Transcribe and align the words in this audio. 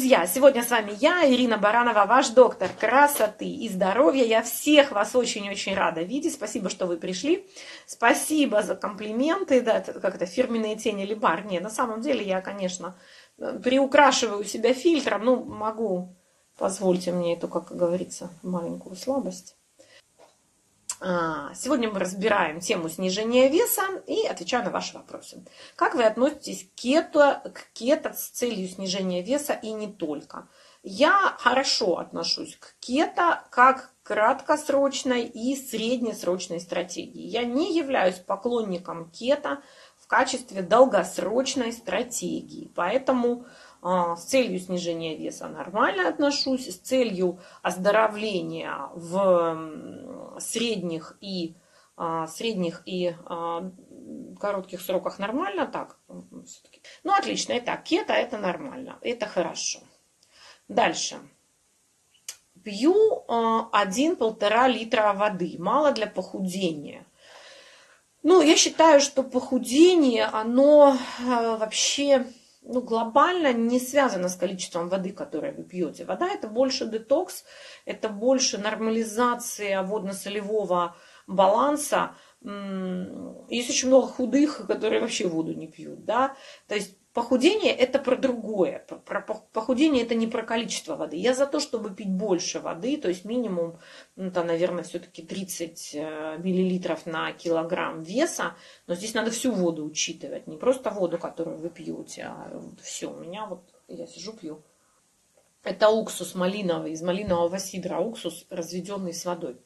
Друзья, 0.00 0.26
сегодня 0.26 0.62
с 0.62 0.70
вами 0.70 0.94
я, 0.98 1.30
Ирина 1.30 1.58
Баранова, 1.58 2.06
ваш 2.06 2.30
доктор 2.30 2.70
красоты 2.80 3.44
и 3.44 3.68
здоровья. 3.68 4.24
Я 4.24 4.42
всех 4.42 4.92
вас 4.92 5.14
очень-очень 5.14 5.74
рада 5.74 6.00
видеть. 6.00 6.32
Спасибо, 6.32 6.70
что 6.70 6.86
вы 6.86 6.96
пришли. 6.96 7.46
Спасибо 7.84 8.62
за 8.62 8.76
комплименты. 8.76 9.60
Да, 9.60 9.80
как 9.80 10.14
это, 10.14 10.24
фирменные 10.24 10.76
тени 10.76 11.02
или 11.02 11.12
бар. 11.12 11.44
Нет, 11.44 11.62
на 11.62 11.68
самом 11.68 12.00
деле 12.00 12.26
я, 12.26 12.40
конечно, 12.40 12.96
приукрашиваю 13.36 14.42
себя 14.44 14.72
фильтром. 14.72 15.22
Ну, 15.22 15.44
могу, 15.44 16.16
позвольте 16.56 17.12
мне 17.12 17.34
эту, 17.34 17.48
как 17.48 17.70
говорится, 17.70 18.30
маленькую 18.42 18.96
слабость. 18.96 19.58
А, 21.02 21.54
сегодня 21.54 21.88
мы 21.88 21.98
разбираем 21.98 22.60
тему 22.60 22.90
снижения 22.90 23.48
веса 23.48 23.82
и 24.06 24.26
отвечаю 24.26 24.64
на 24.64 24.70
ваши 24.70 24.92
вопросы. 24.92 25.42
Как 25.74 25.94
вы 25.94 26.04
относитесь 26.04 26.64
к 26.64 26.74
кето, 26.74 27.40
к 27.54 27.72
кето 27.72 28.12
с 28.12 28.28
целью 28.28 28.68
снижения 28.68 29.22
веса 29.22 29.54
и 29.54 29.72
не 29.72 29.90
только? 29.90 30.46
Я 30.82 31.34
хорошо 31.38 31.98
отношусь 31.98 32.56
к 32.56 32.74
кето 32.80 33.44
как 33.50 33.94
краткосрочной 34.02 35.24
и 35.24 35.56
среднесрочной 35.56 36.60
стратегии. 36.60 37.22
Я 37.22 37.44
не 37.44 37.74
являюсь 37.74 38.16
поклонником 38.16 39.10
кето 39.10 39.62
в 39.98 40.06
качестве 40.06 40.60
долгосрочной 40.60 41.72
стратегии. 41.72 42.70
Поэтому 42.74 43.46
с 43.82 44.24
целью 44.24 44.58
снижения 44.60 45.16
веса 45.16 45.48
нормально 45.48 46.08
отношусь, 46.08 46.68
с 46.68 46.76
целью 46.76 47.38
оздоровления 47.62 48.90
в 48.94 50.38
средних 50.38 51.16
и 51.20 51.54
а, 52.02 52.26
средних 52.28 52.82
и 52.86 53.14
а, 53.26 53.70
коротких 54.40 54.80
сроках 54.80 55.18
нормально, 55.18 55.66
так, 55.66 55.98
ну 56.08 57.12
отлично, 57.12 57.58
итак, 57.58 57.82
кето 57.82 58.14
это 58.14 58.38
нормально, 58.38 58.96
это 59.02 59.26
хорошо. 59.26 59.80
Дальше. 60.66 61.20
Пью 62.64 62.94
один-полтора 63.70 64.66
литра 64.68 65.12
воды, 65.12 65.56
мало 65.58 65.92
для 65.92 66.06
похудения. 66.06 67.04
Ну, 68.22 68.40
я 68.40 68.56
считаю, 68.56 69.02
что 69.02 69.22
похудение, 69.22 70.24
оно 70.24 70.96
вообще 71.18 72.26
ну, 72.62 72.82
глобально 72.82 73.52
не 73.52 73.80
связано 73.80 74.28
с 74.28 74.36
количеством 74.36 74.88
воды, 74.88 75.12
которую 75.12 75.56
вы 75.56 75.64
пьете. 75.64 76.04
Вода 76.04 76.28
это 76.28 76.48
больше 76.48 76.86
детокс, 76.86 77.44
это 77.84 78.08
больше 78.08 78.58
нормализация 78.58 79.82
водно-солевого 79.82 80.94
баланса. 81.26 82.14
Есть 82.42 83.70
очень 83.70 83.88
много 83.88 84.06
худых, 84.06 84.66
которые 84.66 85.00
вообще 85.00 85.26
воду 85.26 85.54
не 85.54 85.68
пьют. 85.68 86.04
Да? 86.04 86.36
То 86.68 86.74
есть 86.74 86.96
Похудение 87.12 87.74
это 87.74 87.98
про 87.98 88.16
другое. 88.16 88.86
Про 89.04 89.20
похудение 89.52 90.04
это 90.04 90.14
не 90.14 90.28
про 90.28 90.44
количество 90.44 90.94
воды. 90.94 91.16
Я 91.16 91.34
за 91.34 91.46
то, 91.46 91.58
чтобы 91.58 91.92
пить 91.92 92.10
больше 92.10 92.60
воды, 92.60 92.96
то 92.98 93.08
есть 93.08 93.24
минимум, 93.24 93.80
ну, 94.14 94.30
там, 94.30 94.46
наверное, 94.46 94.84
все-таки 94.84 95.22
30 95.22 95.90
э, 95.94 96.38
миллилитров 96.38 97.06
на 97.06 97.32
килограмм 97.32 98.02
веса. 98.02 98.54
Но 98.86 98.94
здесь 98.94 99.12
надо 99.14 99.32
всю 99.32 99.50
воду 99.50 99.84
учитывать, 99.84 100.46
не 100.46 100.56
просто 100.56 100.90
воду, 100.90 101.18
которую 101.18 101.58
вы 101.58 101.68
пьете, 101.68 102.26
а 102.26 102.62
все. 102.80 103.10
У 103.10 103.16
меня 103.16 103.46
вот, 103.46 103.64
я 103.88 104.06
сижу, 104.06 104.32
пью. 104.32 104.62
Это 105.64 105.88
уксус 105.90 106.36
малиновый, 106.36 106.92
из 106.92 107.02
малинового 107.02 107.58
сидра, 107.58 107.98
уксус, 107.98 108.46
разведенный 108.50 109.14
с 109.14 109.24
водой. 109.24 109.56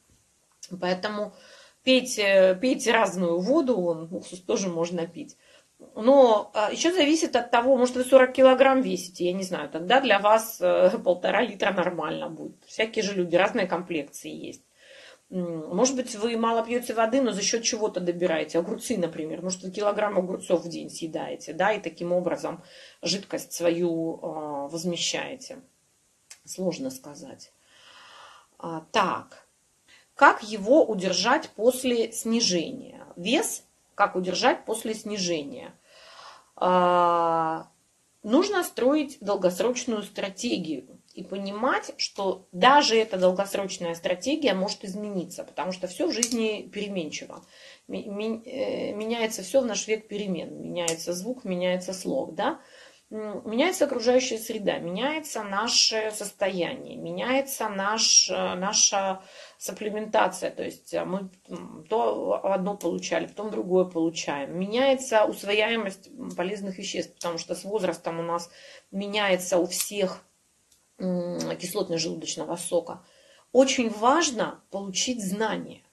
Поэтому 0.81 1.35
пейте, 1.83 2.57
пейте 2.59 2.91
разную 2.91 3.39
воду, 3.39 3.79
он, 3.79 4.11
уксус 4.11 4.41
тоже 4.41 4.67
можно 4.67 5.05
пить. 5.05 5.37
Но 5.95 6.51
а, 6.53 6.71
еще 6.71 6.93
зависит 6.93 7.35
от 7.35 7.51
того, 7.51 7.77
может, 7.77 7.95
вы 7.95 8.03
40 8.03 8.33
килограмм 8.33 8.81
весите, 8.81 9.25
я 9.25 9.33
не 9.33 9.43
знаю, 9.43 9.69
тогда 9.69 9.99
для 9.99 10.19
вас 10.19 10.57
э, 10.61 10.97
полтора 11.03 11.41
литра 11.41 11.71
нормально 11.71 12.29
будет. 12.29 12.63
Всякие 12.65 13.03
же 13.03 13.13
люди, 13.13 13.35
разные 13.35 13.67
комплекции 13.67 14.31
есть. 14.31 14.61
Может 15.29 15.95
быть, 15.95 16.15
вы 16.15 16.37
мало 16.37 16.63
пьете 16.63 16.93
воды, 16.93 17.19
но 17.19 17.31
за 17.31 17.41
счет 17.41 17.63
чего-то 17.63 17.99
добираете. 17.99 18.59
Огурцы, 18.59 18.95
например. 18.95 19.41
Может, 19.41 19.63
вы 19.63 19.71
килограмм 19.71 20.17
огурцов 20.17 20.63
в 20.63 20.69
день 20.69 20.89
съедаете, 20.89 21.51
да, 21.51 21.73
и 21.73 21.81
таким 21.81 22.11
образом 22.11 22.63
жидкость 23.01 23.51
свою 23.51 24.17
э, 24.17 24.69
возмещаете. 24.69 25.61
Сложно 26.45 26.91
сказать. 26.91 27.51
А, 28.59 28.85
так, 28.91 29.47
как 30.13 30.43
его 30.43 30.85
удержать 30.85 31.49
после 31.49 32.11
снижения? 32.11 33.05
Вес 33.15 33.63
как 33.95 34.15
удержать 34.15 34.65
после 34.65 34.93
снижения. 34.93 35.73
А, 36.55 37.69
нужно 38.23 38.63
строить 38.63 39.17
долгосрочную 39.21 40.03
стратегию 40.03 40.99
и 41.13 41.23
понимать, 41.23 41.93
что 41.97 42.47
даже 42.51 42.97
эта 42.97 43.17
долгосрочная 43.17 43.95
стратегия 43.95 44.53
может 44.53 44.83
измениться, 44.83 45.45
потому 45.45 45.71
что 45.71 45.87
все 45.87 46.07
в 46.07 46.13
жизни 46.13 46.69
переменчиво. 46.71 47.43
Э, 47.87 47.93
меняется 48.93 49.41
все 49.41 49.61
в 49.61 49.65
наш 49.65 49.87
век 49.87 50.09
перемен. 50.09 50.61
Меняется 50.61 51.13
звук, 51.13 51.45
меняется 51.45 51.93
слог. 51.93 52.35
Да? 52.35 52.59
Меняется 53.45 53.85
окружающая 53.85 54.37
среда, 54.37 54.77
меняется 54.77 55.43
наше 55.43 56.11
состояние, 56.11 56.97
меняется 56.97 57.69
наш, 57.69 58.29
э, 58.29 58.55
наша 58.55 59.21
сапплементация, 59.57 60.51
то 60.51 60.63
есть 60.63 60.93
э, 60.93 61.05
мы 61.05 61.29
то 61.89 62.41
одно 62.43 62.75
получали, 62.75 63.27
потом 63.27 63.51
другое 63.51 63.85
получаем. 63.85 64.57
Меняется 64.59 65.25
усвояемость 65.25 66.09
полезных 66.35 66.77
веществ, 66.77 67.13
потому 67.15 67.37
что 67.37 67.55
с 67.55 67.63
возрастом 67.63 68.19
у 68.19 68.23
нас 68.23 68.49
меняется 68.91 69.57
у 69.57 69.65
всех 69.65 70.21
кислотность 70.97 72.03
желудочного 72.03 72.55
сока. 72.55 73.03
Очень 73.51 73.89
важно 73.89 74.63
получить 74.71 75.23
знания. 75.23 75.84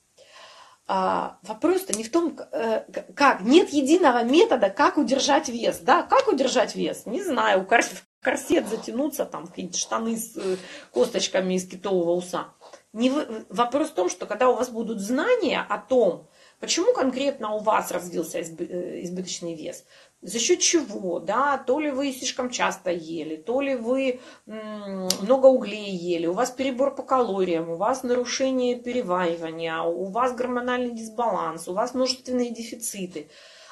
А, 0.86 1.38
вопрос-то 1.42 1.96
не 1.96 2.04
в 2.04 2.10
том, 2.10 2.36
э, 2.52 2.80
как. 3.14 3.42
Нет 3.42 3.70
единого 3.70 4.24
метода, 4.24 4.68
как 4.68 4.98
удержать 4.98 5.48
вес. 5.48 5.78
Да, 5.78 6.02
как 6.02 6.28
удержать 6.28 6.74
вес? 6.74 7.06
Не 7.06 7.22
знаю, 7.22 7.66
корсет 7.66 8.68
затянуться, 8.68 9.24
там 9.24 9.46
какие-то 9.46 9.78
штаны 9.78 10.16
с 10.16 10.36
э, 10.36 10.56
косточками 10.90 11.54
из 11.54 11.68
китового 11.68 12.12
уса. 12.12 12.48
Не 12.92 13.10
вы... 13.10 13.46
Вопрос 13.48 13.90
в 13.90 13.94
том, 13.94 14.10
что 14.10 14.26
когда 14.26 14.48
у 14.48 14.56
вас 14.56 14.70
будут 14.70 15.00
знания 15.00 15.64
о 15.68 15.78
том, 15.78 16.28
почему 16.60 16.92
конкретно 16.92 17.54
у 17.54 17.58
вас 17.60 17.90
развился 17.90 18.38
э, 18.38 19.02
избыточный 19.02 19.54
вес, 19.54 19.84
за 20.22 20.38
счет 20.38 20.60
чего, 20.60 21.18
да, 21.18 21.58
то 21.58 21.80
ли 21.80 21.90
вы 21.90 22.12
слишком 22.12 22.48
часто 22.48 22.90
ели, 22.90 23.36
то 23.36 23.60
ли 23.60 23.74
вы 23.74 24.20
много 24.46 25.46
углей 25.46 25.90
ели, 25.90 26.26
у 26.26 26.32
вас 26.32 26.52
перебор 26.52 26.94
по 26.94 27.02
калориям, 27.02 27.70
у 27.70 27.76
вас 27.76 28.04
нарушение 28.04 28.76
переваривания, 28.76 29.80
у 29.80 30.04
вас 30.04 30.32
гормональный 30.34 30.94
дисбаланс, 30.94 31.66
у 31.66 31.74
вас 31.74 31.94
множественные 31.94 32.50
дефициты. 32.50 33.28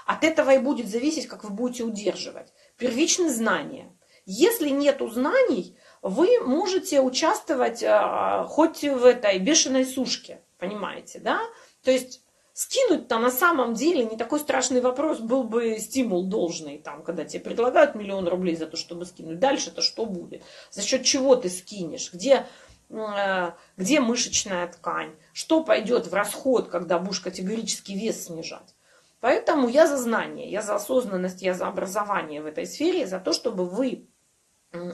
От 0.06 0.24
этого 0.24 0.50
и 0.50 0.58
будет 0.58 0.88
зависеть, 0.88 1.28
как 1.28 1.44
вы 1.44 1.50
будете 1.50 1.84
удерживать. 1.84 2.52
Первичные 2.76 3.30
знания. 3.30 3.96
Если 4.26 4.70
нет 4.70 5.00
знаний, 5.00 5.76
вы 6.02 6.40
можете 6.40 7.00
участвовать 7.00 7.84
а, 7.84 8.44
хоть 8.44 8.82
в 8.82 9.04
этой 9.04 9.38
бешеной 9.38 9.84
сушке, 9.84 10.42
понимаете, 10.58 11.20
да? 11.20 11.40
То 11.84 11.92
есть 11.92 12.22
Скинуть-то 12.60 13.19
на 13.19 13.31
самом 13.31 13.72
деле 13.72 14.04
не 14.04 14.19
такой 14.19 14.38
страшный 14.38 14.82
вопрос, 14.82 15.19
был 15.19 15.44
бы 15.44 15.78
стимул 15.78 16.26
должный, 16.26 16.76
там, 16.76 17.03
когда 17.03 17.25
тебе 17.25 17.41
предлагают 17.43 17.94
миллион 17.94 18.28
рублей 18.28 18.54
за 18.54 18.66
то, 18.66 18.76
чтобы 18.76 19.06
скинуть. 19.06 19.38
Дальше-то 19.38 19.81
что 19.81 20.04
будет? 20.04 20.43
За 20.71 20.83
счет 20.83 21.03
чего 21.03 21.36
ты 21.36 21.48
скинешь? 21.48 22.12
Где, 22.12 22.47
э, 22.91 23.53
где 23.78 24.01
мышечная 24.01 24.68
ткань? 24.68 25.15
Что 25.33 25.65
пойдет 25.65 26.09
в 26.09 26.12
расход, 26.12 26.68
когда 26.68 26.98
будешь 26.98 27.21
категорически 27.21 27.92
вес 27.92 28.27
снижать? 28.27 28.74
Поэтому 29.21 29.66
я 29.66 29.86
за 29.86 29.97
знание, 29.97 30.51
я 30.51 30.60
за 30.60 30.74
осознанность, 30.74 31.41
я 31.41 31.54
за 31.54 31.66
образование 31.66 32.42
в 32.42 32.47
этой 32.47 32.66
сфере, 32.66 33.06
за 33.06 33.21
то, 33.21 33.33
чтобы 33.33 33.65
вы, 33.65 34.06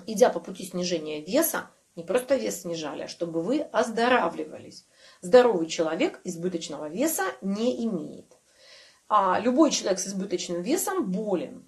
идя 0.06 0.30
по 0.30 0.38
пути 0.38 0.66
снижения 0.66 1.20
веса, 1.20 1.68
не 1.96 2.04
просто 2.04 2.36
вес 2.36 2.60
снижали, 2.60 3.02
а 3.02 3.08
чтобы 3.08 3.42
вы 3.42 3.62
оздоравливались. 3.62 4.86
Здоровый 5.26 5.66
человек 5.66 6.20
избыточного 6.22 6.88
веса 6.88 7.24
не 7.40 7.84
имеет. 7.84 8.26
А 9.08 9.40
любой 9.40 9.72
человек 9.72 9.98
с 9.98 10.06
избыточным 10.06 10.62
весом 10.62 11.10
болен. 11.10 11.64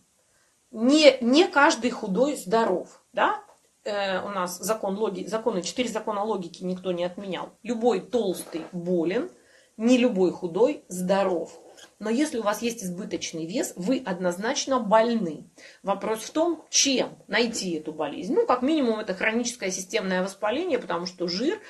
Не, 0.71 1.19
не 1.21 1.49
каждый 1.49 1.91
худой 1.91 2.37
здоров. 2.37 3.03
Да? 3.13 3.43
Э, 3.83 4.23
у 4.25 4.29
нас 4.29 4.59
закон 4.59 4.97
логи, 4.97 5.27
законы, 5.27 5.63
четыре 5.63 5.89
закона 5.89 6.23
логики 6.23 6.63
никто 6.63 6.93
не 6.93 7.03
отменял. 7.03 7.51
Любой 7.65 8.01
толстый 8.01 8.63
болен, 8.71 9.29
не 9.77 9.99
любой 9.99 10.31
худой 10.31 10.85
здоров. 10.87 11.51
Но 11.99 12.11
если 12.11 12.39
у 12.39 12.45
вас 12.45 12.63
есть 12.63 12.85
избыточный 12.85 13.47
вес, 13.47 13.73
вы 13.75 14.01
однозначно 14.07 14.79
больны. 14.79 15.51
Вопрос 15.83 16.21
в 16.21 16.31
том, 16.31 16.65
чем 16.71 17.19
найти 17.27 17.73
эту 17.73 17.93
болезнь. 17.93 18.35
Ну, 18.35 18.47
как 18.47 18.63
минимум, 18.63 19.01
это 19.01 19.15
хроническое 19.15 19.73
системное 19.73 20.23
воспаление, 20.23 20.79
потому 20.79 21.07
что 21.07 21.27
жир 21.27 21.61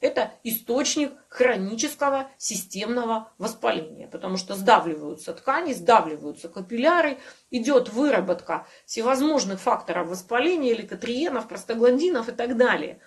это 0.00 0.32
источник 0.44 1.12
хронического 1.28 2.30
системного 2.36 3.32
воспаления, 3.38 4.08
потому 4.08 4.36
что 4.36 4.54
сдавливаются 4.54 5.32
ткани, 5.32 5.72
сдавливаются 5.72 6.48
капилляры, 6.48 7.18
идет 7.50 7.88
выработка 7.88 8.66
всевозможных 8.84 9.60
факторов 9.60 10.08
воспаления, 10.08 10.74
ликотриенов, 10.74 11.48
простагландинов 11.48 12.28
и 12.28 12.32
так 12.32 12.56
далее. 12.56 13.00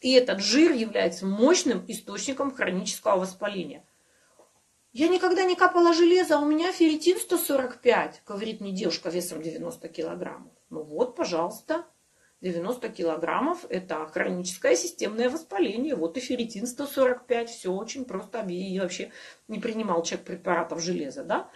И 0.00 0.12
этот 0.12 0.40
жир 0.40 0.72
является 0.72 1.24
мощным 1.24 1.82
источником 1.88 2.54
хронического 2.54 3.20
воспаления. 3.20 3.84
Я 4.92 5.08
никогда 5.08 5.44
не 5.44 5.56
капала 5.56 5.92
железо, 5.92 6.36
а 6.36 6.40
у 6.40 6.44
меня 6.44 6.70
ферритин 6.72 7.18
145, 7.18 8.22
говорит 8.26 8.60
мне 8.60 8.70
девушка 8.70 9.08
весом 9.08 9.42
90 9.42 9.88
килограммов. 9.88 10.52
Ну 10.70 10.82
вот, 10.82 11.16
пожалуйста, 11.16 11.86
90 12.44 12.90
килограммов– 12.90 13.64
это 13.70 14.06
хроническое 14.06 14.76
системное 14.76 15.30
воспаление. 15.30 15.94
Вот 15.94 16.18
и 16.18 16.20
ферритин 16.20 16.66
145. 16.66 17.48
Все 17.48 17.72
очень 17.72 18.04
просто. 18.04 18.40
И 18.46 18.78
вообще 18.78 19.10
не 19.48 19.58
принимал 19.58 20.02
человек 20.02 20.26
препаратов 20.26 20.82
железа. 20.82 21.24
Да? 21.24 21.48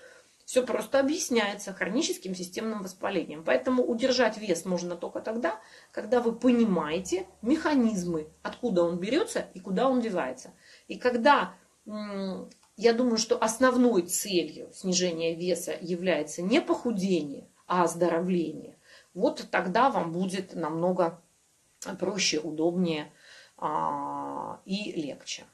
Все 0.46 0.64
просто 0.64 0.98
объясняется 0.98 1.74
хроническим 1.74 2.34
системным 2.34 2.82
воспалением. 2.82 3.44
Поэтому 3.44 3.84
удержать 3.84 4.38
вес 4.38 4.64
можно 4.64 4.96
только 4.96 5.20
тогда, 5.20 5.60
когда 5.92 6.22
вы 6.22 6.34
понимаете 6.34 7.26
механизмы, 7.42 8.28
откуда 8.42 8.82
он 8.84 8.98
берется 8.98 9.46
и 9.52 9.60
куда 9.60 9.90
он 9.90 10.00
девается. 10.00 10.54
И 10.86 10.98
когда 10.98 11.54
я 12.78 12.94
думаю, 12.94 13.18
что 13.18 13.36
основной 13.36 14.02
целью 14.06 14.70
снижения 14.72 15.34
веса 15.34 15.76
является 15.78 16.40
не 16.40 16.62
похудение, 16.62 17.46
а 17.66 17.84
оздоровление 17.84 18.77
вот 19.14 19.46
тогда 19.50 19.90
вам 19.90 20.12
будет 20.12 20.54
намного 20.54 21.20
проще, 21.98 22.38
удобнее 22.38 23.12
а, 23.56 24.60
и 24.64 24.92
легче. 24.92 25.44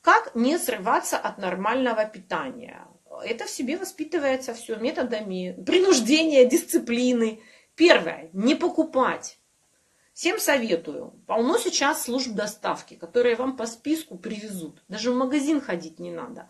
Как 0.00 0.34
не 0.34 0.58
срываться 0.58 1.16
от 1.16 1.38
нормального 1.38 2.04
питания? 2.04 2.86
Это 3.24 3.46
в 3.46 3.50
себе 3.50 3.78
воспитывается 3.78 4.52
все 4.52 4.76
методами 4.76 5.56
принуждения, 5.64 6.44
дисциплины. 6.44 7.40
Первое, 7.74 8.28
не 8.32 8.54
покупать. 8.54 9.38
Всем 10.12 10.38
советую. 10.38 11.12
Полно 11.26 11.58
сейчас 11.58 12.04
служб 12.04 12.34
доставки, 12.34 12.94
которые 12.94 13.34
вам 13.34 13.56
по 13.56 13.66
списку 13.66 14.16
привезут. 14.16 14.82
Даже 14.88 15.10
в 15.10 15.16
магазин 15.16 15.60
ходить 15.60 15.98
не 15.98 16.12
надо. 16.12 16.48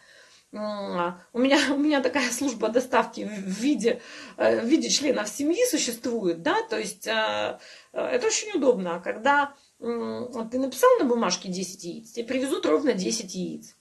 У 0.57 1.39
меня, 1.39 1.59
у 1.71 1.77
меня 1.77 2.01
такая 2.01 2.31
служба 2.31 2.69
доставки 2.69 3.25
в 3.25 3.49
виде, 3.61 4.01
в 4.37 4.65
виде 4.65 4.89
членов 4.89 5.29
семьи 5.29 5.67
существует, 5.69 6.43
да, 6.43 6.63
то 6.71 6.79
есть 6.79 7.09
это 7.09 7.59
очень 7.93 8.57
удобно, 8.57 9.01
когда 9.01 9.53
ты 9.81 10.59
написал 10.59 10.91
на 11.01 11.07
бумажке 11.07 11.49
10 11.49 11.85
яиц, 11.85 12.13
тебе 12.13 12.25
привезут 12.25 12.67
ровно 12.67 12.93
10 12.93 13.35
яиц. 13.35 13.75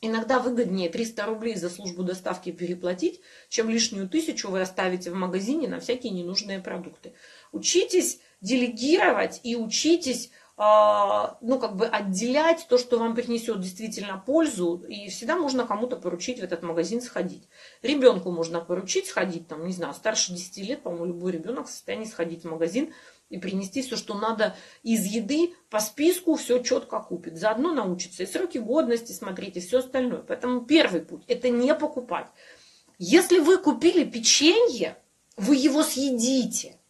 Иногда 0.00 0.38
выгоднее 0.38 0.90
300 0.90 1.24
рублей 1.26 1.56
за 1.56 1.70
службу 1.70 2.04
доставки 2.04 2.52
переплатить, 2.52 3.20
чем 3.48 3.68
лишнюю 3.68 4.08
тысячу 4.08 4.48
вы 4.48 4.60
оставите 4.60 5.10
в 5.10 5.14
магазине 5.14 5.66
на 5.66 5.80
всякие 5.80 6.12
ненужные 6.12 6.60
продукты. 6.60 7.14
Учитесь 7.50 8.20
делегировать 8.40 9.40
и 9.42 9.56
учитесь 9.56 10.30
ну, 10.58 11.58
как 11.60 11.76
бы 11.76 11.86
отделять 11.86 12.66
то, 12.68 12.78
что 12.78 12.98
вам 12.98 13.14
принесет 13.14 13.60
действительно 13.60 14.22
пользу, 14.24 14.82
и 14.88 15.10
всегда 15.10 15.36
можно 15.36 15.66
кому-то 15.66 15.96
поручить 15.96 16.40
в 16.40 16.44
этот 16.44 16.62
магазин 16.62 17.02
сходить. 17.02 17.46
Ребенку 17.82 18.30
можно 18.30 18.60
поручить 18.60 19.06
сходить, 19.06 19.48
там, 19.48 19.66
не 19.66 19.74
знаю, 19.74 19.92
старше 19.92 20.32
10 20.32 20.56
лет, 20.68 20.82
по-моему, 20.82 21.06
любой 21.06 21.32
ребенок 21.32 21.66
в 21.66 21.70
состоянии 21.70 22.06
сходить 22.06 22.44
в 22.44 22.48
магазин 22.48 22.94
и 23.28 23.36
принести 23.36 23.82
все, 23.82 23.96
что 23.96 24.14
надо 24.14 24.56
из 24.82 25.04
еды 25.04 25.52
по 25.68 25.78
списку, 25.78 26.36
все 26.36 26.62
четко 26.62 27.00
купит. 27.00 27.36
Заодно 27.36 27.74
научится 27.74 28.22
и 28.22 28.26
сроки 28.26 28.56
годности 28.56 29.12
смотреть, 29.12 29.58
и 29.58 29.60
все 29.60 29.80
остальное. 29.80 30.22
Поэтому 30.22 30.62
первый 30.62 31.02
путь– 31.02 31.24
это 31.26 31.50
не 31.50 31.74
покупать. 31.74 32.28
Если 32.98 33.40
вы 33.40 33.58
купили 33.58 34.04
печенье, 34.04 34.96
вы 35.36 35.56
его 35.56 35.82
съедите– 35.82 36.78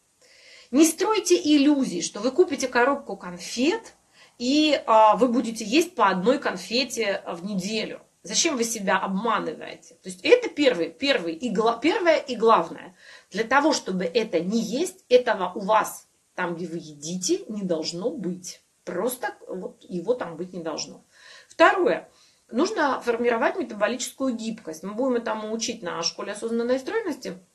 не 0.76 0.84
стройте 0.84 1.36
иллюзий, 1.36 2.02
что 2.02 2.20
вы 2.20 2.30
купите 2.30 2.68
коробку 2.68 3.16
конфет, 3.16 3.94
и 4.38 4.78
а, 4.86 5.16
вы 5.16 5.28
будете 5.28 5.64
есть 5.64 5.94
по 5.94 6.08
одной 6.08 6.38
конфете 6.38 7.22
в 7.26 7.44
неделю. 7.44 8.02
Зачем 8.22 8.56
вы 8.56 8.64
себя 8.64 8.98
обманываете? 8.98 9.94
То 9.94 10.10
есть 10.10 10.20
это 10.22 10.48
первый, 10.50 10.90
первый 10.90 11.32
и, 11.32 11.54
первое 11.80 12.18
и 12.18 12.36
главное. 12.36 12.94
Для 13.30 13.44
того, 13.44 13.72
чтобы 13.72 14.04
это 14.04 14.40
не 14.40 14.60
есть, 14.60 15.04
этого 15.08 15.52
у 15.54 15.60
вас 15.60 16.08
там, 16.34 16.56
где 16.56 16.66
вы 16.66 16.76
едите, 16.76 17.44
не 17.48 17.62
должно 17.62 18.10
быть. 18.10 18.60
Просто 18.84 19.34
вот 19.48 19.82
его 19.88 20.12
там 20.12 20.36
быть 20.36 20.52
не 20.52 20.62
должно. 20.62 21.04
Второе. 21.48 22.10
Нужно 22.50 23.00
формировать 23.00 23.56
метаболическую 23.56 24.34
гибкость. 24.34 24.82
Мы 24.82 24.92
будем 24.92 25.16
этому 25.16 25.52
учить 25.52 25.82
на 25.82 26.02
школе 26.02 26.32
осознанной 26.32 26.78
стройности– 26.78 27.38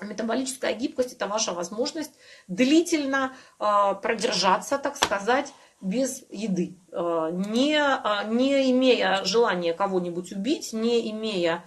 Метаболическая 0.00 0.74
гибкость– 0.74 1.12
это 1.14 1.26
ваша 1.26 1.52
возможность 1.52 2.12
длительно 2.46 3.34
э, 3.58 3.94
продержаться, 4.00 4.78
так 4.78 4.96
сказать, 4.96 5.52
без 5.80 6.24
еды, 6.30 6.78
э, 6.90 7.30
не, 7.32 7.78
э, 7.78 8.28
не 8.28 8.70
имея 8.72 9.24
желания 9.24 9.74
кого-нибудь 9.74 10.32
убить, 10.32 10.72
не 10.72 11.10
имея 11.10 11.64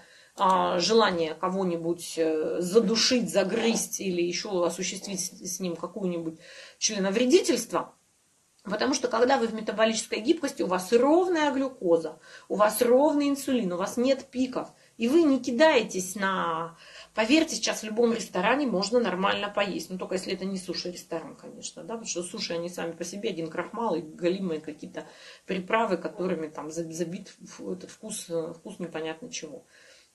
желания 0.77 1.35
кого-нибудь 1.35 2.13
э, 2.17 2.61
задушить, 2.61 3.29
загрызть 3.29 3.99
или 3.99 4.21
еще 4.21 4.65
осуществить 4.65 5.19
с 5.19 5.59
ним 5.59 5.75
какую-нибудь 5.75 6.39
членовредительство. 6.79 7.93
Потому 8.63 8.93
что 8.93 9.07
когда 9.07 9.37
вы 9.37 9.47
в 9.47 9.53
метаболической 9.53 10.19
гибкости, 10.19 10.61
у 10.61 10.67
вас 10.67 10.93
ровная 10.93 11.51
глюкоза, 11.51 12.19
у 12.47 12.55
вас 12.55 12.81
ровный 12.81 13.27
инсулин, 13.27 13.73
у 13.73 13.77
вас 13.77 13.97
нет 13.97 14.25
пиков, 14.25 14.69
и 14.97 15.07
вы 15.07 15.23
не 15.23 15.39
кидаетесь 15.39 16.15
на 16.15 16.77
Поверьте, 17.13 17.55
сейчас 17.55 17.81
в 17.81 17.85
любом 17.85 18.13
ресторане 18.13 18.65
можно 18.67 18.99
нормально 18.99 19.49
поесть. 19.49 19.89
Ну, 19.89 19.97
только 19.97 20.15
если 20.15 20.33
это 20.33 20.45
не 20.45 20.57
суши-ресторан, 20.57 21.35
конечно, 21.35 21.83
да, 21.83 21.95
потому 21.95 22.07
что 22.07 22.23
суши, 22.23 22.53
они 22.53 22.69
сами 22.69 22.93
по 22.93 23.03
себе 23.03 23.29
один 23.29 23.49
крахмал 23.49 23.95
и 23.95 24.01
галимые 24.01 24.61
какие-то 24.61 25.05
приправы, 25.45 25.97
которыми 25.97 26.47
там 26.47 26.71
забит 26.71 27.33
этот 27.59 27.89
вкус, 27.89 28.29
э, 28.29 28.53
вкус 28.53 28.79
непонятно 28.79 29.29
чего. 29.29 29.65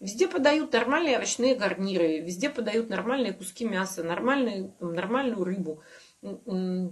Везде 0.01 0.27
подают 0.27 0.73
нормальные 0.73 1.17
овощные 1.17 1.55
гарниры, 1.55 2.21
везде 2.21 2.49
подают 2.49 2.89
нормальные 2.89 3.35
куски 3.35 3.67
мяса, 3.67 4.03
нормальные, 4.03 4.73
нормальную 4.81 5.45
рыбу. 5.45 5.83
Э, 6.23 6.89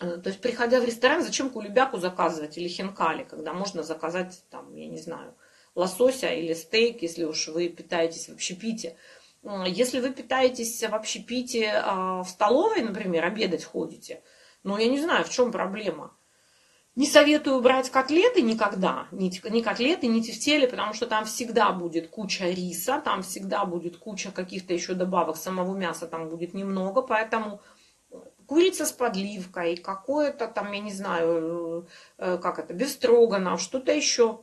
то 0.00 0.28
есть, 0.28 0.40
приходя 0.40 0.80
в 0.80 0.84
ресторан, 0.84 1.22
зачем 1.22 1.50
кулебяку 1.50 1.98
заказывать 1.98 2.58
или 2.58 2.66
хинкали, 2.66 3.22
когда 3.22 3.52
можно 3.52 3.84
заказать, 3.84 4.44
там, 4.50 4.74
я 4.74 4.88
не 4.88 4.98
знаю, 4.98 5.34
лосося 5.76 6.28
или 6.28 6.54
стейк, 6.54 7.02
если 7.02 7.24
уж 7.24 7.48
вы 7.48 7.68
питаетесь 7.68 8.28
в 8.28 8.32
общепите. 8.32 8.96
Если 9.66 10.00
вы 10.00 10.10
питаетесь 10.10 10.82
в 10.82 10.94
общепите 10.94 11.70
а, 11.72 12.22
в 12.22 12.28
столовой, 12.28 12.82
например, 12.82 13.24
обедать 13.24 13.64
ходите, 13.64 14.22
ну, 14.64 14.76
я 14.76 14.88
не 14.88 15.00
знаю, 15.00 15.24
в 15.24 15.30
чем 15.30 15.52
проблема. 15.52 16.16
Не 16.96 17.06
советую 17.06 17.60
брать 17.60 17.90
котлеты 17.90 18.42
никогда, 18.42 19.06
ни, 19.12 19.30
ни 19.50 19.60
котлеты, 19.60 20.06
ни 20.06 20.20
тефтели, 20.20 20.66
потому 20.66 20.94
что 20.94 21.06
там 21.06 21.26
всегда 21.26 21.70
будет 21.70 22.08
куча 22.08 22.46
риса, 22.46 23.02
там 23.04 23.22
всегда 23.22 23.66
будет 23.66 23.98
куча 23.98 24.32
каких-то 24.32 24.72
еще 24.72 24.94
добавок, 24.94 25.36
самого 25.36 25.76
мяса 25.76 26.06
там 26.06 26.28
будет 26.30 26.54
немного, 26.54 27.02
поэтому 27.02 27.60
курица 28.46 28.86
с 28.86 28.92
подливкой, 28.92 29.76
какое-то 29.76 30.48
там, 30.48 30.72
я 30.72 30.80
не 30.80 30.92
знаю, 30.92 31.86
э, 32.18 32.38
как 32.38 32.58
это, 32.58 32.72
бефстроганов, 32.72 33.60
что-то 33.60 33.92
еще. 33.92 34.40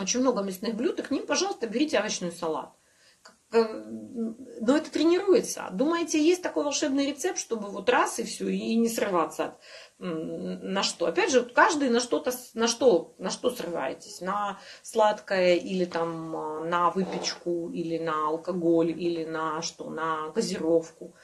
Очень 0.00 0.20
много 0.20 0.42
мясных 0.42 0.74
блюд, 0.74 0.98
и 0.98 1.02
к 1.02 1.10
ним, 1.10 1.26
пожалуйста, 1.26 1.68
берите 1.68 1.98
овощной 1.98 2.32
салат. 2.32 2.75
Э, 3.52 3.62
но 4.60 4.76
это 4.76 4.90
тренируется. 4.90 5.68
Думаете, 5.72 6.22
есть 6.22 6.42
такой 6.42 6.64
волшебный 6.64 7.06
рецепт, 7.06 7.38
чтобы 7.38 7.68
вот 7.68 7.88
раз 7.88 8.18
и 8.18 8.24
все, 8.24 8.48
и 8.48 8.74
не 8.74 8.88
срываться 8.88 9.56
на 9.98 10.82
что? 10.82 11.06
Опять 11.06 11.30
же, 11.30 11.42
каждый 11.44 11.88
на 11.88 12.00
что-то, 12.00 12.32
на 12.54 12.68
что, 12.68 13.14
на 13.18 13.30
что 13.30 13.50
срываетесь? 13.50 14.20
На 14.20 14.58
сладкое 14.82 15.54
или 15.54 15.84
там 15.84 16.36
а, 16.36 16.60
на 16.60 16.90
выпечку, 16.90 17.70
или 17.70 17.98
на 17.98 18.28
алкоголь, 18.28 18.90
или 18.90 19.24
на 19.24 19.62
что? 19.62 19.88
На 19.88 20.30
газировку. 20.30 21.14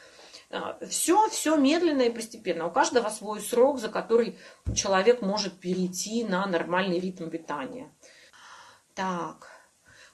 Все, 0.88 1.24
а, 1.24 1.28
все 1.28 1.56
медленно 1.56 2.02
и 2.02 2.10
постепенно. 2.10 2.66
У 2.66 2.70
каждого 2.70 3.08
свой 3.08 3.40
срок, 3.40 3.78
за 3.78 3.88
который 3.88 4.38
человек 4.74 5.22
может 5.22 5.58
перейти 5.58 6.24
на 6.24 6.46
нормальный 6.46 7.00
ритм 7.00 7.28
питания. 7.28 7.92
Так, 8.94 9.51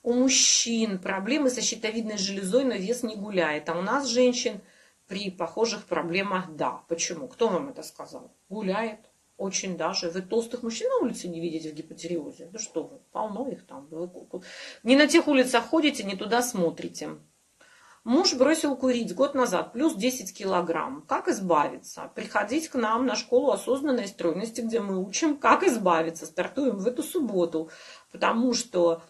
у 0.08 0.14
мужчин 0.14 0.98
проблемы 0.98 1.50
со 1.50 1.60
щитовидной 1.60 2.16
железой, 2.16 2.64
но 2.64 2.74
вес 2.74 3.02
не 3.02 3.14
гуляет. 3.14 3.68
А 3.68 3.78
у 3.78 3.82
нас 3.82 4.06
женщин 4.06 4.62
при 5.06 5.30
похожих 5.30 5.84
проблемах 5.84 6.56
да. 6.56 6.82
Почему? 6.88 7.28
Кто 7.28 7.48
вам 7.48 7.68
это 7.68 7.82
сказал? 7.82 8.32
Гуляет. 8.48 9.00
Очень 9.36 9.76
даже. 9.76 10.08
Вы 10.08 10.22
толстых 10.22 10.62
мужчин 10.62 10.88
на 10.88 11.04
улице 11.04 11.28
не 11.28 11.40
видите 11.40 11.70
в 11.70 11.74
гипотериозе? 11.74 12.48
Да 12.50 12.58
что 12.58 12.84
вы, 12.84 13.00
полно 13.12 13.48
их 13.48 13.66
там. 13.66 13.86
Не 14.82 14.96
на 14.96 15.06
тех 15.08 15.28
улицах 15.28 15.66
ходите, 15.66 16.04
не 16.04 16.16
туда 16.16 16.40
смотрите. 16.40 17.10
Муж 18.08 18.32
бросил 18.32 18.74
курить 18.76 19.14
год 19.14 19.34
назад, 19.34 19.74
плюс 19.74 19.94
10 19.94 20.34
килограмм. 20.34 21.02
Как 21.06 21.28
избавиться? 21.28 22.10
Приходить 22.14 22.68
к 22.68 22.76
нам 22.76 23.04
на 23.04 23.14
школу 23.14 23.50
осознанной 23.50 24.08
стройности, 24.08 24.62
где 24.62 24.80
мы 24.80 24.96
учим, 25.04 25.36
как 25.36 25.62
избавиться. 25.62 26.24
Стартуем 26.24 26.78
в 26.78 26.86
эту 26.86 27.02
субботу, 27.02 27.68
потому 28.10 28.54
что 28.54 29.02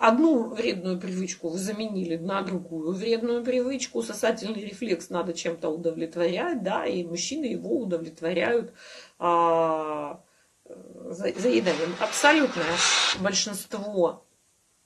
одну 0.00 0.54
вредную 0.54 0.98
привычку 0.98 1.48
вы 1.48 1.58
заменили 1.58 2.16
на 2.16 2.42
другую 2.42 2.92
вредную 2.92 3.44
привычку. 3.44 4.02
Сосательный 4.02 4.64
рефлекс 4.64 5.10
надо 5.10 5.34
чем-то 5.34 5.68
удовлетворять, 5.68 6.62
да, 6.62 6.86
и 6.86 7.04
мужчины 7.04 7.44
его 7.44 7.80
удовлетворяют 7.80 8.72
а, 9.18 10.20
заеданием. 10.64 11.94
Абсолютное 12.00 12.76
большинство 13.20 14.24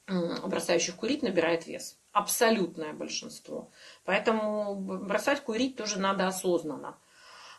бросающих 0.06 0.96
курить 0.96 1.22
набирает 1.22 1.66
вес 1.66 1.96
абсолютное 2.14 2.92
большинство. 2.92 3.70
Поэтому 4.04 4.76
бросать 4.76 5.40
курить 5.40 5.76
тоже 5.76 5.98
надо 5.98 6.26
осознанно. 6.26 6.96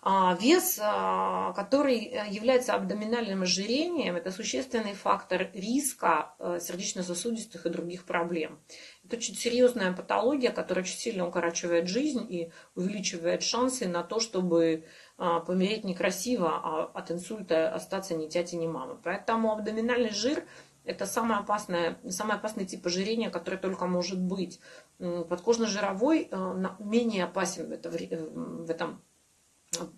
А 0.07 0.37
вес, 0.39 0.77
а, 0.79 1.51
который 1.53 1.97
э, 1.97 2.29
является 2.29 2.75
абдоминальным 2.75 3.41
ожирением, 3.41 4.15
это 4.15 4.29
существенный 4.29 4.93
фактор 4.93 5.49
риска 5.51 6.35
э, 6.37 6.59
сердечно-сосудистых 6.61 7.65
и 7.65 7.69
других 7.71 8.05
проблем. 8.05 8.59
Это 9.03 9.15
очень 9.15 9.33
серьезная 9.33 9.93
патология, 9.93 10.51
которая 10.51 10.85
очень 10.85 10.99
сильно 10.99 11.27
укорачивает 11.27 11.87
жизнь 11.87 12.23
и 12.29 12.51
увеличивает 12.75 13.41
шансы 13.41 13.87
на 13.87 14.03
то, 14.03 14.19
чтобы 14.19 14.85
а, 15.17 15.39
помереть 15.39 15.83
некрасиво, 15.83 16.51
а 16.51 16.91
от 16.93 17.09
инсульта 17.09 17.73
остаться 17.73 18.13
ни 18.13 18.27
тятей, 18.27 18.57
ни 18.57 18.67
мамы. 18.67 18.99
Поэтому 19.03 19.51
абдоминальный 19.51 20.11
жир 20.11 20.45
это 20.83 21.07
самое 21.07 21.39
опасное, 21.39 21.97
самый 22.09 22.35
опасный 22.35 22.67
тип 22.67 22.85
ожирения, 22.85 23.31
который 23.31 23.57
только 23.57 23.87
может 23.87 24.21
быть. 24.21 24.59
Подкожно-жировой 24.99 26.27
э, 26.29 26.65
менее 26.77 27.23
опасен 27.23 27.69
в 27.69 28.69
этом 28.69 29.01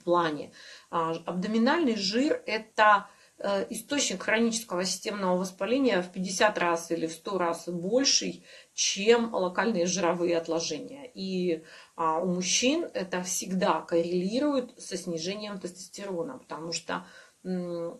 плане. 0.03 0.51
А, 0.89 1.11
абдоминальный 1.25 1.95
жир– 1.95 2.41
это 2.45 3.07
э, 3.39 3.67
источник 3.69 4.23
хронического 4.23 4.83
системного 4.85 5.37
воспаления 5.37 6.01
в 6.01 6.11
50 6.11 6.57
раз 6.57 6.91
или 6.91 7.07
в 7.07 7.11
100 7.11 7.37
раз 7.37 7.67
больший, 7.67 8.45
чем 8.73 9.33
локальные 9.33 9.85
жировые 9.85 10.37
отложения. 10.37 11.09
И 11.13 11.63
а, 11.95 12.19
у 12.19 12.27
мужчин 12.27 12.87
это 12.93 13.23
всегда 13.23 13.81
коррелирует 13.81 14.79
со 14.81 14.97
снижением 14.97 15.59
тестостерона, 15.59 16.37
потому 16.37 16.73
что 16.73 17.05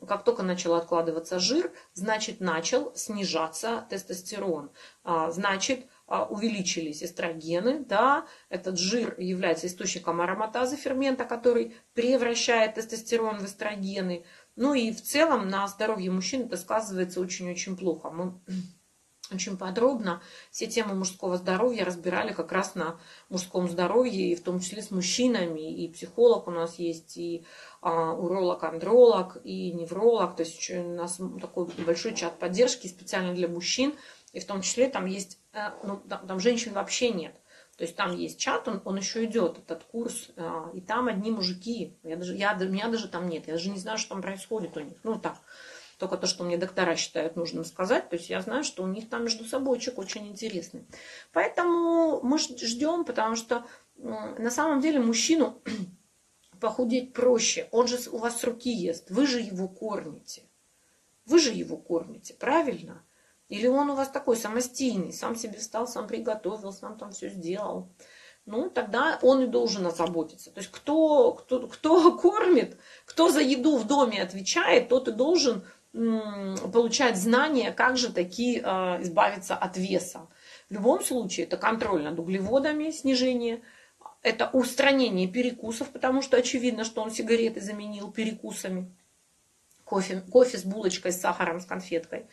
как 0.07 0.25
только 0.25 0.43
начал 0.43 0.74
откладываться 0.74 1.39
жир, 1.39 1.71
значит 1.93 2.41
начал 2.41 2.93
снижаться 2.95 3.86
тестостерон. 3.89 4.71
А, 5.03 5.31
значит, 5.31 5.86
увеличились 6.07 7.03
эстрогены, 7.03 7.83
да, 7.83 8.25
этот 8.49 8.79
жир 8.79 9.19
является 9.19 9.67
источником 9.67 10.21
ароматазы 10.21 10.77
фермента, 10.77 11.25
который 11.25 11.75
превращает 11.93 12.75
тестостерон 12.75 13.39
в 13.39 13.45
эстрогены. 13.45 14.23
Ну 14.55 14.73
и 14.73 14.91
в 14.91 15.01
целом 15.01 15.49
на 15.49 15.67
здоровье 15.67 16.09
мужчин 16.09 16.43
это 16.43 16.55
сказывается 16.55 17.19
очень-очень 17.19 17.75
плохо. 17.75 18.09
Мы 18.09 18.39
очень 19.33 19.57
подробно 19.57 20.21
все 20.49 20.67
темы 20.67 20.95
мужского 20.95 21.37
здоровья 21.37 21.83
разбирали 21.83 22.31
как 22.31 22.53
раз 22.53 22.75
на 22.75 22.99
мужском 23.27 23.67
здоровье, 23.67 24.31
и 24.31 24.35
в 24.35 24.41
том 24.41 24.61
числе 24.61 24.81
с 24.81 24.91
мужчинами. 24.91 25.83
И 25.83 25.91
психолог 25.91 26.47
у 26.47 26.51
нас 26.51 26.79
есть, 26.79 27.17
и 27.17 27.45
а, 27.81 28.13
уролог, 28.13 28.63
андролог, 28.63 29.37
и 29.43 29.73
невролог. 29.73 30.37
То 30.37 30.43
есть 30.43 30.71
у 30.71 30.95
нас 30.95 31.19
такой 31.41 31.65
большой 31.85 32.15
чат 32.15 32.39
поддержки 32.39 32.87
специально 32.87 33.33
для 33.33 33.49
мужчин. 33.49 33.93
И 34.33 34.39
в 34.39 34.45
том 34.45 34.61
числе 34.61 34.89
там 34.89 35.05
есть, 35.05 35.39
ну, 35.83 35.97
там, 35.97 36.39
женщин 36.39 36.73
вообще 36.73 37.09
нет. 37.09 37.35
То 37.77 37.83
есть 37.83 37.95
там 37.95 38.15
есть 38.15 38.39
чат, 38.39 38.67
он, 38.67 38.81
он 38.85 38.97
еще 38.97 39.25
идет, 39.25 39.59
этот 39.59 39.83
курс, 39.83 40.29
а, 40.35 40.71
и 40.73 40.81
там 40.81 41.07
одни 41.07 41.29
мужики. 41.29 41.95
Я 42.03 42.15
даже, 42.15 42.35
я, 42.35 42.53
меня 42.55 42.87
даже 42.87 43.07
там 43.07 43.29
нет. 43.29 43.47
Я 43.47 43.53
даже 43.53 43.69
не 43.69 43.77
знаю, 43.77 43.99
что 43.99 44.09
там 44.09 44.21
происходит 44.21 44.75
у 44.77 44.79
них. 44.79 44.97
Ну 45.03 45.19
так 45.19 45.37
только 45.97 46.17
то, 46.17 46.27
что 46.27 46.43
мне 46.43 46.57
доктора 46.57 46.95
считают 46.95 47.35
нужным 47.35 47.65
сказать. 47.65 48.09
То 48.09 48.15
есть 48.15 48.29
я 48.29 48.41
знаю, 48.41 48.63
что 48.63 48.83
у 48.83 48.87
них 48.87 49.09
там 49.09 49.23
между 49.23 49.45
собойчик 49.45 49.97
очень 49.97 50.27
интересный. 50.27 50.85
Поэтому 51.33 52.21
мы 52.21 52.37
ждем, 52.37 53.03
потому 53.03 53.35
что 53.35 53.65
на 53.95 54.51
самом 54.51 54.79
деле 54.79 54.99
мужчину 54.99 55.61
похудеть 56.59 57.13
проще. 57.13 57.67
Он 57.71 57.87
же 57.87 57.97
у 58.11 58.17
вас 58.17 58.39
с 58.39 58.43
руки 58.43 58.71
ест. 58.71 59.09
Вы 59.09 59.25
же 59.25 59.39
его 59.39 59.67
кормите. 59.67 60.43
Вы 61.25 61.39
же 61.39 61.51
его 61.51 61.77
кормите, 61.77 62.33
правильно? 62.33 63.03
Или 63.50 63.68
он 63.68 63.89
у 63.89 63.96
вас 63.96 64.10
такой 64.10 64.36
самостийный, 64.36 65.13
сам 65.13 65.36
себе 65.36 65.58
встал, 65.58 65.88
сам 65.88 66.08
приготовил, 66.08 66.74
сам 66.74 66.98
там 66.98 67.12
все 67.12 67.30
сделал. 67.30 67.89
Ну, 68.46 68.70
тогда 68.70 69.20
он 69.22 69.44
и 69.44 69.48
должен 69.48 69.86
озаботиться. 69.88 70.51
То 70.51 70.60
есть 70.60 70.72
кто, 70.72 71.34
кто, 71.34 71.68
кто 71.68 72.18
кормит, 72.18 72.77
кто 73.06 73.30
за 73.30 73.42
еду 73.42 73.77
в 73.77 73.88
доме 73.88 74.22
отвечает, 74.22 74.89
тот 74.89 75.08
и 75.08 75.12
должен 75.12 75.63
получать 76.72 77.18
знания, 77.18 77.72
как 77.72 77.98
же 77.98 78.12
таки 78.12 78.62
а, 78.63 79.01
избавиться 79.01 79.56
от 79.56 79.77
веса. 79.77 80.27
В 80.70 80.74
любом 80.74 81.04
случае, 81.04 81.46
это 81.46 81.58
контроль 81.58 82.04
над 82.04 82.20
углеводами, 82.20 82.92
снижение, 82.92 83.62
это 84.22 84.50
устранение 84.51 85.27
перекусов, 85.27 85.89
потому 85.89 86.22
что 86.22 86.38
очевидно, 86.38 86.84
что 86.84 87.01
он 87.01 87.10
сигареты 87.10 87.62
заменил 87.62 88.12
перекусами, 88.12 88.94
кофе, 89.86 90.22
кофе 90.32 90.58
с 90.58 90.63
булочкой, 90.63 91.13
с 91.13 91.22
сахаром, 91.22 91.62
с 91.62 91.66
конфеткой. 91.66 92.27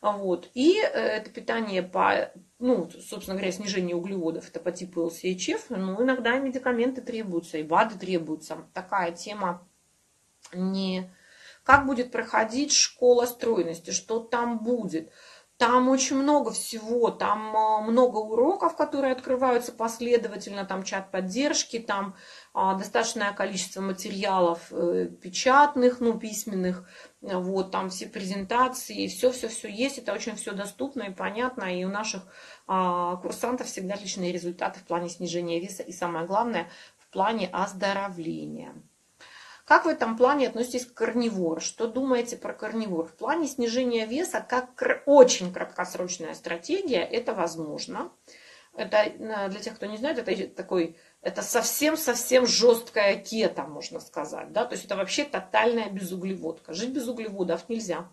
Вот. 0.00 0.50
И 0.54 0.80
э, 0.80 0.86
это 0.86 1.30
питание 1.30 1.82
по, 1.82 2.32
ну, 2.58 2.88
собственно 2.90 3.36
говоря, 3.36 3.52
снижение 3.52 3.96
углеводов, 3.96 4.48
это 4.48 4.60
по 4.60 4.72
типу 4.72 5.02
ЛСХФ, 5.02 5.70
но 5.70 6.02
иногда 6.02 6.38
медикаменты 6.38 7.00
требуются, 7.00 7.58
и 7.58 7.62
БАДы 7.62 7.98
требуются. 7.98 8.58
Такая 8.74 9.12
тема 9.12 9.66
не 10.52 11.10
как 11.68 11.84
будет 11.84 12.10
проходить 12.10 12.72
школа 12.72 13.26
стройности, 13.26 13.90
что 13.90 14.20
там 14.20 14.60
будет. 14.60 15.12
Там 15.58 15.90
очень 15.90 16.16
много 16.16 16.50
всего, 16.50 17.10
там 17.10 17.54
а, 17.54 17.80
много 17.82 18.16
уроков, 18.18 18.74
которые 18.74 19.12
открываются 19.12 19.72
последовательно, 19.72 20.64
там 20.64 20.82
чат 20.82 21.10
поддержки, 21.10 21.78
там 21.78 22.14
достаточное 22.54 23.32
количество 23.32 23.80
материалов 23.80 24.72
э, 24.72 25.06
печатных, 25.06 26.00
ну, 26.00 26.18
письменных, 26.18 26.88
вот, 27.20 27.70
там 27.70 27.90
все 27.90 28.06
презентации, 28.06 29.06
все-все-все 29.06 29.68
есть, 29.68 29.98
это 29.98 30.12
очень 30.12 30.36
все 30.36 30.52
доступно 30.52 31.04
и 31.04 31.14
понятно, 31.14 31.64
и 31.64 31.84
у 31.84 31.88
наших 31.88 32.22
а, 32.66 33.16
курсантов 33.16 33.66
всегда 33.66 33.94
отличные 33.94 34.32
результаты 34.32 34.80
в 34.80 34.84
плане 34.84 35.08
снижения 35.08 35.60
веса 35.60 35.82
и 35.82 35.92
самое 35.92 36.26
главное, 36.26 36.70
в 36.98 37.08
плане 37.08 37.48
оздоровления. 37.48 38.74
Как 39.68 39.84
в 39.84 39.88
этом 39.88 40.16
плане 40.16 40.48
относитесь 40.48 40.86
к 40.86 40.94
карнивор? 40.94 41.60
Что 41.60 41.88
думаете 41.88 42.38
про 42.38 42.54
карнивор? 42.54 43.06
В 43.06 43.12
плане 43.12 43.46
снижения 43.46 44.06
веса, 44.06 44.40
как 44.40 44.70
очень 45.04 45.52
краткосрочная 45.52 46.32
стратегия, 46.32 47.02
это 47.02 47.34
возможно. 47.34 48.10
Это 48.74 48.96
э, 48.96 49.48
для 49.50 49.60
тех, 49.60 49.74
кто 49.74 49.84
не 49.84 49.98
знает, 49.98 50.18
это 50.18 50.48
такой, 50.48 50.96
это 51.20 51.42
совсем-совсем 51.42 52.46
жесткая 52.46 53.16
кета, 53.16 53.64
можно 53.64 54.00
сказать. 54.00 54.52
Да? 54.52 54.64
То 54.64 54.74
есть 54.74 54.84
это 54.84 54.96
вообще 54.96 55.24
тотальная 55.24 55.90
безуглеводка. 55.90 56.74
Жить 56.74 56.92
без 56.92 57.08
углеводов 57.08 57.68
нельзя. 57.68 58.08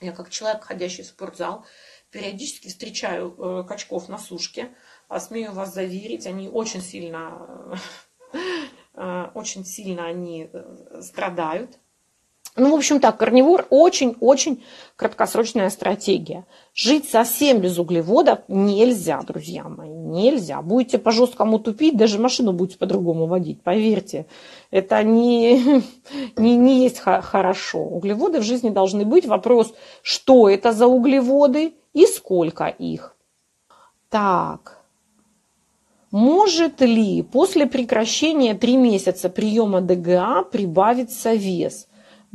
Я 0.00 0.12
как 0.12 0.28
человек, 0.28 0.62
ходящий 0.62 1.02
в 1.02 1.06
спортзал, 1.06 1.64
периодически 2.10 2.68
встречаю 2.68 3.34
э, 3.38 3.64
качков 3.66 4.08
на 4.08 4.18
сушке. 4.18 4.74
А 5.08 5.20
смею 5.20 5.52
вас 5.52 5.72
заверить, 5.72 6.26
они 6.26 6.48
очень 6.48 6.82
сильно 6.82 7.80
э, 8.94 9.30
очень 9.34 9.64
сильно 9.64 10.06
они 10.06 10.50
э, 10.52 11.00
страдают. 11.00 11.78
Ну, 12.56 12.70
в 12.72 12.74
общем 12.74 13.00
так, 13.00 13.18
карнивор 13.18 13.66
очень-очень 13.68 14.64
краткосрочная 14.96 15.68
стратегия. 15.68 16.46
Жить 16.74 17.06
совсем 17.06 17.58
без 17.58 17.78
углеводов 17.78 18.38
нельзя, 18.48 19.20
друзья 19.20 19.64
мои, 19.64 19.90
нельзя. 19.90 20.62
Будете 20.62 20.96
по-жесткому 20.96 21.58
тупить, 21.58 21.98
даже 21.98 22.18
машину 22.18 22.52
будете 22.52 22.78
по-другому 22.78 23.26
водить, 23.26 23.62
поверьте. 23.62 24.26
Это 24.70 25.02
не, 25.02 25.82
не, 26.36 26.56
не 26.56 26.82
есть 26.84 26.98
хорошо. 26.98 27.80
Углеводы 27.80 28.40
в 28.40 28.44
жизни 28.44 28.70
должны 28.70 29.04
быть. 29.04 29.26
Вопрос, 29.26 29.74
что 30.00 30.48
это 30.48 30.72
за 30.72 30.86
углеводы 30.86 31.74
и 31.92 32.06
сколько 32.06 32.68
их. 32.68 33.14
Так, 34.08 34.82
может 36.10 36.80
ли 36.80 37.22
после 37.22 37.66
прекращения 37.66 38.54
3 38.54 38.76
месяца 38.78 39.28
приема 39.28 39.82
ДГА 39.82 40.44
прибавиться 40.50 41.34
вес? 41.34 41.86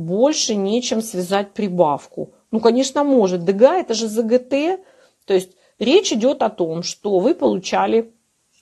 Больше 0.01 0.55
нечем 0.55 1.01
связать 1.01 1.53
прибавку. 1.53 2.34
Ну, 2.50 2.60
конечно, 2.60 3.03
может. 3.03 3.46
ДГА 3.46 3.77
это 3.77 3.93
же 3.93 4.08
ЗГТ. 4.08 4.79
То 5.25 5.34
есть 5.34 5.51
речь 5.77 6.12
идет 6.12 6.41
о 6.41 6.50
том, 6.50 6.81
что 6.81 7.20
вы 7.20 7.36
получали 7.36 8.12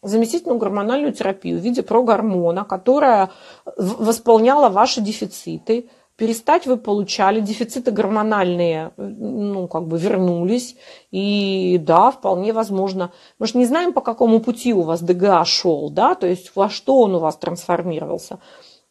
заместительную 0.01 0.59
гормональную 0.59 1.13
терапию 1.13 1.59
в 1.59 1.61
виде 1.61 1.81
прогормона, 1.81 2.65
которая 2.65 3.29
восполняла 3.77 4.69
ваши 4.69 5.01
дефициты, 5.01 5.89
перестать 6.17 6.65
вы 6.67 6.75
получали, 6.75 7.39
дефициты 7.39 7.91
гормональные, 7.91 8.91
ну, 8.97 9.69
как 9.69 9.87
бы 9.87 9.97
вернулись, 9.97 10.75
и 11.11 11.79
да, 11.81 12.11
вполне 12.11 12.51
возможно. 12.51 13.11
Мы 13.39 13.47
же 13.47 13.57
не 13.57 13.65
знаем, 13.65 13.93
по 13.93 14.01
какому 14.01 14.41
пути 14.41 14.73
у 14.73 14.81
вас 14.81 15.01
ДГА 15.01 15.45
шел, 15.45 15.89
да, 15.89 16.15
то 16.15 16.27
есть 16.27 16.51
во 16.55 16.69
что 16.69 16.99
он 16.99 17.15
у 17.15 17.19
вас 17.19 17.37
трансформировался. 17.37 18.39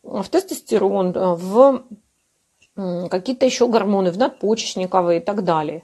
В 0.02 0.26
тестостерон, 0.30 1.12
в 1.12 1.82
какие-то 3.10 3.46
еще 3.46 3.68
гормоны, 3.68 4.10
в 4.10 4.18
надпочечниковые 4.18 5.20
и 5.20 5.22
так 5.22 5.44
далее. 5.44 5.82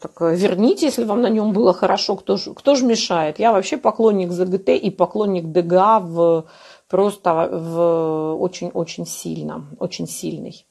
Так 0.00 0.20
верните, 0.20 0.86
если 0.86 1.04
вам 1.04 1.22
на 1.22 1.28
нем 1.28 1.52
было 1.52 1.72
хорошо, 1.72 2.14
кто 2.14 2.36
же, 2.36 2.54
кто 2.54 2.76
же 2.76 2.84
мешает? 2.84 3.40
Я 3.40 3.52
вообще 3.52 3.76
поклонник 3.76 4.30
ЗГТ 4.30 4.68
и 4.68 4.90
поклонник 4.90 5.46
ДГА 5.46 5.98
в, 5.98 6.44
просто 6.88 7.48
в 7.50 8.36
очень-очень 8.38 9.06
сильно, 9.06 9.66
очень 9.80 10.06
сильный. 10.06 10.64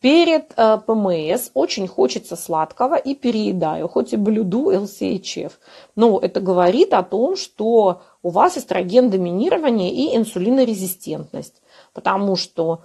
Перед 0.00 0.52
э, 0.56 0.78
ПМС 0.86 1.50
очень 1.54 1.88
хочется 1.88 2.36
сладкого 2.36 2.94
и 2.94 3.14
переедаю, 3.14 3.88
хоть 3.88 4.12
и 4.12 4.16
блюду 4.16 4.70
LCHF. 4.70 5.52
Но 5.96 6.18
это 6.18 6.40
говорит 6.40 6.92
о 6.92 7.02
том, 7.02 7.36
что 7.36 8.02
у 8.22 8.28
вас 8.28 8.58
эстроген 8.58 9.08
доминирование 9.08 9.90
и 9.90 10.14
инсулинорезистентность, 10.14 11.62
потому 11.94 12.36
что 12.36 12.80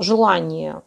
желание, 0.00 0.82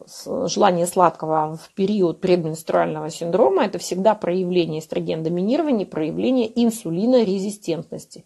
желание 0.46 0.86
сладкого 0.86 1.56
в 1.56 1.72
период 1.74 2.20
предменструального 2.20 3.10
синдрома– 3.10 3.64
это 3.66 3.78
всегда 3.78 4.14
проявление 4.14 4.80
эстроген 4.80 5.22
доминирования, 5.22 5.86
проявление 5.86 6.50
инсулинорезистентности. 6.62 8.24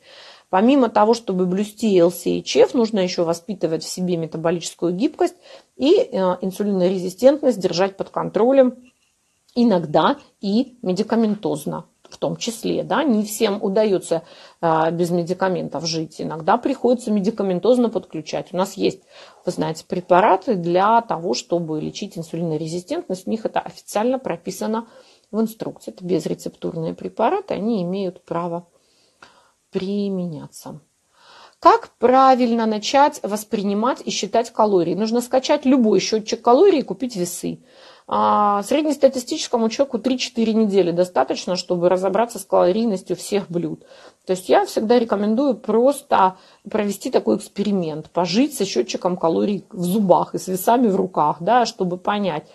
Помимо 0.50 0.88
того, 0.88 1.12
чтобы 1.12 1.44
блюсти 1.44 1.98
LCHF, 1.98 2.70
нужно 2.72 3.00
еще 3.00 3.22
воспитывать 3.24 3.84
в 3.84 3.88
себе 3.88 4.16
метаболическую 4.16 4.94
гибкость 4.94 5.36
и 5.76 5.94
э, 5.94 6.36
инсулинорезистентность 6.40 7.60
держать 7.60 7.98
под 7.98 8.08
контролем 8.08 8.74
иногда 9.54 10.16
и 10.40 10.78
медикаментозно 10.82 11.84
в 12.08 12.16
том 12.16 12.36
числе. 12.36 12.82
Да? 12.82 13.04
Не 13.04 13.24
всем 13.24 13.62
удается 13.62 14.22
э, 14.60 14.90
без 14.92 15.10
медикаментов 15.10 15.86
жить. 15.86 16.20
Иногда 16.20 16.56
приходится 16.56 17.10
медикаментозно 17.10 17.90
подключать. 17.90 18.48
У 18.52 18.56
нас 18.56 18.74
есть, 18.74 19.02
вы 19.48 19.52
знаете, 19.52 19.86
препараты 19.88 20.56
для 20.56 21.00
того, 21.00 21.32
чтобы 21.32 21.80
лечить 21.80 22.18
инсулинорезистентность. 22.18 23.26
У 23.26 23.30
них 23.30 23.46
это 23.46 23.60
официально 23.60 24.18
прописано 24.18 24.88
в 25.30 25.40
инструкции. 25.40 25.90
Это 25.90 26.04
безрецептурные 26.04 26.92
препараты, 26.92 27.54
они 27.54 27.82
имеют 27.82 28.22
право 28.26 28.68
применяться. 29.70 30.82
Как 31.60 31.96
правильно 31.96 32.66
начать 32.66 33.20
воспринимать 33.22 34.02
и 34.04 34.10
считать 34.10 34.50
калории? 34.50 34.94
Нужно 34.94 35.22
скачать 35.22 35.64
любой 35.64 36.00
счетчик 36.00 36.42
калорий 36.42 36.80
и 36.80 36.82
купить 36.82 37.16
весы. 37.16 37.64
А 38.10 38.62
среднестатистическому 38.62 39.68
человеку 39.68 39.98
3-4 39.98 40.54
недели 40.54 40.92
достаточно, 40.92 41.56
чтобы 41.56 41.90
разобраться 41.90 42.38
с 42.38 42.44
калорийностью 42.46 43.16
всех 43.16 43.50
блюд. 43.50 43.84
То 44.24 44.30
есть 44.30 44.48
я 44.48 44.64
всегда 44.64 44.98
рекомендую 44.98 45.54
просто 45.54 46.36
провести 46.70 47.10
такой 47.10 47.36
эксперимент, 47.36 48.08
пожить 48.08 48.54
со 48.54 48.64
счетчиком 48.64 49.18
калорий 49.18 49.66
в 49.70 49.84
зубах 49.84 50.34
и 50.34 50.38
с 50.38 50.48
весами 50.48 50.88
в 50.88 50.96
руках, 50.96 51.36
да, 51.40 51.66
чтобы 51.66 51.98
понять, 51.98 52.46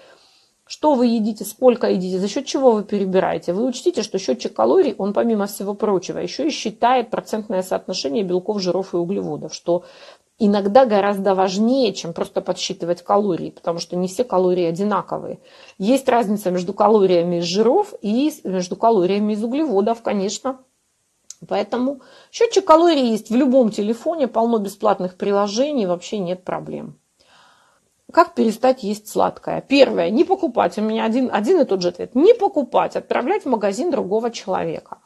что 0.65 0.95
вы 0.95 1.05
едите, 1.05 1.45
сколько 1.45 1.87
едите, 1.87 2.17
за 2.17 2.27
счет 2.27 2.47
чего 2.47 2.71
вы 2.71 2.83
перебираете. 2.83 3.53
Вы 3.53 3.65
учтите, 3.65 4.01
что 4.01 4.17
счетчик 4.17 4.55
калорий, 4.55 4.95
он 4.97 5.13
помимо 5.13 5.45
всего 5.45 5.75
прочего, 5.75 6.17
еще 6.17 6.47
и 6.47 6.51
считает 6.51 7.11
процентное 7.11 7.61
соотношение 7.61 8.23
белков, 8.23 8.59
жиров 8.59 8.95
и 8.95 8.97
углеводов, 8.97 9.53
что 9.53 9.83
иногда 10.45 10.85
гораздо 10.85 11.35
важнее, 11.35 11.93
чем 11.93 12.13
просто 12.13 12.41
подсчитывать 12.41 13.03
калории, 13.03 13.51
потому 13.51 13.79
что 13.79 13.95
не 13.95 14.07
все 14.07 14.23
калории 14.23 14.65
одинаковые. 14.65 15.39
Есть 15.77 16.09
разница 16.09 16.51
между 16.51 16.73
калориями 16.73 17.37
из 17.37 17.43
жиров 17.43 17.93
и 18.01 18.31
между 18.43 18.75
калориями 18.75 19.33
из 19.33 19.43
углеводов, 19.43 20.01
конечно. 20.01 20.59
Поэтому 21.47 22.01
счетчик 22.31 22.65
калорий 22.65 23.11
есть 23.11 23.29
в 23.29 23.35
любом 23.35 23.71
телефоне, 23.71 24.27
полно 24.27 24.59
бесплатных 24.59 25.15
приложений, 25.15 25.87
вообще 25.87 26.17
нет 26.19 26.43
проблем. 26.43 26.97
Как 28.11 28.35
перестать 28.35 28.83
есть 28.83 29.07
сладкое? 29.07 29.61
Первое, 29.61 30.09
не 30.11 30.23
покупать. 30.23 30.77
У 30.77 30.81
меня 30.81 31.05
один, 31.05 31.29
один 31.33 31.59
и 31.61 31.65
тот 31.65 31.81
же 31.81 31.87
ответ. 31.87 32.13
Не 32.13 32.33
покупать, 32.33 32.95
отправлять 32.95 33.43
в 33.43 33.49
магазин 33.49 33.89
другого 33.89 34.29
человека. 34.29 34.99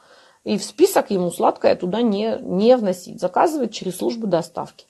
И 0.43 0.57
в 0.57 0.63
список 0.63 1.09
ему 1.09 1.31
сладкое 1.31 1.75
туда 1.75 2.01
не, 2.01 2.38
не 2.41 2.75
вносить. 2.75 3.21
Заказывать 3.21 3.73
через 3.73 3.97
службу 3.97 4.27
доставки. 4.27 4.85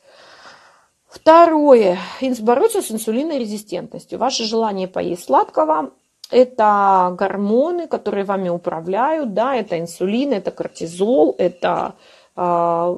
Второе. 1.07 1.97
Бороться 2.41 2.81
с 2.81 2.91
инсулинорезистентностью. 2.91 4.19
Ваше 4.19 4.43
желание 4.43 4.87
поесть 4.87 5.25
сладкого– 5.25 5.91
это 6.31 7.15
гормоны, 7.17 7.87
которые 7.87 8.25
вами 8.25 8.49
управляют. 8.49 9.33
Да, 9.33 9.55
это 9.55 9.79
инсулин, 9.79 10.33
это 10.33 10.51
кортизол, 10.51 11.33
это 11.37 11.95
э, 12.35 12.95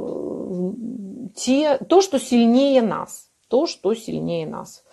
те, 1.35 1.77
то, 1.77 2.01
что 2.01 2.19
сильнее 2.19 2.81
нас. 2.81 3.29
То, 3.47 3.67
что 3.67 3.93
сильнее 3.93 4.47
нас. 4.47 4.83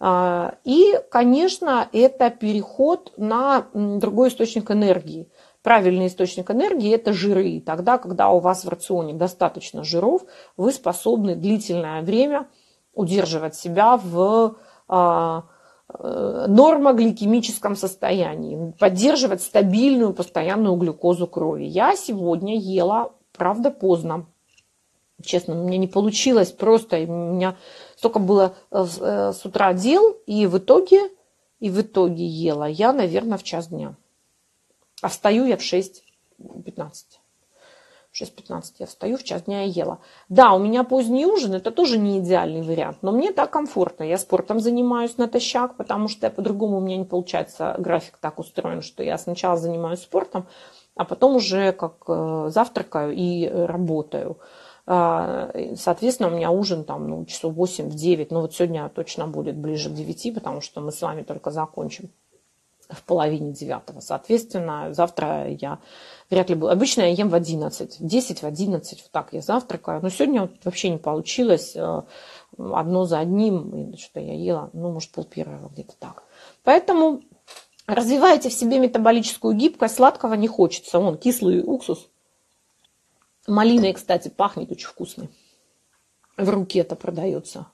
А, 0.00 0.54
и, 0.64 0.98
конечно, 1.10 1.88
это 1.92 2.30
переход 2.30 3.12
на 3.18 3.66
другой 3.74 4.30
источник 4.30 4.70
энергии. 4.70 5.28
Правильный 5.62 6.08
источник 6.08 6.50
энергии– 6.50 6.90
это 6.94 7.12
жиры. 7.12 7.62
Тогда, 7.64 7.98
когда 7.98 8.30
у 8.30 8.40
вас 8.40 8.64
в 8.64 8.68
рационе 8.68 9.14
достаточно 9.14 9.84
жиров, 9.84 10.22
вы 10.56 10.72
способны 10.72 11.36
длительное 11.36 12.02
время 12.02 12.48
удерживать 12.94 13.54
себя 13.54 13.96
в 13.96 14.56
а, 14.88 15.44
э, 15.88 16.46
нормогликемическом 16.48 17.76
состоянии, 17.76 18.72
поддерживать 18.78 19.42
стабильную 19.42 20.12
постоянную 20.12 20.76
глюкозу 20.76 21.26
крови. 21.26 21.64
Я 21.64 21.96
сегодня 21.96 22.58
ела, 22.58 23.12
правда, 23.32 23.70
поздно. 23.70 24.26
Честно, 25.24 25.60
у 25.60 25.66
меня 25.66 25.78
не 25.78 25.86
получилось 25.86 26.50
просто. 26.50 26.98
У 26.98 27.34
меня 27.34 27.56
столько 27.96 28.18
было 28.18 28.54
э, 28.70 28.84
э, 29.00 29.32
с 29.32 29.44
утра 29.46 29.72
дел, 29.72 30.16
и 30.26 30.46
в 30.46 30.58
итоге, 30.58 31.10
и 31.60 31.70
в 31.70 31.80
итоге 31.80 32.26
ела 32.26 32.64
я, 32.64 32.92
наверное, 32.92 33.38
в 33.38 33.42
час 33.42 33.68
дня. 33.68 33.94
А 35.00 35.08
встаю 35.08 35.46
я 35.46 35.56
в 35.56 35.60
6.15. 35.60 37.21
В 38.12 38.20
6.15 38.20 38.62
я 38.78 38.86
встаю, 38.86 39.16
в 39.16 39.24
час 39.24 39.44
дня 39.44 39.62
я 39.62 39.84
ела. 39.84 39.98
Да, 40.28 40.52
у 40.52 40.58
меня 40.58 40.84
поздний 40.84 41.24
ужин, 41.24 41.54
это 41.54 41.70
тоже 41.70 41.96
не 41.96 42.18
идеальный 42.18 42.60
вариант, 42.60 42.98
но 43.00 43.10
мне 43.10 43.32
так 43.32 43.50
комфортно. 43.50 44.04
Я 44.04 44.18
спортом 44.18 44.60
занимаюсь 44.60 45.16
натощак, 45.16 45.76
потому 45.76 46.08
что 46.08 46.28
по-другому 46.28 46.76
у 46.76 46.80
меня 46.80 46.98
не 46.98 47.06
получается, 47.06 47.74
график 47.78 48.18
так 48.18 48.38
устроен, 48.38 48.82
что 48.82 49.02
я 49.02 49.16
сначала 49.16 49.56
занимаюсь 49.56 50.00
спортом, 50.00 50.46
а 50.94 51.06
потом 51.06 51.36
уже 51.36 51.72
как 51.72 52.04
э, 52.06 52.50
завтракаю 52.52 53.14
и 53.14 53.48
работаю. 53.48 54.38
А, 54.84 55.50
соответственно, 55.76 56.28
у 56.28 56.36
меня 56.36 56.50
ужин 56.50 56.84
там 56.84 57.08
ну, 57.08 57.24
часов 57.24 57.54
8 57.54 57.88
в 57.88 57.94
9. 57.94 58.30
Но 58.30 58.42
вот 58.42 58.54
сегодня 58.54 58.88
точно 58.88 59.26
будет 59.26 59.56
ближе 59.56 59.88
к 59.88 59.94
9, 59.94 60.34
потому 60.34 60.60
что 60.60 60.82
мы 60.82 60.92
с 60.92 61.00
вами 61.00 61.22
только 61.22 61.50
закончим 61.50 62.10
в 62.88 63.02
половине 63.04 63.52
девятого. 63.52 64.00
Соответственно, 64.00 64.92
завтра 64.92 65.48
я 65.48 65.78
вряд 66.32 66.48
ли 66.48 66.54
буду. 66.54 66.72
Обычно 66.72 67.02
я 67.02 67.08
ем 67.08 67.28
в 67.28 67.34
11, 67.34 68.00
в 68.00 68.06
10, 68.06 68.42
в 68.42 68.46
11, 68.46 69.02
вот 69.02 69.10
так 69.12 69.32
я 69.32 69.42
завтракаю. 69.42 70.00
Но 70.02 70.08
сегодня 70.08 70.42
вот 70.42 70.52
вообще 70.64 70.88
не 70.88 70.98
получилось 70.98 71.76
э, 71.76 72.02
одно 72.58 73.04
за 73.04 73.20
одним, 73.20 73.94
что 73.98 74.18
я 74.18 74.34
ела, 74.34 74.70
ну, 74.72 74.90
может, 74.90 75.10
пол 75.10 75.24
первого 75.24 75.68
где-то 75.68 75.94
так. 75.98 76.24
Поэтому 76.64 77.22
развивайте 77.86 78.48
в 78.48 78.54
себе 78.54 78.78
метаболическую 78.78 79.54
гибкость, 79.54 79.96
сладкого 79.96 80.34
не 80.34 80.48
хочется. 80.48 80.98
Вон, 80.98 81.18
кислый 81.18 81.62
уксус 81.62 82.08
Малиной, 83.48 83.92
кстати, 83.92 84.28
пахнет 84.28 84.70
очень 84.70 84.86
вкусный. 84.86 85.28
В 86.36 86.48
руке 86.48 86.78
это 86.78 86.94
продается. 86.94 87.66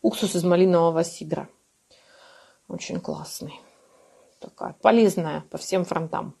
Уксус 0.00 0.34
из 0.34 0.44
малинового 0.44 1.04
сидра. 1.04 1.48
Очень 2.68 3.00
классный. 3.00 3.60
Такая 4.38 4.74
полезная 4.80 5.42
по 5.50 5.58
всем 5.58 5.84
фронтам. 5.84 6.34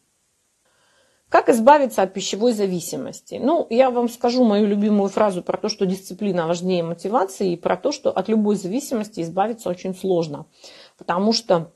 Как 1.30 1.48
избавиться 1.48 2.02
от 2.02 2.12
пищевой 2.12 2.52
зависимости? 2.52 3.38
Ну, 3.40 3.64
я 3.70 3.90
вам 3.90 4.08
скажу 4.08 4.44
мою 4.44 4.66
любимую 4.66 5.08
фразу 5.08 5.42
про 5.44 5.56
то, 5.56 5.68
что 5.68 5.86
дисциплина 5.86 6.48
важнее 6.48 6.82
мотивации, 6.82 7.52
и 7.52 7.56
про 7.56 7.76
то, 7.76 7.92
что 7.92 8.10
от 8.10 8.28
любой 8.28 8.56
зависимости 8.56 9.20
избавиться 9.20 9.70
очень 9.70 9.94
сложно. 9.94 10.46
Потому 10.98 11.32
что 11.32 11.70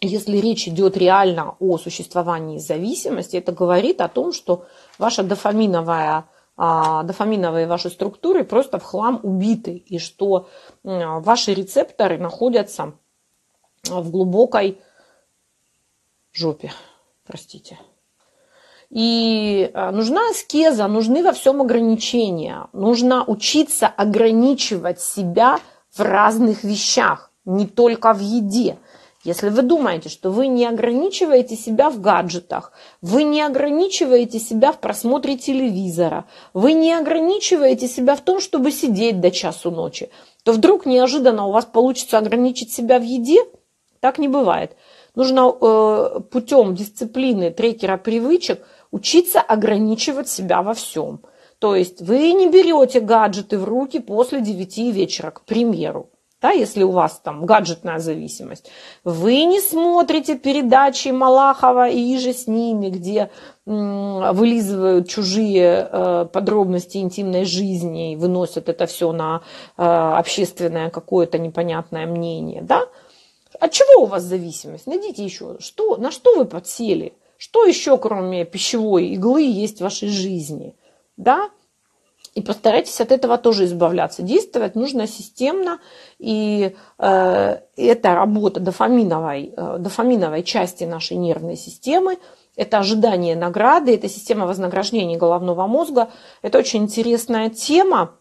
если 0.00 0.38
речь 0.38 0.66
идет 0.66 0.96
реально 0.96 1.54
о 1.60 1.78
существовании 1.78 2.58
зависимости, 2.58 3.36
это 3.36 3.52
говорит 3.52 4.00
о 4.00 4.08
том, 4.08 4.32
что 4.32 4.66
ваша 4.98 5.22
дофаминовая 5.22 6.28
а, 6.56 7.04
дофаминовые 7.04 7.68
ваши 7.68 7.90
структуры 7.90 8.42
просто 8.42 8.80
в 8.80 8.82
хлам 8.82 9.20
убиты, 9.22 9.76
и 9.76 9.98
что 9.98 10.48
ваши 10.82 11.54
рецепторы 11.54 12.18
находятся 12.18 12.92
в 13.84 14.10
глубокой 14.10 14.80
жопе, 16.32 16.72
простите. 17.24 17.78
И 18.90 19.70
а, 19.72 19.92
нужна 19.92 20.30
аскеза, 20.30 20.86
нужны 20.88 21.22
во 21.22 21.32
всем 21.32 21.62
ограничения. 21.62 22.66
Нужно 22.72 23.24
учиться 23.24 23.86
ограничивать 23.86 25.00
себя 25.00 25.58
в 25.94 26.00
разных 26.00 26.64
вещах, 26.64 27.30
не 27.44 27.66
только 27.66 28.12
в 28.12 28.20
еде. 28.20 28.78
Если 29.22 29.50
вы 29.50 29.62
думаете, 29.62 30.08
что 30.08 30.30
вы 30.30 30.46
не 30.46 30.64
ограничиваете 30.64 31.54
себя 31.54 31.90
в 31.90 32.00
гаджетах, 32.00 32.72
вы 33.02 33.22
не 33.22 33.42
ограничиваете 33.42 34.38
себя 34.38 34.72
в 34.72 34.78
просмотре 34.78 35.36
телевизора, 35.36 36.24
вы 36.54 36.72
не 36.72 36.94
ограничиваете 36.94 37.86
себя 37.86 38.16
в 38.16 38.22
том, 38.22 38.40
чтобы 38.40 38.72
сидеть 38.72 39.20
до 39.20 39.30
часу 39.30 39.70
ночи, 39.70 40.08
то 40.42 40.52
вдруг 40.52 40.86
неожиданно 40.86 41.46
у 41.46 41.52
вас 41.52 41.66
получится 41.66 42.16
ограничить 42.16 42.72
себя 42.72 42.98
в 42.98 43.02
еде, 43.02 43.44
так 44.00 44.18
не 44.18 44.28
бывает. 44.28 44.74
Нужно 45.14 45.52
э, 45.60 46.20
путем 46.30 46.74
дисциплины 46.74 47.50
трекера 47.50 47.98
привычек 47.98 48.66
учиться 48.90 49.40
ограничивать 49.40 50.28
себя 50.28 50.62
во 50.62 50.74
всем. 50.74 51.22
То 51.58 51.74
есть 51.74 52.00
вы 52.00 52.32
не 52.32 52.48
берете 52.48 53.00
гаджеты 53.00 53.58
в 53.58 53.64
руки 53.64 53.98
после 53.98 54.40
9 54.40 54.78
вечера, 54.94 55.30
к 55.30 55.42
примеру 55.42 56.10
да, 56.40 56.50
если 56.52 56.82
у 56.82 56.90
вас 56.90 57.20
там 57.22 57.44
гаджетная 57.44 57.98
зависимость, 57.98 58.70
вы 59.04 59.44
не 59.44 59.60
смотрите 59.60 60.38
передачи 60.38 61.08
Малахова 61.08 61.88
и 61.88 62.16
же 62.18 62.32
с 62.32 62.46
ними, 62.46 62.88
где 62.88 63.30
вылизывают 63.66 65.08
чужие 65.08 65.88
э, 65.90 66.26
подробности 66.32 66.96
интимной 66.98 67.44
жизни 67.44 68.12
и 68.12 68.16
выносят 68.16 68.68
это 68.68 68.86
все 68.86 69.12
на 69.12 69.42
э, 69.76 69.82
общественное 69.82 70.90
какое-то 70.90 71.38
непонятное 71.38 72.06
мнение, 72.06 72.62
да? 72.62 72.88
От 73.60 73.72
чего 73.72 74.04
у 74.04 74.06
вас 74.06 74.22
зависимость? 74.22 74.86
Найдите 74.86 75.22
еще, 75.22 75.56
что, 75.60 75.96
на 75.98 76.10
что 76.10 76.34
вы 76.36 76.46
подсели? 76.46 77.12
Что 77.40 77.64
еще, 77.64 77.96
кроме 77.96 78.44
пищевой 78.44 79.06
иглы, 79.06 79.42
есть 79.42 79.78
в 79.78 79.80
вашей 79.80 80.10
жизни? 80.10 80.76
Да? 81.16 81.48
И 82.34 82.42
постарайтесь 82.42 83.00
от 83.00 83.12
этого 83.12 83.38
тоже 83.38 83.64
избавляться. 83.64 84.20
Действовать 84.20 84.74
нужно 84.74 85.06
системно, 85.06 85.78
и 86.18 86.76
э, 86.98 87.58
это 87.76 88.14
работа 88.14 88.60
дофаминовой, 88.60 89.54
э, 89.56 89.76
дофаминовой 89.78 90.42
части 90.42 90.84
нашей 90.84 91.16
нервной 91.16 91.56
системы, 91.56 92.18
это 92.56 92.78
ожидание 92.78 93.36
награды, 93.36 93.94
это 93.94 94.10
система 94.10 94.46
вознаграждения 94.46 95.16
головного 95.16 95.66
мозга. 95.66 96.10
Это 96.42 96.58
очень 96.58 96.82
интересная 96.82 97.48
тема, 97.48 98.16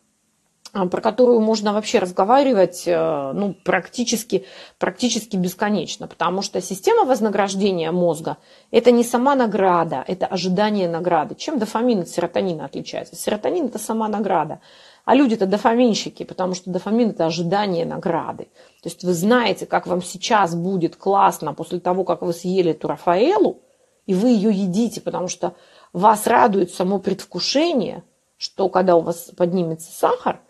про 0.72 1.02
которую 1.02 1.40
можно 1.40 1.74
вообще 1.74 2.00
разговаривать 2.00 2.84
э, 2.86 3.32
ну, 3.34 3.56
практически, 3.64 4.46
практически 4.78 5.36
бесконечно, 5.36 6.08
потому 6.08 6.42
что 6.42 6.62
система 6.62 7.06
вознаграждения 7.06 7.92
мозга– 7.92 8.38
это 8.72 8.92
не 8.92 9.04
сама 9.04 9.36
награда, 9.36 10.04
это 10.08 10.28
ожидание 10.28 10.88
награды. 10.88 11.34
Чем 11.36 11.58
дофамин 11.58 12.02
от 12.02 12.10
серотонина 12.10 12.66
отличается? 12.66 13.16
Серотонин– 13.16 13.66
это 13.68 13.80
сама 13.80 14.08
награда, 14.08 14.60
а 15.06 15.16
люди– 15.16 15.34
это 15.36 15.48
дофаминщики, 15.48 16.24
потому 16.24 16.54
что 16.54 16.70
дофамин– 16.70 17.10
это 17.12 17.26
ожидание 17.26 17.86
награды. 17.86 18.44
То 18.84 18.90
есть 18.90 19.04
вы 19.04 19.14
знаете, 19.14 19.66
как 19.66 19.88
вам 19.88 20.04
сейчас 20.04 20.54
будет 20.54 20.96
классно 20.96 21.56
после 21.56 21.80
того, 21.80 22.04
как 22.04 22.22
вы 22.22 22.32
съели 22.32 22.72
эту 22.72 22.88
Рафаэлу, 22.88 23.60
и 24.06 24.14
вы 24.14 24.30
ее 24.30 24.52
едите, 24.52 25.02
потому 25.02 25.30
что 25.30 25.56
вас 25.94 26.28
радует 26.28 26.72
само 26.72 27.00
предвкушение, 27.00 28.04
что 28.38 28.70
когда 28.70 28.96
у 28.96 29.02
вас 29.02 29.32
поднимется 29.36 29.92
сахар– 29.92 30.42